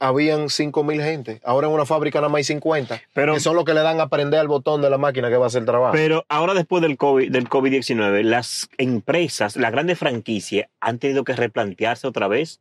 habían 0.00 0.50
5 0.50 0.84
mil 0.84 1.00
gente, 1.00 1.40
ahora 1.44 1.68
en 1.68 1.72
una 1.72 1.86
fábrica 1.86 2.18
nada 2.18 2.28
más 2.28 2.38
hay 2.38 2.44
50, 2.44 3.00
Pero, 3.14 3.34
que 3.34 3.40
son 3.40 3.56
los 3.56 3.64
que 3.64 3.72
le 3.74 3.80
dan 3.80 4.00
a 4.00 4.08
prender 4.08 4.40
al 4.40 4.48
botón 4.48 4.82
de 4.82 4.90
la 4.90 4.98
máquina 4.98 5.30
que 5.30 5.36
va 5.36 5.44
a 5.44 5.46
hacer 5.46 5.60
el 5.60 5.66
trabajo. 5.66 5.92
pero 5.92 6.24
ahora 6.28 6.52
después 6.52 6.82
del 6.82 6.96
COVID, 6.98 7.30
del 7.30 7.48
COVID-19, 7.48 8.22
las 8.22 8.68
empresas, 8.76 9.56
las 9.56 9.72
grandes 9.72 9.98
franquicias 9.98 10.68
han 10.80 10.98
tenido 10.98 11.24
que 11.24 11.32
replantearse 11.34 12.06
otra 12.06 12.28
vez 12.28 12.60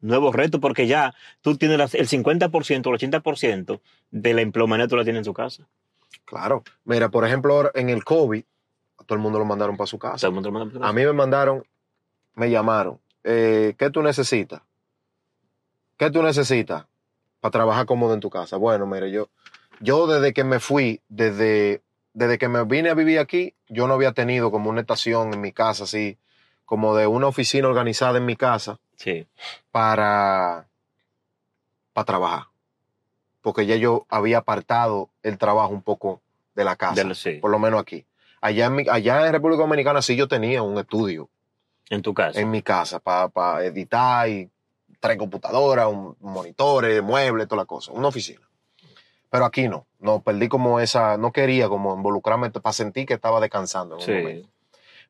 nuevos 0.00 0.34
retos 0.34 0.60
porque 0.60 0.88
ya 0.88 1.14
tú 1.42 1.56
tienes 1.56 1.78
las- 1.78 1.94
el 1.94 2.08
50% 2.08 2.88
o 2.88 2.94
el 2.94 2.96
80% 2.98 3.80
de 4.10 4.34
la 4.34 4.40
empleomanía 4.40 4.88
tú 4.88 4.96
la 4.96 5.04
tienes 5.04 5.20
en 5.20 5.24
su 5.26 5.34
casa. 5.34 5.68
Claro, 6.24 6.64
mira, 6.84 7.08
por 7.10 7.24
ejemplo, 7.24 7.54
ahora 7.54 7.70
en 7.74 7.90
el 7.90 8.02
COVID, 8.02 8.42
a 8.98 9.04
todo 9.04 9.14
el 9.14 9.22
mundo 9.22 9.38
lo 9.38 9.44
mandaron 9.44 9.76
para 9.76 9.86
su 9.86 9.98
Todo 9.98 10.10
casa. 10.12 10.26
el 10.26 10.32
mundo 10.32 10.48
lo 10.50 10.58
manda 10.58 10.72
para 10.72 10.84
su 10.86 10.90
A 10.90 10.92
mí 10.92 11.04
me 11.04 11.12
mandaron, 11.12 11.64
me 12.34 12.50
llamaron, 12.50 12.98
eh, 13.24 13.74
¿qué 13.78 13.90
tú 13.90 14.02
necesitas? 14.02 14.62
¿Qué 15.96 16.10
tú 16.10 16.22
necesitas 16.22 16.86
para 17.40 17.52
trabajar 17.52 17.86
cómodo 17.86 18.14
en 18.14 18.20
tu 18.20 18.30
casa? 18.30 18.56
Bueno, 18.56 18.86
mire, 18.86 19.10
yo, 19.10 19.28
yo 19.80 20.06
desde 20.06 20.32
que 20.32 20.44
me 20.44 20.58
fui, 20.60 21.00
desde, 21.08 21.82
desde 22.12 22.38
que 22.38 22.48
me 22.48 22.64
vine 22.64 22.90
a 22.90 22.94
vivir 22.94 23.18
aquí, 23.18 23.54
yo 23.68 23.86
no 23.86 23.94
había 23.94 24.12
tenido 24.12 24.50
como 24.50 24.70
una 24.70 24.80
estación 24.80 25.32
en 25.34 25.40
mi 25.40 25.52
casa, 25.52 25.84
así, 25.84 26.18
como 26.64 26.96
de 26.96 27.06
una 27.06 27.26
oficina 27.28 27.68
organizada 27.68 28.18
en 28.18 28.26
mi 28.26 28.36
casa 28.36 28.78
Sí. 28.96 29.26
para, 29.70 30.66
para 31.92 32.04
trabajar. 32.04 32.44
Porque 33.40 33.66
ya 33.66 33.76
yo 33.76 34.06
había 34.08 34.38
apartado 34.38 35.10
el 35.22 35.36
trabajo 35.38 35.72
un 35.72 35.82
poco 35.82 36.20
de 36.54 36.64
la 36.64 36.76
casa, 36.76 36.94
De 36.94 37.04
lo- 37.04 37.14
sí. 37.14 37.32
por 37.40 37.50
lo 37.50 37.58
menos 37.58 37.80
aquí. 37.80 38.06
Allá 38.40 38.66
en, 38.66 38.74
mi- 38.76 38.88
allá 38.88 39.26
en 39.26 39.32
República 39.32 39.62
Dominicana 39.62 40.02
sí 40.02 40.16
yo 40.16 40.28
tenía 40.28 40.62
un 40.62 40.78
estudio 40.78 41.28
En 41.92 42.00
tu 42.02 42.14
casa. 42.14 42.40
en 42.40 42.50
mi 42.50 42.62
casa 42.62 43.00
para 43.00 43.64
editar 43.64 44.28
y 44.28 44.50
tres 44.98 45.18
computadoras, 45.18 45.88
un, 45.88 46.16
monitores, 46.20 47.02
muebles, 47.02 47.46
toda 47.46 47.62
la 47.62 47.66
cosa, 47.66 47.92
una 47.92 48.08
oficina. 48.08 48.40
Pero 49.28 49.44
aquí 49.44 49.68
no, 49.68 49.86
no 49.98 50.22
perdí 50.22 50.48
como 50.48 50.80
esa, 50.80 51.16
no 51.18 51.32
quería 51.32 51.68
como 51.68 51.94
involucrarme 51.94 52.50
para 52.50 52.72
sentir 52.72 53.06
que 53.06 53.14
estaba 53.14 53.40
descansando. 53.40 53.98
En 53.98 54.10
un 54.10 54.22
momento. 54.22 54.48
Sí. 54.48 54.52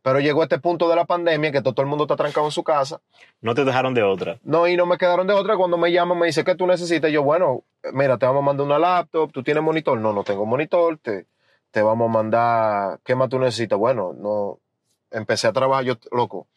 Pero 0.03 0.19
llegó 0.19 0.43
este 0.43 0.59
punto 0.59 0.89
de 0.89 0.97
la 0.97 1.05
pandemia 1.05 1.53
que 1.53 1.63
todo, 1.63 1.75
todo 1.75 1.85
el 1.85 1.89
mundo 1.89 2.05
está 2.05 2.17
trancado 2.17 2.47
en 2.47 2.53
su 2.53 2.65
casa. 2.65 3.01
No 3.41 3.55
te 3.55 3.65
dejaron 3.65 3.95
de 3.95 4.03
otra. 4.03 4.41
No, 4.43 4.67
y 4.67 4.77
no 4.77 4.85
me 4.85 4.99
quedaron 4.99 5.29
de 5.29 5.35
otra. 5.35 5.57
Cuando 5.57 5.79
me 5.79 5.93
llaman, 5.93 6.19
me 6.19 6.27
dice, 6.27 6.43
¿qué 6.43 6.57
tú 6.57 6.67
necesitas? 6.67 7.09
Y 7.11 7.15
yo, 7.15 7.23
bueno, 7.23 7.63
mira, 7.93 8.19
te 8.19 8.27
vamos 8.27 8.43
a 8.43 8.47
mandar 8.47 8.67
una 8.67 8.79
laptop. 8.81 9.31
¿Tú 9.31 9.45
tienes 9.45 9.63
monitor? 9.63 9.97
No, 10.01 10.13
no 10.13 10.25
tengo 10.25 10.45
monitor. 10.45 10.99
Te, 10.99 11.27
te 11.71 11.83
vamos 11.83 12.11
a 12.11 12.13
mandar, 12.13 13.01
¿qué 13.05 13.15
más 13.15 13.29
tú 13.29 13.39
necesitas? 13.39 13.79
Bueno, 13.79 14.13
no, 14.13 14.59
empecé 15.13 15.47
a 15.47 15.53
trabajar, 15.53 15.85
yo, 15.85 15.95
loco. 16.11 16.49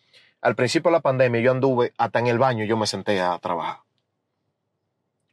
Al 0.41 0.55
principio 0.55 0.89
de 0.91 0.97
la 0.97 1.01
pandemia 1.01 1.41
yo 1.41 1.51
anduve 1.51 1.93
hasta 1.97 2.19
en 2.19 2.27
el 2.27 2.38
baño, 2.38 2.65
yo 2.65 2.77
me 2.77 2.88
senté 2.88 3.19
a 3.21 3.38
trabajar. 3.39 3.77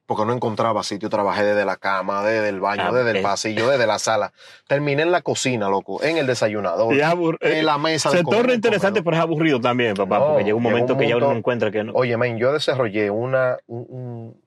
Porque 0.06 0.24
no 0.26 0.32
encontraba 0.32 0.82
sitio, 0.82 1.08
trabajé 1.08 1.44
desde 1.44 1.64
la 1.64 1.76
cama, 1.76 2.22
desde 2.24 2.48
el 2.48 2.60
baño, 2.60 2.82
Ah, 2.88 2.92
desde 2.92 3.12
el 3.12 3.22
pasillo, 3.22 3.68
desde 3.68 3.86
la 3.86 3.98
sala. 3.98 4.32
Terminé 4.66 5.02
en 5.02 5.12
la 5.12 5.22
cocina, 5.22 5.68
loco, 5.68 6.02
en 6.02 6.18
el 6.18 6.26
desayunador, 6.26 6.92
en 7.40 7.64
la 7.64 7.78
mesa. 7.78 8.10
se 8.10 8.24
torna 8.24 8.52
interesante, 8.52 9.02
pero 9.02 9.16
es 9.16 9.22
aburrido 9.22 9.60
también, 9.60 9.94
papá, 9.94 10.18
No, 10.18 10.26
porque 10.28 10.44
llega 10.44 10.56
un 10.56 10.62
momento 10.62 10.94
un 10.94 10.98
que 10.98 11.08
ya 11.08 11.16
uno 11.16 11.30
no 11.30 11.36
encuentra 11.38 11.70
que 11.70 11.84
no. 11.84 11.92
Oye, 11.94 12.16
men, 12.16 12.36
yo 12.36 12.52
desarrollé 12.52 13.10
una, 13.10 13.58
un, 13.66 13.86
un- 13.88 14.42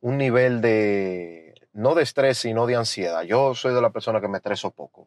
un 0.00 0.18
nivel 0.18 0.60
de, 0.62 1.54
no 1.74 1.94
de 1.94 2.02
estrés, 2.02 2.38
sino 2.38 2.66
de 2.66 2.74
ansiedad. 2.74 3.22
Yo 3.22 3.54
soy 3.54 3.74
de 3.74 3.80
la 3.82 3.90
persona 3.90 4.20
que 4.20 4.26
me 4.26 4.38
estreso 4.38 4.70
poco, 4.72 5.06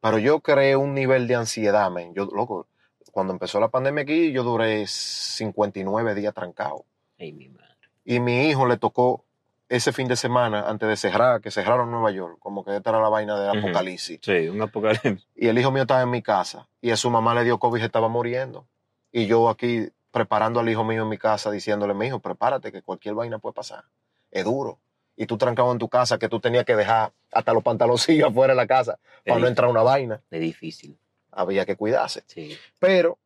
pero 0.00 0.18
yo 0.18 0.40
creé 0.40 0.74
un 0.74 0.94
nivel 0.94 1.28
de 1.28 1.36
ansiedad, 1.36 1.90
men. 1.92 2.12
Yo, 2.14 2.24
loco, 2.34 2.66
cuando 3.12 3.32
empezó 3.32 3.60
la 3.60 3.68
pandemia 3.68 4.02
aquí, 4.02 4.32
yo 4.32 4.42
duré 4.42 4.86
59 4.86 6.14
días 6.14 6.34
trancado. 6.34 6.84
Ay, 7.18 7.32
mi 7.32 7.48
madre. 7.48 7.68
Y 8.04 8.18
mi 8.18 8.48
hijo 8.48 8.66
le 8.66 8.78
tocó 8.78 9.24
ese 9.68 9.92
fin 9.92 10.08
de 10.08 10.16
semana, 10.16 10.68
antes 10.68 10.88
de 10.88 10.96
cerrar, 10.96 11.40
que 11.40 11.50
cerraron 11.50 11.90
Nueva 11.90 12.10
York, 12.10 12.36
como 12.40 12.64
que 12.64 12.76
esta 12.76 12.90
era 12.90 13.00
la 13.00 13.08
vaina 13.08 13.38
del 13.38 13.58
apocalipsis. 13.58 14.18
Sí, 14.22 14.48
un 14.48 14.60
apocalipsis. 14.60 15.26
Y 15.36 15.46
el 15.46 15.58
hijo 15.58 15.70
mío 15.70 15.82
estaba 15.82 16.02
en 16.02 16.10
mi 16.10 16.20
casa 16.20 16.68
y 16.80 16.90
a 16.90 16.96
su 16.96 17.10
mamá 17.10 17.34
le 17.34 17.44
dio 17.44 17.58
COVID 17.58 17.80
y 17.80 17.84
estaba 17.84 18.08
muriendo. 18.08 18.66
Y 19.12 19.26
yo 19.26 19.48
aquí 19.48 19.88
preparando 20.10 20.60
al 20.60 20.68
hijo 20.68 20.84
mío 20.84 21.02
en 21.02 21.08
mi 21.08 21.18
casa 21.18 21.50
diciéndole, 21.50 21.94
mi 21.94 22.06
hijo, 22.06 22.18
prepárate 22.18 22.72
que 22.72 22.82
cualquier 22.82 23.14
vaina 23.14 23.38
puede 23.38 23.54
pasar. 23.54 23.84
Es 24.30 24.44
duro. 24.44 24.78
Y 25.16 25.26
tú 25.26 25.38
trancado 25.38 25.70
en 25.72 25.78
tu 25.78 25.88
casa 25.88 26.18
que 26.18 26.28
tú 26.28 26.40
tenías 26.40 26.64
que 26.64 26.76
dejar 26.76 27.12
hasta 27.30 27.52
los 27.52 27.62
pantaloncillos 27.62 28.28
afuera 28.30 28.52
de 28.52 28.56
la 28.56 28.66
casa 28.66 28.98
para 29.26 29.40
no 29.40 29.46
entrar 29.46 29.70
una 29.70 29.82
vaina. 29.82 30.20
Es 30.30 30.40
difícil. 30.40 30.98
Había 31.32 31.66
que 31.66 31.76
cuidarse. 31.76 32.22
Sí. 32.26 32.56
Pero 32.78 33.18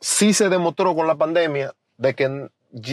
sí 0.00 0.34
se 0.34 0.48
demostró 0.48 0.94
con 0.94 1.06
la 1.06 1.14
pandemia 1.14 1.74
de 1.96 2.14
que 2.14 2.48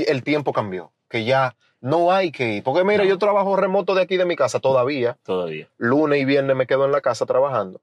el 0.08 0.24
tiempo 0.24 0.54
cambió, 0.54 0.92
que 1.10 1.26
ya 1.26 1.56
No 1.84 2.12
hay 2.12 2.32
que 2.32 2.48
ir. 2.58 2.64
Porque 2.64 2.84
mira, 2.84 3.04
No. 3.04 3.10
yo 3.10 3.18
trabajo 3.18 3.56
remoto 3.56 3.96
de 3.96 4.04
aquí 4.04 4.16
de 4.16 4.26
mi 4.26 4.36
casa 4.36 4.60
todavía. 4.60 5.18
Todavía. 5.24 5.68
Lunes 5.80 6.22
y 6.22 6.26
viernes 6.26 6.56
me 6.56 6.68
quedo 6.68 6.86
en 6.86 6.92
la 6.92 7.02
casa 7.02 7.26
trabajando. 7.26 7.82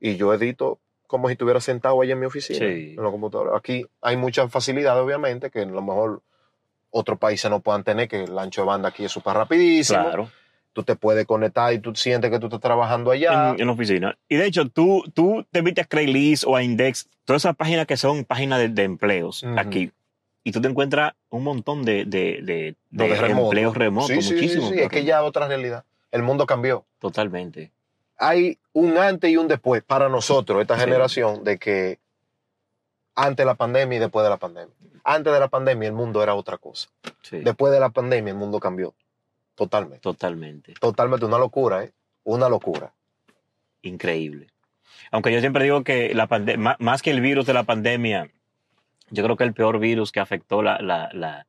Y 0.00 0.16
yo 0.16 0.32
edito 0.32 0.78
como 1.06 1.28
si 1.28 1.32
estuviera 1.32 1.60
sentado 1.60 2.00
allá 2.00 2.14
en 2.14 2.20
mi 2.20 2.24
oficina, 2.26 2.58
Sí. 2.60 2.94
en 2.96 3.04
la 3.04 3.10
computadora. 3.10 3.54
Aquí 3.54 3.84
hay 4.00 4.16
muchas 4.16 4.50
facilidades, 4.50 5.02
obviamente, 5.04 5.50
que 5.50 5.60
a 5.60 5.66
lo 5.66 5.82
mejor 5.82 6.22
otros 6.88 7.18
países 7.18 7.50
no 7.50 7.60
puedan 7.60 7.84
tener, 7.84 8.08
que 8.08 8.24
el 8.24 8.38
ancho 8.38 8.62
de 8.62 8.66
banda 8.68 8.88
aquí 8.88 9.04
es 9.04 9.12
súper 9.12 9.34
rapidísimo. 9.34 10.02
Claro. 10.02 10.30
Tú 10.74 10.82
te 10.82 10.94
puedes 10.96 11.24
conectar 11.24 11.72
y 11.72 11.78
tú 11.78 11.94
sientes 11.94 12.30
que 12.30 12.38
tú 12.38 12.46
estás 12.46 12.60
trabajando 12.60 13.10
allá. 13.10 13.50
En, 13.52 13.60
en 13.60 13.66
la 13.68 13.72
oficina. 13.72 14.18
Y 14.28 14.36
de 14.36 14.44
hecho, 14.46 14.68
tú, 14.68 15.02
tú 15.14 15.46
te 15.50 15.62
metes 15.62 15.86
a 15.86 15.88
Craigslist 15.88 16.44
o 16.46 16.56
a 16.56 16.62
Index, 16.62 17.08
todas 17.24 17.40
esas 17.42 17.56
páginas 17.56 17.86
que 17.86 17.96
son 17.96 18.24
páginas 18.24 18.58
de, 18.58 18.68
de 18.68 18.82
empleos 18.82 19.42
aquí. 19.56 19.90
Y 20.42 20.52
tú 20.52 20.60
te 20.60 20.68
encuentras 20.68 21.14
un 21.30 21.42
montón 21.44 21.84
de, 21.86 22.04
de, 22.04 22.40
de, 22.42 22.74
No, 22.90 23.04
de 23.04 23.10
de 23.10 23.16
remoto. 23.20 23.44
empleos 23.46 23.74
remotos, 23.74 24.08
Sí, 24.10 24.20
sí, 24.20 24.48
sí, 24.48 24.60
sí, 24.60 24.78
es 24.78 24.90
que 24.90 25.04
ya 25.04 25.22
otra 25.22 25.48
realidad. 25.48 25.84
El 26.12 26.22
mundo 26.22 26.44
cambió. 26.44 26.84
Totalmente. 26.98 27.72
Hay 28.18 28.58
un 28.74 28.98
antes 28.98 29.30
y 29.30 29.36
un 29.38 29.48
después 29.48 29.82
para 29.82 30.08
nosotros, 30.10 30.60
esta 30.60 30.74
Sí. 30.74 30.80
generación, 30.82 31.44
de 31.44 31.58
que 31.58 31.98
antes 33.14 33.38
de 33.38 33.44
la 33.46 33.54
pandemia 33.54 33.96
y 33.96 34.00
después 34.00 34.22
de 34.24 34.30
la 34.30 34.36
pandemia. 34.36 34.74
Antes 35.04 35.32
de 35.32 35.38
la 35.40 35.48
pandemia 35.48 35.88
el 35.88 35.94
mundo 35.94 36.22
era 36.22 36.34
otra 36.34 36.58
cosa. 36.58 36.88
Sí, 37.22 37.38
Después 37.38 37.72
de 37.72 37.80
la 37.80 37.90
pandemia 37.90 38.32
el 38.32 38.38
mundo 38.38 38.58
cambió. 38.60 38.92
Totalmente. 39.54 40.00
totalmente. 40.00 40.74
Totalmente 40.74 41.26
una 41.26 41.38
locura, 41.38 41.84
¿eh? 41.84 41.92
Una 42.24 42.48
locura. 42.48 42.94
Increíble. 43.82 44.48
Aunque 45.10 45.32
yo 45.32 45.40
siempre 45.40 45.64
digo 45.64 45.84
que 45.84 46.14
la 46.14 46.26
más 46.78 47.02
que 47.02 47.10
el 47.10 47.20
virus 47.20 47.46
de 47.46 47.54
la 47.54 47.64
pandemia, 47.64 48.30
yo 49.10 49.22
creo 49.22 49.36
que 49.36 49.44
el 49.44 49.54
peor 49.54 49.78
virus 49.78 50.10
que 50.10 50.20
afectó 50.20 50.62
la, 50.62 50.80
la, 50.80 51.10
la, 51.12 51.46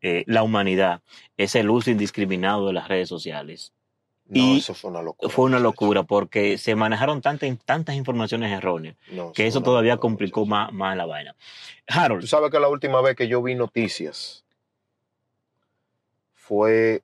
eh, 0.00 0.24
la 0.26 0.42
humanidad 0.42 1.02
es 1.36 1.54
el 1.54 1.70
uso 1.70 1.90
indiscriminado 1.90 2.66
de 2.66 2.72
las 2.72 2.88
redes 2.88 3.08
sociales. 3.08 3.72
No, 4.28 4.40
Y 4.40 4.58
eso 4.58 4.74
fue 4.74 4.90
una 4.90 5.02
locura. 5.02 5.32
Fue 5.32 5.44
una 5.44 5.60
locura 5.60 6.02
porque 6.02 6.58
se 6.58 6.74
manejaron 6.74 7.20
tantas, 7.20 7.56
tantas 7.64 7.94
informaciones 7.94 8.50
erróneas 8.50 8.96
No, 9.12 9.32
que 9.32 9.46
eso 9.46 9.60
todavía 9.60 9.92
locura, 9.92 10.00
complicó 10.08 10.46
más, 10.46 10.72
más 10.72 10.96
la 10.96 11.06
vaina. 11.06 11.36
Harold, 11.86 12.22
Tú 12.22 12.26
sabes 12.26 12.50
que 12.50 12.58
la 12.58 12.68
última 12.68 13.00
vez 13.02 13.14
que 13.14 13.28
yo 13.28 13.40
vi 13.40 13.54
noticias 13.54 14.44
fue 16.34 17.02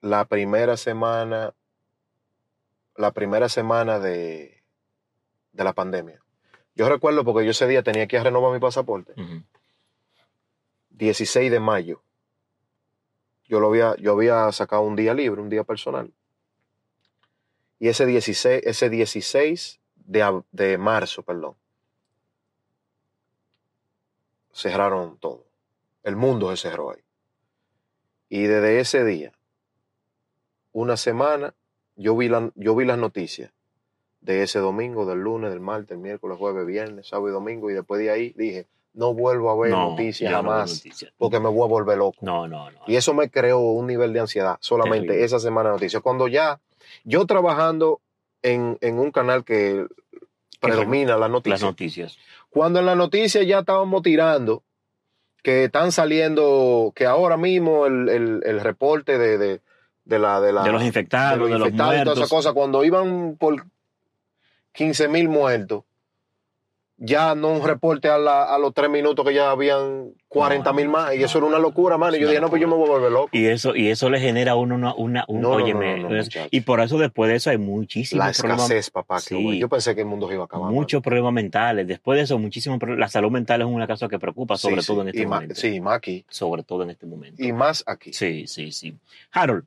la 0.00 0.24
primera 0.24 0.76
semana, 0.76 1.54
la 2.96 3.12
primera 3.12 3.48
semana 3.48 3.98
de, 3.98 4.62
de 5.52 5.64
la 5.64 5.72
pandemia. 5.72 6.22
Yo 6.74 6.88
recuerdo 6.88 7.24
porque 7.24 7.44
yo 7.44 7.50
ese 7.50 7.66
día 7.66 7.82
tenía 7.82 8.06
que 8.06 8.22
renovar 8.22 8.52
mi 8.52 8.60
pasaporte. 8.60 9.12
Ujú. 9.20 9.42
16 10.90 11.50
de 11.50 11.60
mayo. 11.60 12.02
Yo 13.44 13.58
lo 13.58 13.68
había, 13.68 13.96
yo 13.96 14.12
había 14.12 14.50
sacado 14.52 14.82
un 14.82 14.96
día 14.96 15.12
libre, 15.12 15.40
un 15.40 15.48
día 15.48 15.64
personal. 15.64 16.12
Y 17.78 17.88
ese 17.88 18.06
16, 18.06 18.62
ese 18.64 18.90
16 18.90 19.80
de, 19.96 20.42
de 20.52 20.78
marzo, 20.78 21.22
perdón, 21.22 21.56
cerraron 24.52 25.18
todo. 25.18 25.46
El 26.02 26.16
mundo 26.16 26.54
se 26.54 26.68
cerró 26.68 26.92
ahí. 26.92 27.02
Y 28.28 28.42
desde 28.42 28.80
ese 28.80 29.04
día, 29.04 29.32
una 30.72 30.96
semana, 30.96 31.54
yo 31.96 32.16
vi, 32.16 32.28
la- 32.28 32.50
yo 32.54 32.74
vi 32.74 32.84
las 32.84 32.98
noticias 32.98 33.50
de 34.20 34.42
ese 34.42 34.58
domingo, 34.58 35.06
del 35.06 35.20
lunes, 35.20 35.50
del 35.50 35.60
martes, 35.60 35.92
el 35.92 35.98
miércoles, 35.98 36.36
jueves, 36.38 36.66
viernes, 36.66 37.08
sábado 37.08 37.28
y 37.28 37.32
domingo. 37.32 37.70
Y 37.70 37.74
después 37.74 38.00
de 38.00 38.10
ahí 38.10 38.34
dije, 38.36 38.66
no 38.92 39.14
vuelvo 39.14 39.50
a 39.50 39.56
ver 39.56 39.70
no, 39.70 39.90
noticias 39.90 40.30
no 40.30 40.36
jamás 40.38 40.70
noticias. 40.84 41.12
porque 41.16 41.40
me 41.40 41.48
voy 41.48 41.62
a 41.64 41.68
volver 41.68 41.96
loco. 41.98 42.18
No, 42.20 42.46
no, 42.46 42.70
no. 42.70 42.80
Y 42.86 42.96
eso 42.96 43.14
me 43.14 43.30
creó 43.30 43.60
un 43.60 43.86
nivel 43.86 44.12
de 44.12 44.20
ansiedad 44.20 44.58
solamente 44.60 45.06
Terrible. 45.08 45.24
esa 45.24 45.38
semana 45.40 45.70
de 45.70 45.76
noticias. 45.76 46.02
Cuando 46.02 46.28
ya 46.28 46.60
yo 47.04 47.24
trabajando 47.26 48.00
en, 48.42 48.76
en 48.80 48.98
un 48.98 49.10
canal 49.10 49.44
que 49.44 49.86
predomina 50.60 51.12
las 51.12 51.20
Las 51.20 51.30
noticias, 51.30 51.62
noticias. 51.62 52.18
cuando 52.50 52.80
en 52.80 52.86
las 52.86 52.96
noticias 52.96 53.46
ya 53.46 53.60
estábamos 53.60 54.02
tirando 54.02 54.62
que 55.42 55.64
están 55.64 55.90
saliendo, 55.92 56.92
que 56.94 57.06
ahora 57.06 57.36
mismo 57.38 57.86
el, 57.86 58.08
el- 58.10 58.42
el 58.44 58.60
reporte 58.60 59.16
de, 59.16 59.38
de, 59.38 59.60
de 60.04 60.18
la, 60.18 60.40
de, 60.40 60.52
la, 60.52 60.62
de 60.64 60.72
los 60.72 60.82
infectados, 60.82 61.48
de 61.48 61.58
los, 61.58 61.60
infectados 61.68 61.72
y 61.72 61.76
todas 61.96 62.04
muertos. 62.06 62.18
esas 62.18 62.28
cosas, 62.30 62.52
cuando 62.52 62.84
iban 62.84 63.36
por 63.38 63.64
15 64.72 65.08
mil 65.08 65.28
muertos, 65.28 65.84
ya 67.02 67.34
no 67.34 67.48
un 67.52 67.66
reporte 67.66 68.10
a, 68.10 68.18
la- 68.18 68.44
a 68.44 68.58
los 68.58 68.74
tres 68.74 68.90
minutos 68.90 69.24
que 69.26 69.32
ya 69.32 69.50
habían 69.50 70.12
40 70.28 70.70
mil 70.74 70.84
No, 70.84 70.92
más, 70.92 71.14
y 71.14 71.18
no, 71.20 71.24
eso 71.24 71.38
era 71.38 71.46
una 71.46 71.58
locura, 71.58 71.96
mano. 71.96 72.14
Y 72.14 72.20
yo 72.20 72.28
dije, 72.28 72.42
no, 72.42 72.50
pues 72.50 72.60
yo 72.60 72.68
me 72.68 72.74
voy 72.74 72.88
a 72.88 72.90
volver 72.92 73.10
loco. 73.10 73.30
Y 73.32 73.46
eso, 73.46 73.74
y 73.74 73.88
eso 73.88 74.10
le 74.10 74.20
genera 74.20 74.52
a 74.52 74.56
uno 74.56 74.74
una, 74.74 74.94
una 74.94 75.24
un, 75.26 75.40
No, 75.40 75.52
óyeme, 75.52 76.04
y 76.50 76.60
por 76.60 76.78
eso 76.80 76.98
después 76.98 77.30
de 77.30 77.36
eso 77.36 77.48
hay 77.48 77.56
muchísimos 77.56 78.26
La 78.26 78.32
problemas, 78.32 78.64
escasez, 78.70 78.90
papá. 78.90 79.16
que 79.16 79.22
Sí. 79.22 79.58
Yo 79.58 79.70
pensé 79.70 79.94
que 79.94 80.02
el 80.02 80.08
mundo 80.08 80.28
se 80.28 80.34
iba 80.34 80.42
a 80.42 80.44
acabar. 80.44 80.70
muchos 80.70 81.02
problemas 81.02 81.32
mentales. 81.32 81.86
Después 81.88 82.18
de 82.18 82.24
eso, 82.24 82.38
muchísimos 82.38 82.78
problemas. 82.78 83.00
La 83.00 83.08
salud 83.08 83.30
mental 83.30 83.62
es 83.62 83.66
una 83.66 83.86
cosa 83.86 84.06
que 84.06 84.18
preocupa, 84.18 84.58
sobre 84.58 84.82
Sí, 84.82 84.86
todo 84.88 84.96
sí. 84.96 85.00
en 85.00 85.08
este 85.08 85.22
y 85.22 85.26
más, 85.26 85.36
momento. 85.38 85.54
Sí, 85.54 85.80
más 85.80 85.96
aquí. 85.96 86.26
Sobre 86.28 86.64
todo 86.64 86.82
en 86.82 86.90
este 86.90 87.06
momento. 87.06 87.42
Y 87.42 87.50
más 87.54 87.82
aquí. 87.86 88.12
Sí, 88.12 88.46
sí, 88.46 88.72
sí. 88.72 88.94
Harold, 89.32 89.64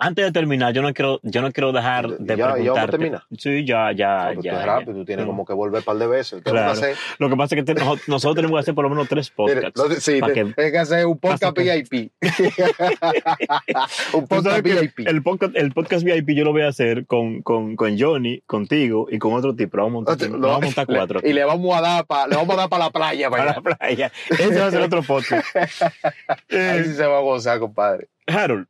antes 0.00 0.24
de 0.24 0.32
terminar, 0.32 0.72
yo 0.72 0.82
no 0.82 0.92
quiero, 0.94 1.20
yo 1.22 1.42
no 1.42 1.52
quiero 1.52 1.72
dejar 1.72 2.08
de 2.18 2.36
Ya- 2.36 2.36
ya 2.36 2.44
vamos 2.46 2.50
a 2.50 2.54
preguntarte. 2.56 2.90
terminar. 2.92 3.22
Sí, 3.38 3.64
ya, 3.64 3.92
ya, 3.92 4.08
No, 4.16 4.24
pero 4.30 4.34
tú 4.36 4.42
ya, 4.42 4.52
es 4.52 4.58
ya. 4.58 4.66
rápido, 4.66 4.92
tú 4.94 5.04
tienes 5.04 5.24
Mm. 5.24 5.28
como 5.28 5.44
que 5.44 5.52
volver 5.52 5.78
un 5.80 5.84
par 5.84 5.96
de 5.96 6.06
veces. 6.06 6.42
Tengo 6.42 6.56
Claro. 6.56 6.72
que 6.72 6.78
hacer, 6.78 6.96
Lo 7.18 7.28
que 7.28 7.36
pasa 7.36 7.54
es 7.54 7.64
que 7.64 7.74
te- 7.74 7.80
nosotros 8.08 8.34
tenemos 8.34 8.56
que 8.56 8.60
hacer 8.60 8.74
por 8.74 8.84
lo 8.84 8.90
menos 8.90 9.08
tres 9.08 9.30
podcasts. 9.30 9.72
no, 9.76 9.88
sí, 9.94 10.20
pa' 10.20 10.26
te- 10.28 10.32
que- 10.34 10.44
tienes 10.54 10.72
que 10.72 10.78
hacer 10.78 11.06
un 11.06 11.18
podcast 11.18 11.56
VIP. 11.56 12.10
un 14.14 14.26
podcast 14.26 14.62
VIP. 14.62 15.06
el, 15.06 15.22
podcast, 15.22 15.56
el 15.56 15.72
podcast 15.72 16.04
VIP 16.04 16.34
yo 16.34 16.44
lo 16.44 16.52
voy 16.52 16.62
a 16.62 16.68
hacer 16.68 17.06
con, 17.06 17.42
con, 17.42 17.76
con 17.76 17.98
Johnny, 17.98 18.42
contigo 18.46 19.06
y 19.10 19.18
con 19.18 19.32
otro 19.34 19.54
tipo. 19.54 19.76
Vamos 19.78 20.04
a 20.06 20.10
montar, 20.10 20.30
No, 20.30 20.38
vamos 20.48 20.62
a 20.62 20.64
montar 20.66 20.86
cuatro. 20.86 21.20
Y 21.22 21.32
le 21.32 21.44
vamos 21.44 21.76
a 21.76 21.80
dar 21.80 22.06
para 22.06 22.26
le 22.26 22.36
vamos 22.36 22.54
a 22.54 22.58
dar 22.60 22.68
para 22.68 22.84
la 22.84 22.90
playa, 22.90 23.30
para 23.30 23.54
para 23.54 23.56
la 23.70 23.76
playa. 23.78 24.12
Ese 24.30 24.58
va 24.60 24.66
a 24.66 24.70
ser 24.70 24.82
otro 24.82 25.02
podcast. 25.02 25.44
Ahí 26.50 26.84
sí 26.84 26.94
se 26.94 27.06
va 27.06 27.18
a 27.18 27.20
gozar, 27.20 27.58
compadre. 27.58 28.08
Harold, 28.26 28.66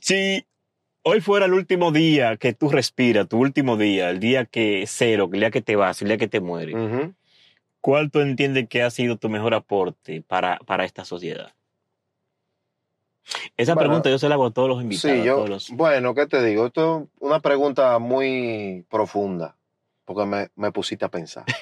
si 0.00 0.46
hoy 1.02 1.20
fuera 1.20 1.46
el 1.46 1.52
último 1.54 1.92
día 1.92 2.36
que 2.36 2.52
tú 2.52 2.68
respiras, 2.70 3.28
tu 3.28 3.38
último 3.38 3.76
día, 3.76 4.10
el 4.10 4.20
día 4.20 4.44
que 4.44 4.84
cero, 4.86 5.28
el 5.32 5.40
día 5.40 5.50
que 5.50 5.62
te 5.62 5.76
vas, 5.76 6.00
el 6.02 6.08
día 6.08 6.18
que 6.18 6.28
te 6.28 6.40
mueres. 6.40 6.76
¿cuál 7.80 8.10
tú 8.10 8.20
entiendes 8.20 8.68
que 8.68 8.82
ha 8.82 8.90
sido 8.90 9.16
tu 9.16 9.28
mejor 9.28 9.54
aporte 9.54 10.20
para, 10.22 10.58
para 10.66 10.84
esta 10.84 11.04
sociedad? 11.04 11.52
Esa 13.56 13.74
Bueno, 13.74 13.88
pregunta 13.88 14.10
yo 14.10 14.18
se 14.18 14.28
la 14.28 14.34
hago 14.34 14.46
a 14.46 14.50
todos 14.50 14.68
los 14.68 14.82
invitados. 14.82 15.16
Sí, 15.18 15.22
yo, 15.24 15.46
los- 15.46 15.70
bueno, 15.70 16.14
¿qué 16.14 16.26
te 16.26 16.42
digo? 16.42 16.66
Esto 16.66 17.02
es 17.02 17.08
una 17.20 17.40
pregunta 17.40 17.98
muy 17.98 18.84
profunda, 18.90 19.56
porque 20.04 20.26
me, 20.26 20.48
me 20.56 20.72
pusiste 20.72 21.04
a 21.04 21.08
pensar. 21.08 21.44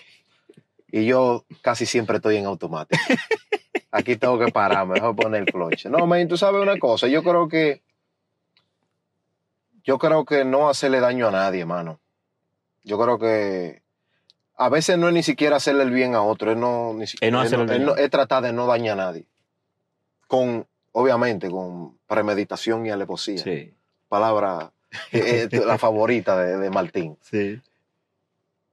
Y 0.88 1.04
yo 1.04 1.44
casi 1.62 1.84
siempre 1.84 2.16
estoy 2.16 2.36
en 2.36 2.46
automático. 2.46 3.02
Aquí 3.90 4.14
tengo 4.16 4.38
que 4.38 4.48
parar, 4.52 4.86
mejor 4.86 5.16
poner 5.16 5.42
el 5.42 5.48
clutch. 5.48 5.86
No, 5.86 6.06
man, 6.06 6.28
tú 6.28 6.36
sabes 6.36 6.62
una 6.62 6.78
cosa, 6.78 7.08
yo 7.08 7.24
creo 7.24 7.48
que, 7.48 7.82
yo 9.86 9.98
creo 9.98 10.24
que 10.26 10.44
no 10.44 10.68
hacerle 10.68 11.00
daño 11.00 11.28
a 11.28 11.30
nadie, 11.30 11.60
hermano. 11.62 11.98
Yo 12.84 12.98
creo 12.98 13.18
que 13.18 13.82
a 14.56 14.68
veces 14.68 14.98
no 14.98 15.08
es 15.08 15.14
ni 15.14 15.22
siquiera 15.22 15.56
hacerle 15.56 15.84
el 15.84 15.90
bien 15.90 16.14
a 16.14 16.22
otro, 16.22 16.50
es 16.52 16.56
no, 16.58 16.92
ni 16.94 17.06
si- 17.06 17.16
Es 17.20 17.32
no 17.32 17.40
es 17.40 17.46
hacerle 17.46 17.64
el 17.64 17.70
es 17.82 17.86
daño. 17.86 17.96
es 17.96 18.10
tratar 18.10 18.42
de 18.42 18.52
no 18.52 18.66
dañar 18.66 19.00
a 19.00 19.04
nadie. 19.06 19.26
Con, 20.28 20.66
obviamente, 20.92 21.50
con 21.50 21.96
premeditación 22.06 22.84
y 22.86 22.90
alevosía 22.90 23.38
Sí, 23.38 23.72
palabra, 24.08 24.72
eh, 25.12 25.48
eh, 25.50 25.60
la 25.66 25.78
favorita 25.78 26.36
de, 26.38 26.56
de 26.58 26.70
Martín, 26.70 27.16
sí. 27.20 27.60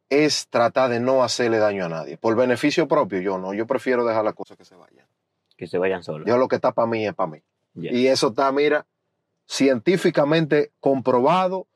es 0.10 0.48
tratar 0.48 0.90
de 0.90 1.00
no 1.00 1.24
hacerle 1.24 1.58
daño 1.58 1.86
a 1.86 1.90
nadie. 1.90 2.18
Por 2.18 2.36
beneficio 2.36 2.88
propio, 2.88 3.20
yo 3.20 3.38
no. 3.38 3.54
Yo 3.54 3.66
prefiero 3.68 4.06
dejar 4.06 4.24
las 4.24 4.34
cosas 4.36 4.58
que 4.58 4.66
se 4.66 4.76
vayan. 4.76 5.06
Que 5.58 5.68
se 5.68 5.78
vayan 5.78 6.04
solos. 6.04 6.28
Yo 6.28 6.38
lo 6.38 6.48
que 6.48 6.56
está 6.56 6.72
para 6.72 6.88
mí 6.88 7.06
es 7.06 7.14
para 7.14 7.32
mí. 7.32 7.40
Y 7.76 8.08
eso 8.08 8.28
está, 8.30 8.52
mira, 8.52 8.86
científicamente 9.46 10.72
comprobado 10.80 11.68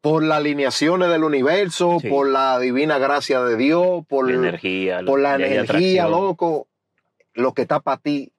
por 0.00 0.22
las 0.22 0.38
alineaciones 0.38 1.08
del 1.08 1.24
universo, 1.24 1.98
Sí. 2.00 2.08
por 2.08 2.28
la 2.28 2.58
divina 2.60 2.98
gracia 2.98 3.42
de 3.42 3.56
Dios, 3.56 4.04
por, 4.08 4.28
la 4.30 4.36
energía, 4.36 5.00
por 5.04 5.20
la 5.20 5.36
de 5.36 5.46
energía, 5.46 6.04
atracción. 6.04 6.10
loco. 6.10 6.68
Lo 7.34 7.52
que 7.54 7.62
está 7.62 7.80
para 7.80 7.98
ti, 8.00 8.32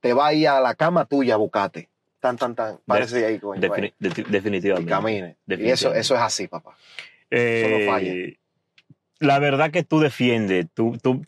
te 0.00 0.14
va 0.14 0.28
a 0.28 0.34
ir 0.34 0.48
a 0.48 0.60
la 0.60 0.74
cama 0.74 1.04
tuya 1.04 1.34
a 1.34 1.36
buscarte. 1.36 1.88
Tan, 2.18 2.36
tan, 2.36 2.54
tan. 2.54 2.78
Parece 2.86 3.24
ahí, 3.26 3.38
coño. 3.38 3.60
Defini- 3.60 3.92
de- 3.98 4.08
y 4.08 4.30
definitivamente. 4.30 5.36
Y 5.48 5.68
eso, 5.70 5.92
eso 5.92 6.14
es 6.14 6.20
así, 6.20 6.48
papá. 6.48 6.76
Eh, 7.30 7.84
no 7.86 7.92
falla. 7.92 8.12
La 9.18 9.38
verdad 9.38 9.70
que 9.70 9.84
tú 9.84 10.00
defiendes, 10.00 10.66
tu, 10.74 10.98
tu, 10.98 11.22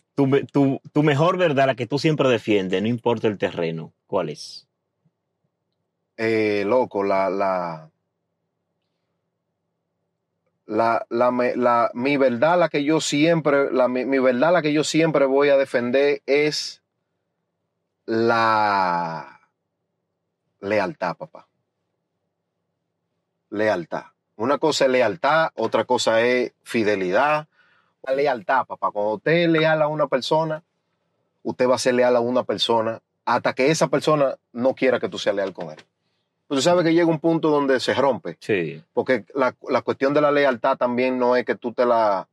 tu, 0.51 0.81
tu 0.91 1.03
mejor 1.03 1.37
verdad, 1.37 1.67
la 1.67 1.75
que 1.75 1.85
tú 1.87 1.99
siempre 1.99 2.27
defiendes, 2.27 2.81
no 2.81 2.87
importa 2.89 3.27
el 3.27 3.37
terreno, 3.37 3.93
¿cuál 4.07 4.29
es? 4.29 4.64
Eh, 6.17 6.63
loco, 6.65 7.03
la, 7.03 7.29
la, 7.29 7.89
la, 10.65 11.05
la, 11.09 11.31
la- 11.55 11.91
mi 11.93 12.17
verdad, 12.17 12.59
la 12.59 12.69
que 12.69 12.83
yo 12.83 13.01
siempre, 13.01 13.71
la, 13.71 13.87
mi, 13.87 14.05
mi 14.05 14.19
verdad, 14.19 14.53
la 14.53 14.61
que 14.61 14.73
yo 14.73 14.83
siempre 14.83 15.25
voy 15.25 15.49
a 15.49 15.57
defender 15.57 16.21
es 16.25 16.81
la, 18.05 19.35
lealtad, 20.59 21.15
papá. 21.15 21.47
Lealtad. 23.49 24.03
Una 24.37 24.57
cosa 24.57 24.85
es 24.85 24.91
lealtad, 24.91 25.49
otra 25.55 25.85
cosa 25.85 26.21
es 26.21 26.53
fidelidad. 26.63 27.47
La 28.03 28.13
lealtad, 28.13 28.65
papá. 28.65 28.91
Cuando 28.91 29.13
usted 29.13 29.31
es 29.31 29.49
leal 29.49 29.81
a 29.81 29.87
una 29.87 30.07
persona, 30.07 30.63
usted 31.43 31.67
va 31.69 31.75
a 31.75 31.79
ser 31.79 31.93
leal 31.95 32.15
a 32.15 32.19
una 32.19 32.43
persona 32.43 33.01
hasta 33.23 33.53
que 33.53 33.71
esa 33.71 33.87
persona 33.87 34.35
no 34.51 34.75
quiera 34.75 34.99
que 34.99 35.09
tú 35.09 35.17
seas 35.17 35.35
leal 35.35 35.53
con 35.53 35.69
él. 35.71 35.77
Pues 36.47 36.59
tú 36.59 36.61
sabes 36.61 36.83
que 36.83 36.93
llega 36.93 37.07
un 37.07 37.19
punto 37.19 37.49
donde 37.49 37.79
se 37.79 37.93
rompe. 37.93 38.37
Sí. 38.39 38.81
Porque 38.93 39.25
la, 39.33 39.55
la 39.69 39.81
cuestión 39.81 40.13
de 40.13 40.21
la 40.21 40.31
lealtad 40.31 40.77
también 40.77 41.17
no 41.17 41.35
es 41.35 41.45
que 41.45 41.55
tú 41.55 41.73
te 41.73 41.85
la... 41.85 42.27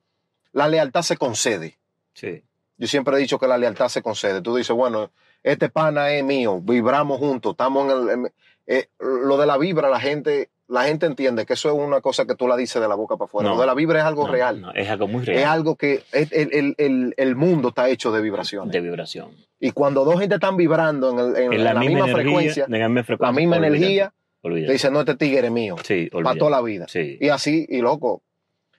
La 0.52 0.68
lealtad 0.68 1.00
se 1.02 1.16
concede. 1.16 1.78
Sí. 2.12 2.42
Yo 2.76 2.86
siempre 2.86 3.16
he 3.16 3.20
dicho 3.20 3.38
que 3.38 3.46
la 3.46 3.56
lealtad 3.56 3.88
se 3.88 4.02
concede. 4.02 4.42
Tú 4.42 4.54
dices, 4.56 4.76
bueno, 4.76 5.10
este 5.42 5.70
pana 5.70 6.12
es 6.12 6.22
mío, 6.24 6.60
vibramos 6.60 7.18
juntos, 7.18 7.52
estamos 7.52 7.84
en 7.84 7.90
el... 7.90 8.08
en- 8.10 8.32
eh, 8.66 8.88
lo 9.00 9.36
de 9.38 9.46
la 9.46 9.58
vibra, 9.58 9.88
la 9.90 9.98
gente, 9.98 10.48
la 10.72 10.84
gente 10.84 11.06
entiende 11.06 11.44
que 11.46 11.52
eso 11.52 11.68
es 11.68 11.74
una 11.74 12.00
cosa 12.00 12.24
que 12.26 12.34
tú 12.34 12.48
la 12.48 12.56
dices 12.56 12.80
de 12.80 12.88
la 12.88 12.94
boca 12.94 13.16
para 13.16 13.26
afuera. 13.26 13.48
No. 13.48 13.54
Lo 13.56 13.60
de 13.60 13.66
la 13.66 13.74
vibra 13.74 13.98
es 14.00 14.04
algo 14.06 14.26
No, 14.26 14.32
real. 14.32 14.60
no, 14.60 14.72
es 14.72 14.88
algo 14.88 15.06
muy 15.06 15.24
real. 15.24 15.38
Es 15.40 15.46
algo 15.46 15.76
que 15.76 16.02
es- 16.12 16.32
el, 16.32 16.48
el- 16.52 16.74
el- 16.78 17.14
el 17.16 17.36
mundo 17.36 17.68
está 17.68 17.88
hecho 17.90 18.10
de 18.12 18.20
vibraciones. 18.22 18.72
de 18.72 18.80
vibración. 18.80 19.30
Y 19.60 19.72
cuando 19.72 20.04
dos 20.04 20.18
gente 20.18 20.36
están 20.36 20.56
vibrando 20.56 21.10
en, 21.10 21.18
el- 21.18 21.36
en 21.36 21.52
En 21.52 21.64
la, 21.64 21.74
la, 21.74 21.80
misma, 21.80 21.98
energía, 22.00 22.14
frecuencia, 22.14 22.64
en 22.64 22.72
la 22.72 22.78
misma 22.88 23.00
la 23.00 23.04
frecuencia, 23.04 23.40
misma 23.40 23.56
olvídate, 23.56 23.76
energía, 23.76 24.12
olvídate. 24.42 24.66
te 24.66 24.72
dicen, 24.72 24.92
no, 24.92 25.00
este 25.00 25.14
tigre 25.16 25.46
es 25.46 25.52
mío, 25.52 25.76
Sí, 25.84 26.08
para 26.10 26.34
toda 26.38 26.50
la 26.50 26.60
vida. 26.62 26.86
Sí. 26.88 27.18
Y 27.20 27.28
así, 27.28 27.66
y 27.68 27.78
loco, 27.82 28.22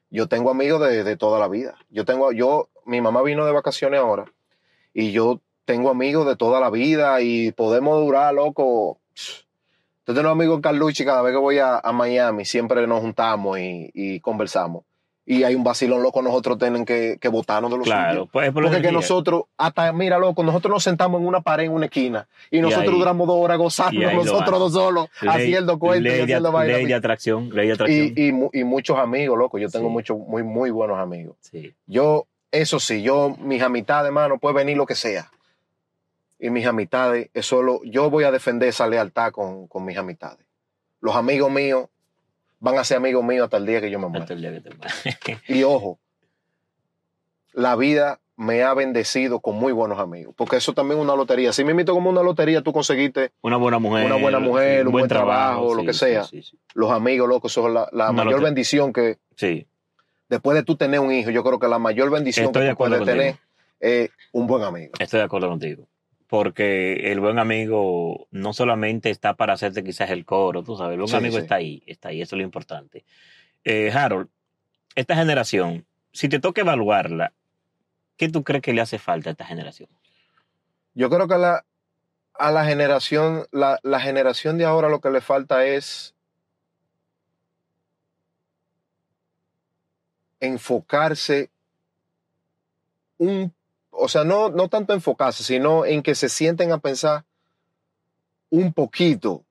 yo 0.09 0.27
tengo 0.27 0.49
amigos 0.51 0.81
de, 0.81 1.03
de 1.03 1.15
toda 1.17 1.39
la 1.39 1.47
vida. 1.47 1.75
Yo 1.89 2.05
tengo, 2.05 2.31
yo, 2.31 2.69
mi 2.85 3.01
mamá 3.01 3.21
vino 3.23 3.45
de 3.45 3.51
vacaciones 3.51 3.99
ahora 3.99 4.25
y 4.93 5.11
yo 5.11 5.41
tengo 5.65 5.89
amigos 5.89 6.27
de 6.27 6.35
toda 6.35 6.59
la 6.59 6.69
vida 6.69 7.21
y 7.21 7.51
podemos 7.51 7.99
durar, 8.01 8.33
loco. 8.33 8.99
Yo 10.05 10.13
tengo 10.13 10.29
amigos 10.29 10.55
en 10.57 10.61
Carlucci, 10.61 11.05
cada 11.05 11.21
vez 11.21 11.31
que 11.33 11.39
voy 11.39 11.59
a, 11.59 11.77
a 11.79 11.91
Miami, 11.93 12.45
siempre 12.45 12.85
nos 12.87 12.99
juntamos 13.01 13.57
y, 13.59 13.89
y 13.93 14.19
conversamos. 14.19 14.83
Y 15.25 15.43
hay 15.43 15.55
un 15.55 15.63
vacilón, 15.63 16.03
loco, 16.03 16.21
nosotros 16.21 16.57
tienen 16.57 16.83
que, 16.83 17.17
que 17.21 17.29
botarnos 17.29 17.71
de 17.71 17.77
los 17.77 17.85
Claro, 17.85 18.27
pues 18.29 18.47
es 18.49 18.53
por 18.53 18.63
Porque 18.63 18.81
que 18.81 18.91
nosotros, 18.91 19.43
hasta, 19.57 19.89
mira, 19.93 20.17
loco, 20.19 20.43
nosotros 20.43 20.69
nos 20.73 20.83
sentamos 20.83 21.21
en 21.21 21.27
una 21.27 21.39
pared 21.39 21.63
en 21.63 21.71
una 21.71 21.85
esquina 21.85 22.27
y 22.51 22.59
nosotros 22.59 22.91
ahí- 22.91 22.99
duramos 22.99 23.25
dos 23.27 23.37
horas 23.39 23.55
y 23.55 23.57
gozando 23.59 24.11
nosotros 24.11 24.59
dos 24.59 24.73
solos, 24.73 25.07
haciendo 25.21 25.79
cuentos 25.79 26.11
y 26.13 26.19
haciendo 26.23 26.51
vainas. 26.51 26.75
ley 26.79 26.85
de 26.87 26.93
atracción, 26.95 27.49
ley 27.55 27.67
de 27.67 27.73
atracción. 27.73 28.13
Y, 28.17 28.21
y, 28.27 28.31
mu- 28.33 28.49
y 28.51 28.65
muchos 28.65 28.97
amigos, 28.99 29.37
loco. 29.39 29.57
Yo 29.57 29.69
tengo 29.69 29.87
Sí. 29.87 29.93
muchos, 29.93 30.17
muy, 30.17 30.43
muy 30.43 30.71
buenos 30.71 30.99
amigos. 30.99 31.37
sí. 31.39 31.73
Yo, 31.87 32.25
eso 32.51 32.79
sí, 32.81 33.01
yo, 33.01 33.35
mis 33.39 33.61
amistades, 33.63 34.07
hermano, 34.07 34.37
puede 34.39 34.55
venir 34.55 34.75
lo 34.75 34.85
que 34.85 34.95
sea. 34.95 35.31
Y 36.43 36.49
mis 36.49 36.65
amistades, 36.65 37.29
es 37.33 37.45
solo, 37.45 37.79
yo 37.85 38.09
voy 38.09 38.25
a 38.25 38.31
defender 38.31 38.67
esa 38.67 38.85
lealtad 38.85 39.31
con, 39.31 39.65
con 39.69 39.85
mis 39.85 39.97
amistades. 39.97 40.45
Los 40.99 41.15
amigos 41.15 41.49
míos 41.49 41.87
van 42.59 42.77
a 42.77 42.83
ser 42.83 42.97
amigos 42.97 43.23
míos 43.23 43.45
hasta 43.45 43.55
el 43.55 43.65
día 43.65 43.79
que 43.79 43.89
yo 43.89 43.97
me 43.97 44.07
muera. 44.07 44.25
Hasta 44.25 44.33
el 44.33 44.41
día 44.41 44.51
que 44.51 44.59
te 44.59 44.75
mueras. 44.75 45.03
Y 45.47 45.63
ojo, 45.63 45.99
la 47.53 47.77
vida 47.77 48.19
me 48.35 48.61
ha 48.61 48.73
bendecido 48.73 49.39
con 49.39 49.55
muy 49.55 49.71
buenos 49.71 49.99
amigos. 49.99 50.35
Porque 50.35 50.57
eso 50.57 50.73
también 50.73 50.99
es 50.99 51.05
una 51.05 51.15
lotería. 51.15 51.53
Si 51.53 51.63
me 51.63 51.71
invito 51.71 51.93
como 51.93 52.09
una 52.09 52.21
lotería, 52.21 52.61
tú 52.61 52.73
conseguiste 52.73 53.31
Una 53.41 53.55
buena 53.55 53.79
mujer. 53.79 54.05
Una 54.05 54.17
buena 54.17 54.39
mujer, 54.39 54.85
un 54.85 54.91
buen 54.91 55.07
trabajo, 55.07 55.73
lo 55.73 55.79
sí, 55.79 55.87
que 55.87 55.93
sea. 55.93 56.25
Sí, 56.25 56.41
sí, 56.41 56.59
los 56.73 56.91
amigos, 56.91 57.29
loco, 57.29 57.47
eso 57.47 57.65
es 57.69 57.73
la, 57.73 57.87
la 57.93 58.11
mayor 58.11 58.25
lotería. 58.25 58.45
bendición 58.47 58.91
que, 58.91 59.17
sí. 59.37 59.65
después 60.27 60.55
de 60.55 60.63
tú 60.63 60.75
tener 60.75 60.99
un 60.99 61.13
hijo, 61.13 61.29
yo 61.29 61.41
creo 61.41 61.57
que 61.57 61.69
la 61.69 61.79
mayor 61.79 62.11
bendición 62.11 62.47
Estoy 62.47 62.63
que 62.63 62.71
tú 62.71 62.75
puedes 62.75 63.05
tener 63.05 63.37
es 63.79 64.09
un 64.33 64.45
buen 64.45 64.63
amigo. 64.63 64.91
Estoy 64.99 65.19
de 65.19 65.25
acuerdo 65.25 65.47
contigo. 65.47 65.87
Porque 66.33 67.11
el 67.11 67.19
buen 67.19 67.37
amigo 67.37 68.27
no 68.31 68.53
solamente 68.53 69.11
está 69.11 69.35
para 69.35 69.53
hacerte 69.53 69.83
quizás 69.83 70.09
el 70.09 70.25
coro, 70.25 70.63
tú 70.63 70.75
sabes, 70.75 70.93
el 70.95 71.01
buen 71.01 71.09
Sí, 71.11 71.15
amigo 71.15 71.35
sí. 71.35 71.43
está 71.43 71.53
ahí, 71.53 71.83
está 71.85 72.09
ahí, 72.09 72.23
eso 72.23 72.35
es 72.35 72.37
lo 72.39 72.43
importante. 72.43 73.05
Eh, 73.63 73.91
Harold, 73.91 74.29
esta 74.95 75.15
generación, 75.15 75.85
si 76.11 76.29
te 76.29 76.39
toca 76.39 76.61
evaluarla, 76.61 77.33
¿qué 78.17 78.29
tú 78.29 78.43
crees 78.43 78.63
que 78.63 78.73
le 78.73 78.81
hace 78.81 78.97
falta 78.97 79.29
a 79.29 79.33
esta 79.33 79.45
generación? 79.45 79.89
Yo 80.95 81.07
creo 81.11 81.27
que 81.27 81.35
a 81.35 81.37
la, 81.37 81.65
a 82.33 82.51
la 82.51 82.65
generación, 82.65 83.45
la, 83.51 83.79
la 83.83 83.99
generación 83.99 84.57
de 84.57 84.65
ahora 84.65 84.89
lo 84.89 85.01
que 85.01 85.11
le 85.11 85.21
falta 85.21 85.67
es 85.67 86.15
enfocarse 90.39 91.51
un, 93.19 93.53
o 93.93 94.07
sea, 94.07 94.23
no, 94.23 94.49
no 94.49 94.69
tanto 94.69 94.93
enfocarse, 94.93 95.43
sino 95.43 95.85
en 95.85 96.03
que 96.03 96.15
se 96.15 96.29
sienten 96.29 96.71
a 96.71 96.79
pensar 96.79 97.25
un 98.49 98.73
poquito 98.73 99.43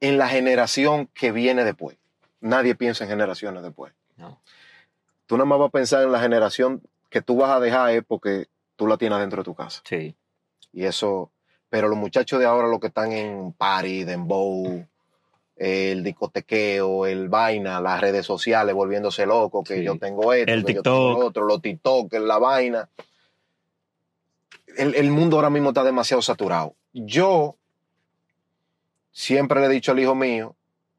en 0.00 0.18
la 0.18 0.28
generación 0.28 1.08
que 1.08 1.32
viene 1.32 1.64
después. 1.64 1.96
Nadie 2.40 2.74
piensa 2.74 3.04
en 3.04 3.10
generaciones 3.10 3.62
después. 3.62 3.92
No. 4.16 4.40
Tú 5.26 5.36
nada 5.36 5.46
más 5.46 5.58
vas 5.58 5.68
a 5.68 5.72
pensar 5.72 6.02
en 6.02 6.12
la 6.12 6.20
generación 6.20 6.82
que 7.10 7.20
tú 7.22 7.36
vas 7.36 7.50
a 7.50 7.60
dejar 7.60 7.90
es 7.90 8.04
porque 8.06 8.46
tú 8.76 8.86
la 8.86 8.96
tienes 8.96 9.18
dentro 9.18 9.42
de 9.42 9.44
tu 9.44 9.54
casa. 9.54 9.82
Sí, 9.84 10.14
Y 10.72 10.84
eso, 10.84 11.32
pero 11.68 11.88
los 11.88 11.98
muchachos 11.98 12.38
de 12.38 12.46
ahora 12.46 12.68
lo 12.68 12.80
que 12.80 12.86
están 12.88 13.12
en 13.12 13.52
party, 13.52 14.04
dembow, 14.04 14.86
el 15.58 16.04
discotequeo, 16.04 17.04
el 17.06 17.28
vaina, 17.28 17.80
las 17.80 18.00
redes 18.00 18.24
sociales 18.24 18.74
volviéndose 18.74 19.26
locos, 19.26 19.66
que 19.66 19.78
Sí. 19.78 19.84
yo 19.84 19.98
tengo 19.98 20.32
esto, 20.32 20.52
El 20.52 20.64
que 20.64 20.74
yo 20.74 20.82
tengo 20.82 21.08
TikTok. 21.08 21.24
otro, 21.24 21.44
los 21.44 21.60
TikTok, 21.60 22.12
la 22.14 22.38
vaina. 22.38 22.88
El, 24.76 24.94
el 24.94 25.10
mundo 25.10 25.36
ahora 25.36 25.50
mismo 25.50 25.70
está 25.70 25.82
demasiado 25.82 26.22
saturado. 26.22 26.74
Yo 26.92 27.56
siempre 29.12 29.60
le 29.60 29.66
he 29.66 29.70
dicho 29.70 29.92
al 29.92 29.98
hijo 29.98 30.14
mío, 30.14 30.54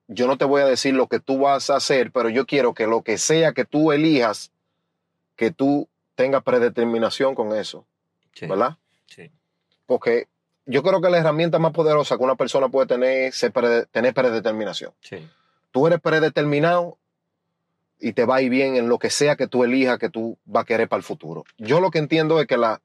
yo 0.07 0.27
no 0.27 0.37
te 0.37 0.45
voy 0.45 0.61
a 0.61 0.65
decir 0.65 0.93
lo 0.93 1.07
que 1.07 1.19
tú 1.19 1.39
vas 1.39 1.69
a 1.69 1.75
hacer, 1.77 2.11
pero 2.11 2.29
yo 2.29 2.45
quiero 2.45 2.73
que 2.73 2.87
lo 2.87 3.03
que 3.03 3.17
sea 3.17 3.53
que 3.53 3.63
tú 3.65 3.91
elijas, 3.91 4.51
que 5.35 5.51
tú 5.51 5.87
tengas 6.15 6.43
predeterminación 6.43 7.35
con 7.35 7.55
eso, 7.55 7.85
sí. 8.33 8.45
¿verdad? 8.47 8.77
Sí. 9.05 9.31
Porque 9.85 10.27
yo 10.69 10.83
creo 10.83 11.01
que 11.01 11.09
la 11.09 11.17
herramienta 11.17 11.57
más 11.57 11.71
poderosa 11.73 12.15
que 12.17 12.23
una 12.23 12.35
persona 12.35 12.69
puede 12.69 12.85
tener 12.87 13.23
es 13.23 13.45
tener 13.91 14.13
predeterminación. 14.13 14.93
sí. 15.01 15.27
Tú 15.71 15.85
eres 15.85 15.99
predeterminado 15.99 16.97
y 17.99 18.13
te 18.13 18.25
va 18.25 18.37
a 18.37 18.41
ir 18.41 18.49
bien 18.49 18.75
en 18.75 18.89
lo 18.89 18.97
que 18.97 19.11
sea 19.11 19.35
que 19.35 19.47
tú 19.47 19.63
elijas 19.63 19.99
que 19.99 20.09
tú 20.09 20.39
vas 20.45 20.63
a 20.63 20.65
querer 20.65 20.89
para 20.89 20.97
el 20.97 21.03
futuro. 21.03 21.43
Yo 21.59 21.79
lo 21.79 21.91
que 21.91 21.99
entiendo 21.99 22.41
es 22.41 22.47
que, 22.47 22.57
la, 22.57 22.81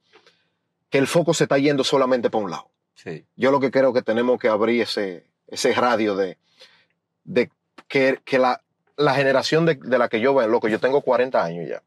que 0.91 0.99
el 0.99 1.07
foco 1.07 1.33
se 1.33 1.45
está 1.45 1.57
yendo 1.57 1.83
solamente 1.83 2.29
para 2.29 2.45
un 2.45 2.51
lado. 2.51 2.69
sí. 2.95 3.25
Yo 3.37 3.51
lo 3.51 3.59
que 3.61 3.71
creo 3.71 3.95
que 3.95 4.03
tenemos 4.03 4.39
que 4.39 4.49
abrir 4.49 4.83
ese, 4.83 5.25
ese 5.47 5.73
radio 5.73 6.15
de, 6.15 6.37
de 7.25 7.51
que, 7.89 8.21
que 8.23 8.39
la, 8.39 8.63
la 8.97 9.15
generación 9.15 9.65
de, 9.65 9.77
de 9.77 9.99
la 9.99 10.11
que 10.11 10.21
yo 10.21 10.35
vengo, 10.35 10.51
loco, 10.51 10.69
yo 10.69 10.81
tengo 10.81 11.01
40 11.01 11.43
años 11.43 11.69
ya. 11.69 11.83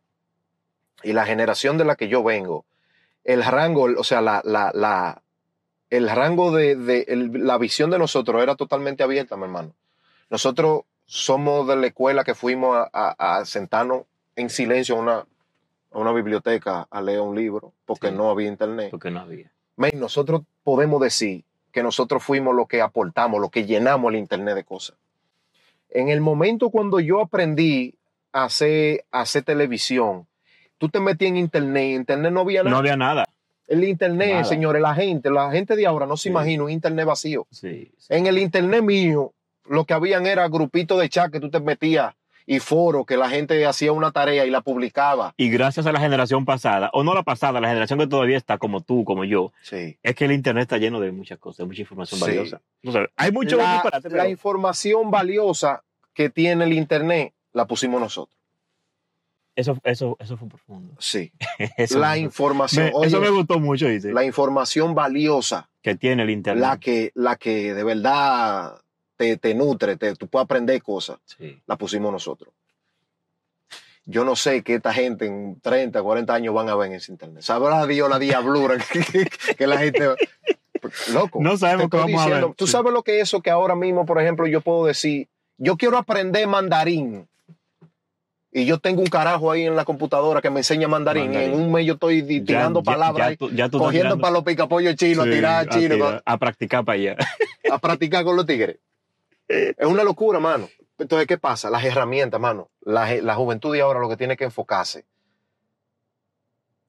Y 1.04 1.14
la 1.14 1.26
generación 1.28 1.78
de 1.78 1.86
la 1.86 1.95
que 1.95 2.08
yo 2.08 2.24
vengo, 2.24 2.66
el 3.24 3.43
rango, 3.43 3.84
o 3.98 4.04
sea, 4.04 4.22
la, 4.22 4.41
la, 4.43 5.22
el 5.89 6.09
rango 6.09 6.51
de, 6.51 6.75
de 6.75 7.05
el- 7.07 7.45
la 7.45 7.57
visión 7.57 7.89
de 7.89 7.99
nosotros 7.99 8.41
era 8.43 8.55
totalmente 8.55 9.03
abierta, 9.03 9.38
mi 9.38 9.43
hermano. 9.43 9.73
Nosotros 10.29 10.81
somos 11.05 11.67
de 11.67 11.75
la 11.77 11.88
escuela 11.88 12.23
que 12.23 12.35
fuimos 12.35 12.75
a, 12.75 12.89
a- 13.17 13.38
a 13.38 13.45
sentarnos 13.45 14.03
en 14.35 14.49
silencio 14.49 14.95
a 14.95 14.99
una, 14.99 15.17
a 15.91 15.97
una 15.99 16.11
biblioteca 16.11 16.88
a 16.91 17.01
leer 17.01 17.21
un 17.21 17.35
libro, 17.35 17.73
porque 17.85 18.09
Sí. 18.09 18.15
no 18.15 18.29
había 18.29 18.47
internet. 18.49 18.91
Porque 18.91 19.09
no 19.11 19.21
había. 19.21 19.51
Men, 19.77 19.91
nosotros 19.99 20.41
podemos 20.63 20.99
decir 21.01 21.43
que 21.71 21.83
nosotros 21.83 22.23
fuimos 22.23 22.55
los 22.55 22.67
que 22.67 22.81
aportamos, 22.81 23.39
los 23.39 23.51
que 23.51 23.65
llenamos 23.65 24.11
el 24.11 24.17
Internet 24.19 24.55
de 24.55 24.63
cosas. 24.63 24.97
En 25.89 26.09
el 26.09 26.19
momento 26.21 26.69
cuando 26.71 26.99
yo 26.99 27.21
aprendí 27.21 27.93
a 28.33 28.45
hacer, 28.45 29.05
a 29.11 29.21
hacer 29.21 29.43
televisión, 29.43 30.25
tú 30.79 30.89
te 30.89 30.99
metías 30.99 31.29
en 31.29 31.38
Internet, 31.38 31.83
en 31.83 31.91
Internet 31.97 32.31
no 32.33 32.39
había 32.41 32.63
nada. 32.63 32.71
No 32.71 32.77
había 32.79 32.97
nada. 32.97 33.25
El 33.68 33.84
Internet, 33.84 34.30
nada. 34.32 34.43
señores, 34.45 34.82
la 34.82 34.95
gente, 34.95 35.30
la 35.30 35.51
gente 35.51 35.76
de 35.76 35.86
ahora 35.86 36.05
no 36.05 36.18
se 36.18 36.24
Sí. 36.24 36.30
imagina 36.30 36.63
un 36.63 36.70
Internet 36.72 37.05
vacío. 37.05 37.47
Sí. 37.51 37.91
sí. 37.97 38.07
En 38.09 38.26
el 38.28 38.38
Internet 38.38 38.82
mío, 38.84 39.34
lo 39.65 39.86
que 39.86 39.93
habían 39.93 40.26
era 40.26 40.47
grupitos 40.47 40.99
de 40.99 41.09
chat 41.09 41.32
que 41.32 41.39
tú 41.39 41.49
te 41.49 41.59
metías 41.59 42.13
y 42.49 42.59
foros 42.59 43.05
que 43.05 43.18
la 43.18 43.30
gente 43.30 43.65
hacía 43.65 43.91
una 43.91 44.11
tarea 44.11 44.45
y 44.45 44.49
la 44.49 44.61
publicaba. 44.61 45.34
Y 45.36 45.49
gracias 45.49 45.86
a 45.86 45.91
la 45.91 45.99
generación 45.99 46.45
pasada, 46.45 46.89
o 46.93 47.03
no 47.03 47.13
la 47.13 47.24
pasada, 47.24 47.59
la 47.59 47.68
generación 47.68 47.99
que 47.99 48.07
todavía 48.07 48.38
está 48.38 48.57
como 48.57 48.80
tú, 48.80 49.03
como 49.03 49.26
yo, 49.26 49.51
Sí. 49.61 49.97
es 50.01 50.15
que 50.15 50.24
el 50.26 50.32
internet 50.32 50.61
está 50.61 50.78
lleno 50.78 51.01
de 51.01 51.11
muchas 51.11 51.38
cosas, 51.39 51.57
de 51.57 51.65
mucha 51.65 51.82
información 51.82 52.20
Sí. 52.22 52.26
valiosa. 52.26 52.61
Tú 52.82 52.93
sabes, 52.93 53.09
hay 53.18 53.34
mucho 53.34 53.57
la, 53.57 53.74
disparate, 53.74 54.09
la 54.11 54.30
información 54.30 55.11
valiosa 55.11 55.84
que 56.13 56.30
tiene 56.30 56.63
el 56.63 56.72
Internet 56.74 57.34
la 57.51 57.65
pusimos 57.68 57.99
nosotros. 57.99 58.36
Eso, 59.58 59.78
eso, 59.84 60.16
eso 60.20 60.38
fue 60.38 60.47
profundo. 60.47 60.93
Sí. 60.99 61.32
Eso, 61.78 61.99
la 61.99 62.18
información, 62.18 62.86
me- 62.86 62.91
oye, 62.93 63.08
eso 63.08 63.20
me 63.20 63.30
gustó 63.30 63.60
mucho, 63.60 63.88
dice. 63.88 64.14
la 64.14 64.24
información 64.24 64.95
valiosa, 64.95 65.70
que 65.82 65.95
tiene 65.95 66.24
el 66.24 66.30
internet. 66.30 66.62
la 66.62 66.78
que, 66.78 67.12
la 67.16 67.36
que 67.36 67.74
de 67.74 67.84
verdad 67.84 68.80
te, 69.18 69.36
te 69.38 69.53
nutre, 69.55 69.97
te, 69.97 70.16
tú 70.16 70.28
puedes 70.28 70.45
aprender 70.45 70.82
cosas, 70.82 71.18
Sí. 71.26 71.60
la 71.68 71.76
pusimos 71.76 72.12
nosotros. 72.12 72.53
Yo 74.05 74.24
no 74.24 74.36
sé 74.38 74.64
qué 74.64 74.76
esta 74.76 74.93
gente 74.93 75.26
en 75.26 75.60
30, 75.60 76.01
40 76.01 76.34
años 76.34 76.53
van 76.53 76.70
a 76.70 76.76
ver 76.76 76.88
en 76.91 76.93
ese 76.95 77.12
internet. 77.12 77.43
Sabrá 77.43 77.86
Dios 77.86 78.10
la 78.10 78.20
diablura 78.20 78.78
que, 78.93 79.28
que 79.58 79.68
la 79.68 79.78
gente... 79.78 80.16
Loco. 81.12 81.39
No 81.41 81.58
sabemos 81.58 81.89
qué 81.89 81.97
vamos 81.97 82.22
a 82.22 82.28
ver. 82.30 82.53
Tú 82.55 82.68
Sí. 82.68 82.72
sabes 82.72 82.93
lo 82.93 83.03
que 83.03 83.18
es 83.18 83.24
eso 83.24 83.41
que 83.41 83.49
ahora 83.49 83.76
mismo, 83.76 84.05
por 84.05 84.22
ejemplo, 84.22 84.47
yo 84.47 84.62
puedo 84.62 84.86
decir, 84.86 85.28
yo 85.58 85.76
quiero 85.76 85.97
aprender 85.97 86.47
mandarín. 86.47 87.28
Y 88.52 88.66
yo 88.66 88.80
tengo 88.80 89.02
un 89.02 89.08
carajo 89.08 89.52
ahí 89.52 89.66
en 89.66 89.76
la 89.76 89.84
computadora 89.86 90.41
que 90.41 90.50
me 90.50 90.62
enseña 90.62 90.88
mandarín. 90.88 91.26
Mandarín. 91.26 91.52
Y 91.52 91.54
en 91.54 91.62
un 91.62 91.72
mes 91.72 91.86
yo 91.86 91.93
estoy 91.95 92.22
Ya- 92.39 92.45
tirando 92.45 92.82
palabras, 92.82 93.28
ya 93.28 93.30
ahí, 93.32 93.38
tú- 93.38 93.50
tú 93.70 93.78
cogiendo 93.78 94.18
para 94.20 94.34
los 94.34 94.43
picapollos 94.43 94.95
chinos, 94.95 95.26
Sí, 95.26 95.32
a 95.32 95.34
tirar 95.34 95.70
chino, 95.70 96.22
a 96.24 96.38
practicar 96.38 96.86
para 96.86 96.95
allá. 96.95 97.16
a 97.72 97.78
practicar 97.78 98.24
con 98.24 98.36
los 98.36 98.45
tigres. 98.45 98.78
Es 99.50 99.86
una 99.86 100.04
locura, 100.04 100.39
mano. 100.39 100.68
Entonces, 100.98 101.28
¿qué 101.28 101.38
pasa? 101.38 101.70
Las 101.70 101.84
herramientas, 101.84 102.39
mano. 102.39 102.70
La, 102.82 103.14
la 103.22 103.36
juventud 103.36 103.72
de 103.74 103.82
ahora 103.82 104.00
lo 104.00 104.10
que 104.10 104.18
tiene 104.18 104.36
que 104.36 104.45
enfocarse. 104.45 105.06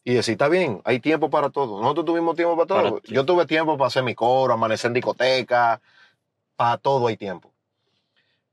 Y 0.04 0.14
decir, 0.14 0.32
está 0.32 0.48
bien, 0.48 0.80
hay 0.84 1.00
tiempo 1.00 1.28
para 1.28 1.50
todo. 1.50 1.80
Nosotros 1.82 2.06
tuvimos 2.06 2.34
tiempo 2.34 2.56
para 2.56 2.66
todo. 2.66 3.00
Para- 3.00 3.12
Yo 3.14 3.24
tuve 3.26 3.44
tiempo 3.46 3.76
para 3.76 3.88
hacer 3.88 4.02
mi 4.02 4.14
coro, 4.14 4.54
amanecer 4.54 4.88
en 4.88 4.94
discoteca. 4.94 5.80
Para 6.56 6.78
todo 6.78 7.06
hay 7.08 7.16
tiempo. 7.16 7.52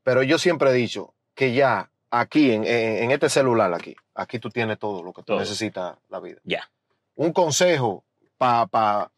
Pero 0.02 0.22
yo 0.22 0.38
siempre 0.38 0.70
he 0.70 0.74
dicho 0.74 1.14
que 1.34 1.54
ya 1.54 1.90
aquí, 2.10 2.52
en, 2.52 2.64
en- 2.64 3.04
en 3.04 3.10
este 3.10 3.28
celular 3.28 3.72
aquí, 3.74 3.94
aquí 4.14 4.38
tú 4.38 4.48
tienes 4.50 4.78
todo 4.78 5.02
lo 5.02 5.12
que 5.12 5.22
tú 5.22 5.36
necesitas 5.36 5.96
la 6.08 6.20
vida. 6.20 6.38
Ya. 6.44 6.68
Un 7.14 7.32
consejo 7.32 8.04
para 8.38 9.10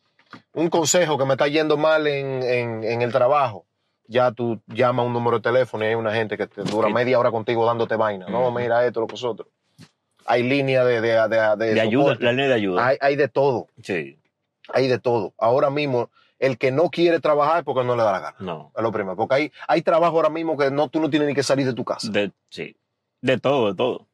un 0.53 0.69
consejo 0.71 1.17
que 1.19 1.25
me 1.25 1.35
está 1.35 1.49
yendo 1.49 1.77
mal 1.77 2.07
en, 2.07 2.43
en- 2.85 3.03
el 3.03 3.13
trabajo. 3.13 3.65
Ya 4.11 4.33
tú 4.33 4.61
llamas 4.69 5.05
un 5.07 5.13
número 5.13 5.39
de 5.39 5.43
teléfono 5.43 5.85
y 5.85 5.89
hay 5.89 5.95
una 5.95 6.15
gente 6.15 6.37
que 6.39 6.47
te 6.47 6.63
dura 6.63 6.89
media 6.89 7.19
hora 7.19 7.31
contigo 7.31 7.67
dándote 7.67 7.95
vaina. 7.97 8.27
No, 8.29 8.49
Ujú. 8.49 8.59
mira 8.59 8.87
esto, 8.87 9.01
lo 9.01 9.07
que 9.07 9.13
nosotros. 9.15 9.49
Hay 10.25 10.43
línea 10.43 10.85
de, 10.85 11.01
de, 11.01 11.29
de, 11.29 11.57
de 11.57 11.75
De 11.75 11.81
ayuda, 11.81 12.17
la 12.21 12.31
línea 12.33 12.49
de 12.49 12.55
ayuda. 12.55 12.87
Hay, 12.87 12.97
hay 13.01 13.17
de 13.17 13.29
todo, 13.29 13.67
Sí, 13.83 14.19
hay 14.73 14.89
de 14.89 14.99
todo. 14.99 15.35
Ahora 15.39 15.69
mismo, 15.71 16.11
el 16.39 16.59
que 16.59 16.71
no 16.71 16.91
quiere 16.91 17.21
trabajar 17.21 17.59
es 17.59 17.65
porque 17.65 17.85
no 17.85 17.97
le 17.97 18.03
da 18.03 18.13
la 18.13 18.21
gana. 18.21 18.37
no. 18.41 18.73
Es 18.77 18.83
lo 18.83 18.93
primero. 18.93 19.17
Porque 19.17 19.35
hay, 19.35 19.53
hay 19.67 19.83
trabajo 19.83 20.17
ahora 20.17 20.31
mismo 20.31 20.57
que 20.57 20.71
no, 20.71 20.89
tú 20.89 21.01
no 21.01 21.11
tienes 21.11 21.29
ni 21.29 21.35
que 21.35 21.43
salir 21.43 21.67
de 21.67 21.75
tu 21.75 21.85
casa. 21.85 22.11
De, 22.11 22.33
sí. 22.49 22.77
De 23.21 23.39
todo, 23.39 23.69
de 23.69 23.75
todo. 23.75 24.07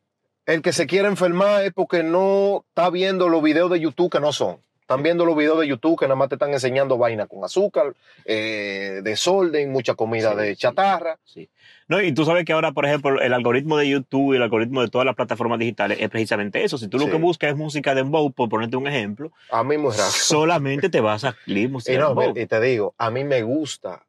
El 0.47 0.63
que 0.63 0.73
se 0.73 0.87
quiere 0.87 1.09
enfermar 1.09 1.65
es 1.65 1.73
porque 1.73 2.03
no 2.03 2.65
está 2.69 2.91
viendo 2.91 3.29
los 3.29 3.43
videos 3.43 3.71
de 3.71 3.81
YouTube 3.81 4.11
que 4.11 4.21
no 4.21 4.33
son. 4.33 4.59
Están 4.85 5.03
viendo 5.03 5.25
los 5.25 5.35
videos 5.35 5.59
de 5.61 5.67
YouTube 5.67 5.99
que 5.99 6.05
nada 6.05 6.15
más 6.15 6.29
te 6.29 6.35
están 6.35 6.53
enseñando 6.53 6.99
vaina 6.99 7.27
con 7.27 7.43
azúcar, 7.43 7.95
eh, 8.27 9.01
desorden, 9.03 9.73
mucha 9.73 9.95
comida 9.95 10.33
Sí, 10.33 10.37
de 10.37 10.57
chatarra. 10.57 11.19
Sí. 11.25 11.49
No, 11.89 12.03
y 12.03 12.13
tú 12.13 12.27
sabes 12.27 12.45
que 12.45 12.53
ahora, 12.53 12.73
por 12.73 12.85
ejemplo, 12.85 13.19
el 13.19 13.33
algoritmo 13.33 13.79
de 13.79 13.89
YouTube 13.89 14.35
y 14.35 14.37
el 14.37 14.43
algoritmo 14.43 14.83
de 14.83 14.89
todas 14.91 15.07
las 15.07 15.15
plataformas 15.15 15.59
digitales 15.59 15.97
es 16.03 16.11
precisamente 16.11 16.63
eso. 16.65 16.77
Si 16.77 16.89
tú 16.89 16.99
lo 16.99 17.07
que 17.07 17.17
buscas 17.17 17.49
es 17.53 17.57
música 17.57 17.95
de 17.95 18.03
dembow, 18.03 18.31
por 18.31 18.51
ponerte 18.51 18.77
un 18.77 18.87
ejemplo, 18.87 19.33
A 19.51 19.65
mí 19.65 19.79
muy 19.79 19.91
raro. 19.91 20.11
solamente 20.11 20.91
te 20.91 21.01
vas 21.01 21.25
a 21.25 21.35
salir 21.47 21.71
música 21.71 21.95
Y, 21.95 21.97
no, 21.99 22.09
dembow. 22.09 22.35
y 22.37 22.45
te 22.47 22.61
digo, 22.61 22.95
a 22.99 23.11
mí 23.11 23.25
me 23.25 23.41
gusta 23.43 24.05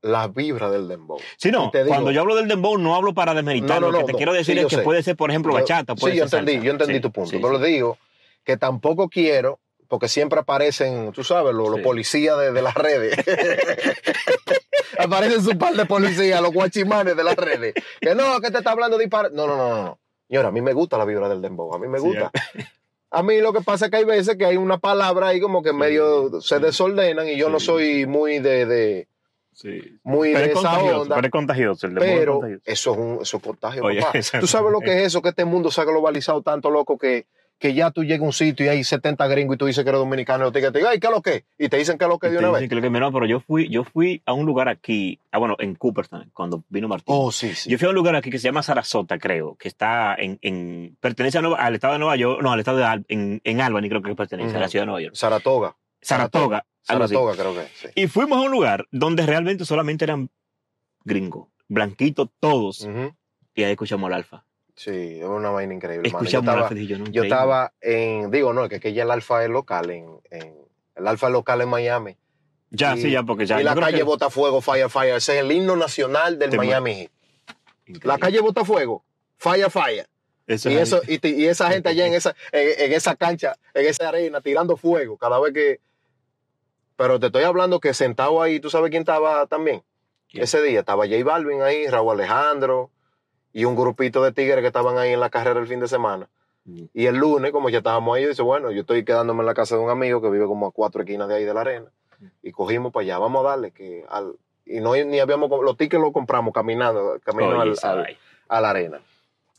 la 0.00 0.28
vibra 0.28 0.70
del 0.70 0.88
dembow. 0.88 1.18
Sí, 1.36 1.50
no, 1.50 1.70
digo- 1.74 1.88
cuando 1.88 2.10
yo 2.10 2.22
hablo 2.22 2.36
del 2.36 2.48
dembow 2.48 2.78
no 2.78 2.94
hablo 2.96 3.12
para 3.12 3.34
desmeritar. 3.34 3.82
No, 3.82 3.88
no, 3.88 3.92
lo 3.92 3.98
que 3.98 4.04
no, 4.04 4.06
te 4.06 4.14
quiero 4.14 4.32
decir 4.32 4.54
Sí, 4.54 4.60
es 4.60 4.66
que 4.68 4.76
sé. 4.76 4.82
puede 4.82 5.02
ser, 5.02 5.14
por 5.14 5.28
ejemplo, 5.28 5.52
Yo- 5.52 5.58
bachata. 5.58 5.94
Puede 5.94 6.14
sí, 6.14 6.18
yo 6.20 6.24
entendí, 6.24 6.52
salsa. 6.52 6.64
yo 6.64 6.70
entendí 6.72 6.94
Sí, 6.94 7.00
tu 7.00 7.10
punto. 7.12 7.30
pero 7.32 7.58
le 7.58 7.68
digo 7.68 7.98
que 8.48 8.56
tampoco 8.56 9.10
quiero, 9.10 9.60
porque 9.88 10.08
siempre 10.08 10.40
aparecen, 10.40 11.12
tú 11.12 11.22
sabes, 11.22 11.54
los, 11.54 11.80
policías 11.80 12.38
de, 12.38 12.50
de 12.50 12.62
las 12.62 12.74
redes. 12.74 13.14
aparecen 14.98 15.42
su 15.42 15.58
par 15.58 15.74
de 15.74 15.84
policías, 15.84 16.40
los 16.40 16.50
guachimanes 16.54 17.14
de 17.14 17.24
las 17.24 17.36
redes. 17.36 17.74
Que 18.00 18.14
no, 18.14 18.40
que 18.40 18.50
te 18.50 18.56
está 18.56 18.70
hablando 18.70 18.96
de 18.96 19.04
disparar. 19.04 19.32
No, 19.32 19.46
no, 19.46 19.58
no, 19.58 19.68
no. 19.84 19.98
Señora, 20.26 20.48
a 20.48 20.50
mí 20.50 20.62
me 20.62 20.72
gusta 20.72 20.96
la 20.96 21.04
vibra 21.04 21.28
del 21.28 21.42
dembow, 21.42 21.74
a 21.74 21.78
mí 21.78 21.88
me 21.88 21.98
Sí, 21.98 22.04
gusta. 22.06 22.30
A 23.10 23.22
mí 23.22 23.40
lo 23.40 23.54
que 23.54 23.60
pasa 23.62 23.86
es 23.86 23.90
que 23.90 23.96
hay 23.98 24.04
veces 24.04 24.36
que 24.36 24.44
hay 24.44 24.58
una 24.58 24.76
palabra 24.78 25.28
ahí 25.28 25.40
como 25.40 25.62
que 25.62 25.72
medio 25.72 26.42
se 26.42 26.58
desordenan 26.58 27.26
y 27.26 27.36
yo 27.38 27.48
no 27.48 27.58
soy 27.58 28.04
muy 28.06 28.38
de, 28.38 28.66
de 28.66 29.08
Sí. 29.54 29.80
muy 30.04 30.32
Pero 30.34 30.38
de 30.40 30.44
es 30.52 30.58
esa 30.58 30.68
contagioso, 30.68 31.00
onda. 31.02 31.14
pero 31.16 31.26
es 31.26 31.32
contagioso. 31.32 31.86
El 31.86 31.94
dembow 31.94 32.08
es 32.12 32.18
Pero 32.18 32.32
contagioso. 32.34 32.62
eso 32.66 32.92
es 32.92 32.98
un 32.98 33.18
eso 33.22 33.36
es 33.38 33.42
contagio, 33.42 33.82
Oye, 33.84 34.00
papá. 34.02 34.18
Tú 34.40 34.46
sabes 34.46 34.70
lo 34.72 34.80
que 34.80 34.92
es 35.00 35.06
eso, 35.06 35.22
que 35.22 35.30
este 35.30 35.44
mundo 35.46 35.70
se 35.70 35.80
ha 35.80 35.84
globalizado 35.84 36.42
tanto, 36.42 36.70
loco, 36.70 36.98
que, 36.98 37.26
que 37.58 37.74
ya 37.74 37.90
tú 37.90 38.04
llegas 38.04 38.20
a 38.20 38.26
un 38.26 38.32
sitio 38.32 38.66
y 38.66 38.68
hay 38.68 38.84
70 38.84 39.26
gringos 39.26 39.56
y 39.56 39.58
tú 39.58 39.66
dices 39.66 39.82
que 39.82 39.90
eres 39.90 39.98
dominicano 39.98 40.44
y 40.44 40.46
los 40.46 40.52
tigres 40.52 40.72
te 40.72 40.78
digan, 40.78 40.92
ay, 40.92 41.00
¿qué 41.00 41.08
es 41.08 41.12
lo 41.12 41.22
que? 41.22 41.44
Y 41.58 41.68
te 41.68 41.76
dicen 41.76 41.98
qué 41.98 42.04
es 42.04 42.08
lo 42.08 42.18
que 42.18 42.28
de 42.30 42.38
una 42.38 42.48
dicen 42.48 42.60
vez. 42.60 42.68
que 42.68 42.74
lo 42.76 42.82
que- 42.82 42.90
no, 43.00 43.12
pero 43.12 43.26
yo 43.26 43.40
fui, 43.40 43.68
yo 43.68 43.82
fui 43.84 44.22
a 44.26 44.32
un 44.32 44.46
lugar 44.46 44.68
aquí, 44.68 45.18
ah, 45.32 45.38
bueno, 45.38 45.56
en 45.58 45.74
Cooperstown, 45.74 46.30
cuando 46.32 46.62
vino 46.68 46.86
Martín. 46.86 47.14
Oh, 47.18 47.32
sí, 47.32 47.54
sí. 47.54 47.68
Yo 47.68 47.76
fui 47.78 47.86
a 47.86 47.88
un 47.88 47.94
lugar 47.96 48.14
aquí 48.14 48.30
que 48.30 48.38
se 48.38 48.44
llama 48.44 48.62
Sarasota, 48.62 49.18
creo, 49.18 49.56
que 49.56 49.66
está 49.68 50.14
en, 50.14 50.38
en 50.42 50.96
pertenece 51.00 51.38
a 51.38 51.42
Nueva- 51.42 51.58
al 51.58 51.74
estado 51.74 51.94
de 51.94 51.98
Nueva 51.98 52.14
York, 52.16 52.40
no, 52.42 52.52
al 52.52 52.60
estado 52.60 52.78
de 52.78 52.84
Al- 52.84 53.04
en, 53.08 53.40
en 53.42 53.60
Albany 53.60 53.88
creo 53.88 54.02
que 54.02 54.14
pertenece, 54.14 54.56
a 54.56 54.60
la 54.60 54.68
ciudad 54.68 54.82
de 54.82 54.86
Nueva 54.86 55.02
York. 55.02 55.14
Saratoga. 55.16 55.76
Saratoga. 56.00 56.64
Saratoga, 56.82 57.34
creo 57.34 57.54
que 57.54 57.66
sí. 57.74 57.88
Y 57.96 58.06
fuimos 58.06 58.38
a 58.38 58.42
un 58.42 58.50
lugar 58.52 58.86
donde 58.92 59.26
realmente 59.26 59.64
solamente 59.64 60.04
eran 60.04 60.30
gringos, 61.04 61.48
blanquitos 61.68 62.28
todos, 62.40 62.88
y 63.54 63.62
ahí 63.64 63.72
escuchamos 63.72 64.06
al 64.08 64.14
alfa. 64.14 64.44
Sí, 64.78 65.18
es 65.20 65.24
una 65.24 65.50
vaina 65.50 65.74
increíble. 65.74 66.08
mano. 66.12 66.24
Yo 66.24 66.38
estaba, 66.38 66.70
yo, 66.72 66.96
yo 67.10 67.22
estaba 67.24 67.72
en, 67.80 68.30
digo, 68.30 68.52
no, 68.52 68.68
que, 68.68 68.78
que 68.78 68.92
ya 68.92 69.02
el 69.02 69.10
alfa 69.10 69.42
es 69.42 69.50
local, 69.50 69.90
en, 69.90 70.20
en- 70.30 70.54
el 70.94 71.06
alfa 71.06 71.26
es 71.26 71.32
local 71.32 71.60
en 71.62 71.68
Miami. 71.68 72.16
Ya, 72.70 72.94
y- 72.96 73.02
sí, 73.02 73.10
ya, 73.10 73.24
porque 73.24 73.44
ya. 73.44 73.60
y 73.60 73.64
la 73.64 73.74
calle 73.74 73.96
que- 73.98 74.02
Botafuego, 74.04 74.60
Fire, 74.60 74.88
Fire. 74.88 75.16
Ese 75.16 75.34
es 75.36 75.40
el 75.44 75.50
himno 75.50 75.74
nacional 75.74 76.38
del 76.38 76.50
Te- 76.50 76.56
Miami 76.56 76.94
Heat. 77.86 78.04
La 78.04 78.18
calle 78.18 78.40
Botafuego, 78.40 79.04
Fire, 79.36 79.68
Fire. 79.70 80.06
Eso 80.46 80.70
Y, 80.70 80.74
es 80.76 80.92
eso, 80.92 81.02
y, 81.08 81.44
esa 81.46 81.68
gente 81.72 81.88
allá 81.88 82.06
en 82.06 82.14
esa, 82.14 82.36
en, 82.52 82.84
en 82.86 82.92
esa 82.92 83.16
cancha, 83.16 83.56
en 83.74 83.84
esa 83.86 84.08
arena, 84.08 84.40
tirando 84.40 84.76
fuego 84.76 85.16
cada 85.18 85.40
vez 85.40 85.52
que. 85.52 85.80
Pero 86.96 87.18
te 87.18 87.26
estoy 87.26 87.42
hablando 87.42 87.80
que 87.80 87.94
sentado 87.94 88.40
ahí, 88.42 88.60
¿tú 88.60 88.70
sabes 88.70 88.90
quién 88.90 89.02
estaba 89.02 89.46
también? 89.46 89.82
¿Quién? 90.28 90.44
Ese 90.44 90.62
día 90.62 90.80
estaba 90.80 91.04
J 91.06 91.22
Balvin 91.24 91.62
ahí, 91.62 91.86
Raúl 91.88 92.12
Alejandro 92.14 92.90
y 93.58 93.64
un 93.64 93.74
grupito 93.74 94.22
de 94.22 94.32
tigres 94.32 94.60
que 94.60 94.66
estaban 94.68 94.98
ahí 94.98 95.12
en 95.12 95.20
la 95.20 95.30
carrera 95.30 95.58
el 95.58 95.66
fin 95.66 95.80
de 95.80 95.88
semana. 95.88 96.28
Mm. 96.64 96.82
Y 96.94 97.06
el 97.06 97.16
lunes, 97.16 97.50
como 97.50 97.70
ya 97.70 97.78
estábamos 97.78 98.16
ahí, 98.16 98.22
yo 98.22 98.28
dice, 98.28 98.42
bueno, 98.42 98.70
yo 98.70 98.82
estoy 98.82 99.04
quedándome 99.04 99.40
en 99.40 99.46
la 99.46 99.54
casa 99.54 99.76
de 99.76 99.82
un 99.82 99.90
amigo 99.90 100.20
que 100.22 100.30
vive 100.30 100.46
como 100.46 100.66
a 100.66 100.70
cuatro 100.70 101.02
esquinas 101.02 101.28
de 101.28 101.34
ahí 101.36 101.44
de 101.44 101.54
la 101.54 101.62
arena. 101.62 101.86
Y 102.42 102.52
cogimos 102.52 102.92
para 102.92 103.02
allá, 103.04 103.18
vamos 103.18 103.44
a 103.44 103.48
darle 103.50 103.70
que 103.72 104.04
al. 104.08 104.34
Y 104.66 104.80
no 104.80 104.94
ni 104.94 105.18
habíamos, 105.18 105.50
los 105.62 105.76
tickets 105.76 106.00
los 106.02 106.12
compramos 106.12 106.52
caminando, 106.54 107.18
caminando 107.24 107.60
Oye, 107.60 107.74
al- 107.82 107.98
al- 108.00 108.16
a 108.48 108.60
la 108.60 108.70
arena. 108.70 109.00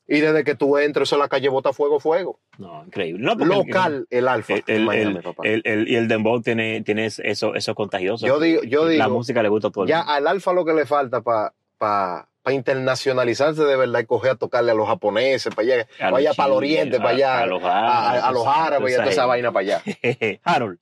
Y 0.07 0.21
desde 0.21 0.43
que 0.43 0.55
tú 0.55 0.77
entras, 0.77 1.07
eso 1.09 1.15
en 1.15 1.19
la 1.21 1.27
calle 1.27 1.49
bota 1.49 1.73
fuego, 1.73 1.99
fuego. 1.99 2.39
No, 2.57 2.83
increíble. 2.85 3.21
No, 3.23 3.35
Local, 3.35 4.07
el 4.09 4.27
alfa. 4.27 4.55
El, 4.55 4.63
el, 4.67 4.85
Miami, 4.85 5.19
papá. 5.21 5.43
y 5.45 5.95
el 5.95 6.07
dembow 6.07 6.41
tiene, 6.41 6.81
tiene 6.83 7.05
eso, 7.05 7.53
eso 7.55 7.75
contagioso. 7.75 8.25
yo 8.25 8.39
digo, 8.39 8.63
yo 8.63 8.85
la 8.85 8.91
digo, 9.05 9.09
música 9.09 9.43
le 9.43 9.49
gusta 9.49 9.67
a 9.67 9.71
todo 9.71 9.83
el 9.83 9.89
ya 9.89 9.97
mundo. 9.97 10.13
al 10.13 10.27
alfa 10.27 10.53
lo 10.53 10.63
que 10.65 10.73
le 10.73 10.85
falta 10.85 11.21
para 11.21 11.53
pa, 11.77 12.28
pa 12.41 12.53
internacionalizarse 12.53 13.63
de 13.63 13.75
verdad 13.75 13.99
y 13.99 14.05
coger 14.05 14.31
a 14.31 14.35
tocarle 14.35 14.71
a 14.71 14.75
los 14.75 14.87
japoneses, 14.87 15.53
para 15.53 15.73
allá, 15.75 15.87
A 15.99 16.11
vaya 16.11 16.33
para 16.33 16.47
el 16.47 16.53
oriente, 16.57 16.97
a- 16.97 16.99
para 16.99 17.09
allá, 17.09 17.39
a 17.39 17.45
los 17.45 17.63
a, 17.63 18.27
a- 18.27 18.31
los 18.31 18.47
árabes, 18.47 18.67
árabes 18.67 18.91
y 18.91 18.95
a 18.95 18.97
toda 18.99 19.11
esa 19.11 19.25
vaina 19.25 19.51
para 19.51 19.61
allá. 19.65 19.83
Harold, 20.43 20.79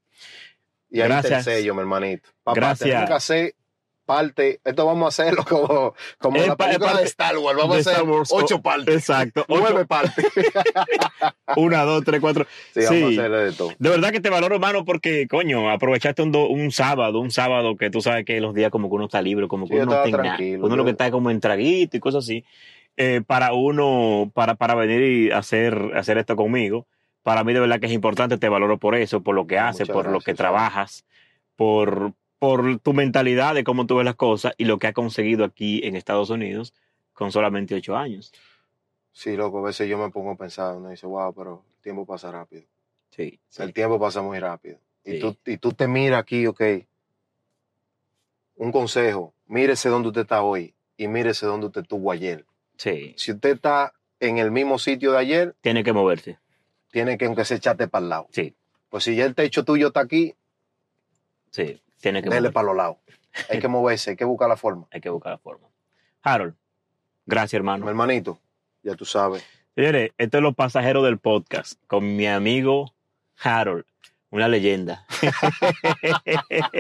Y 0.90 1.02
ahí 1.02 1.08
está 1.08 1.18
el 1.20 1.24
Gracias. 1.24 1.44
sello, 1.46 1.74
mi 1.76 1.82
hermanito. 1.82 2.30
Papá, 2.44 2.60
Gracias. 2.60 2.80
tenemos 2.90 3.08
que 3.10 3.14
hacer 3.16 3.56
parte, 4.08 4.60
esto 4.64 4.86
vamos 4.88 5.06
a 5.06 5.08
hacerlo 5.10 5.44
como, 5.48 5.94
como 6.18 6.38
la 6.40 6.56
película 6.56 6.88
parte 6.88 7.02
de 7.04 7.08
Star 7.10 7.38
Wars, 7.38 7.58
vamos 7.58 7.76
a 7.86 7.92
hacer 7.92 8.04
Wars. 8.04 8.30
ocho 8.34 8.62
partes, 8.62 8.96
exacto. 8.96 9.46
nueve 9.48 9.86
partes. 9.86 10.26
una, 11.56 11.84
dos, 11.84 12.04
tres, 12.04 12.20
cuatro. 12.22 12.46
Sí, 12.74 12.82
vamos 12.86 13.02
a 13.04 13.08
hacerle 13.22 13.38
de 13.38 13.52
todo. 13.52 13.70
De 13.78 13.90
verdad 13.90 14.12
que 14.12 14.20
te 14.20 14.30
valoro, 14.30 14.56
hermano, 14.56 14.86
porque, 14.86 15.28
coño, 15.28 15.70
aprovechaste 15.70 16.22
un, 16.24 16.32
do- 16.32 16.48
un 16.48 16.72
sábado, 16.72 17.20
un 17.20 17.32
sábado 17.32 17.76
que 17.76 17.90
tú 17.90 18.02
sabes 18.02 18.26
que 18.26 18.40
los 18.42 18.54
días 18.54 18.72
como 18.72 18.90
que 18.90 18.96
uno 18.96 19.06
está 19.06 19.22
libre, 19.22 19.48
como 19.48 19.68
que 19.68 19.76
Sí, 19.76 19.80
uno 19.82 20.04
no 20.04 20.10
tranquilo, 20.10 20.66
Uno 20.66 20.76
lo 20.76 20.86
que 20.86 20.92
está 20.92 21.12
como 21.12 21.30
en 21.30 21.40
traguito 21.40 21.98
y 21.98 22.00
cosas 22.00 22.24
así. 22.24 22.44
eh, 22.96 23.22
para 23.28 23.54
uno, 23.54 24.32
para, 24.34 24.56
para 24.56 24.74
venir 24.76 25.02
y 25.04 25.32
hacer, 25.32 25.92
hacer 25.96 26.18
esto 26.18 26.36
conmigo. 26.36 26.88
Para 27.24 27.44
mí 27.44 27.54
de 27.54 27.60
verdad 27.60 27.80
que 27.80 27.88
es 27.88 27.92
importante, 27.92 28.38
te 28.38 28.48
valoro 28.50 28.78
por 28.78 28.96
eso, 28.96 29.22
por 29.22 29.36
lo 29.36 29.46
que 29.48 29.60
haces, 29.60 29.82
Muchas 29.82 29.94
por 29.94 30.10
lo 30.12 30.20
que 30.22 30.34
trabajas, 30.34 31.06
por, 31.58 32.14
por 32.40 32.80
tu 32.80 32.94
mentalidad 32.94 33.56
de 33.56 33.64
cómo 33.64 33.86
tú 33.88 33.96
ves 33.96 34.06
las 34.06 34.16
cosas 34.16 34.54
y 34.58 34.66
lo 34.66 34.78
que 34.80 34.88
has 34.88 34.94
conseguido 34.94 35.44
aquí 35.46 35.82
en 35.84 35.96
Estados 35.96 36.30
Unidos 36.30 36.74
con 37.14 37.32
solamente 37.32 37.74
ocho 37.76 37.96
años. 37.98 38.32
Sí, 39.12 39.36
loco, 39.36 39.60
a 39.60 39.64
veces 39.64 39.90
yo 39.90 39.98
me 39.98 40.12
pongo 40.12 40.32
a 40.32 40.36
pensar, 40.36 40.76
uno 40.76 40.90
dice, 40.90 41.08
wow, 41.08 41.34
pero 41.34 41.64
el 41.78 41.82
tiempo 41.82 42.06
pasa 42.06 42.32
rápido. 42.32 42.64
Sí, 43.10 43.40
sí. 43.50 43.64
El 43.64 43.74
tiempo 43.74 44.00
pasa 44.00 44.22
muy 44.22 44.38
rápido. 44.40 44.78
Y, 45.04 45.20
tú, 45.20 45.36
y 45.46 45.58
tú 45.58 45.72
te 45.72 45.88
miras 45.88 46.20
aquí, 46.20 46.46
ok. 46.46 46.62
Un 48.56 48.72
consejo, 48.72 49.34
mírese 49.48 49.90
dónde 49.90 50.10
usted 50.10 50.22
está 50.22 50.42
hoy 50.44 50.74
y 50.98 51.08
mírese 51.08 51.46
dónde 51.46 51.68
usted 51.68 51.82
estuvo 51.82 52.12
ayer. 52.12 52.46
sí. 52.78 53.14
Si 53.18 53.32
usted 53.32 53.56
está 53.56 53.94
en 54.20 54.38
el 54.40 54.52
mismo 54.52 54.78
sitio 54.80 55.12
de 55.14 55.20
ayer, 55.20 55.56
Tiene 55.62 55.84
que 55.84 55.94
moverse. 55.94 56.38
tiene 56.92 57.18
que 57.18 57.26
aunque 57.26 57.46
se 57.46 57.56
echate 57.56 57.88
para 57.88 58.04
el 58.04 58.10
lado. 58.10 58.28
Sí, 58.32 58.54
Pues 58.90 59.04
si 59.04 59.16
ya 59.16 59.26
el 59.26 59.36
techo 59.36 59.64
tuyo 59.64 59.88
está 59.88 60.02
aquí, 60.02 60.34
sí. 61.52 61.82
Tiene 62.02 62.22
que 62.22 62.30
dele 62.30 62.52
para 62.52 62.68
los 62.68 62.76
lados. 62.76 62.98
Hay 63.50 63.60
que 63.60 63.68
moverse, 63.68 64.12
hay 64.12 64.16
que 64.16 64.26
buscar 64.26 64.50
la 64.50 64.58
forma. 64.58 64.88
Hay 64.92 65.02
que 65.02 65.10
buscar 65.10 65.34
la 65.34 65.38
forma. 65.38 65.68
Harold, 66.24 66.56
gracias, 67.26 67.54
Mi 67.54 67.58
hermano. 67.58 67.88
hermanito, 67.90 68.40
ya 68.84 68.96
tú 68.96 69.06
sabes. 69.06 69.44
Señores, 69.76 70.12
esto 70.18 70.38
es 70.38 70.44
los 70.44 70.56
pasajeros 70.56 71.04
del 71.06 71.20
podcast 71.20 71.80
con 71.88 72.16
mi 72.16 72.26
amigo 72.28 72.94
Harold. 73.44 73.86
Una 74.30 74.48
leyenda. 74.48 75.06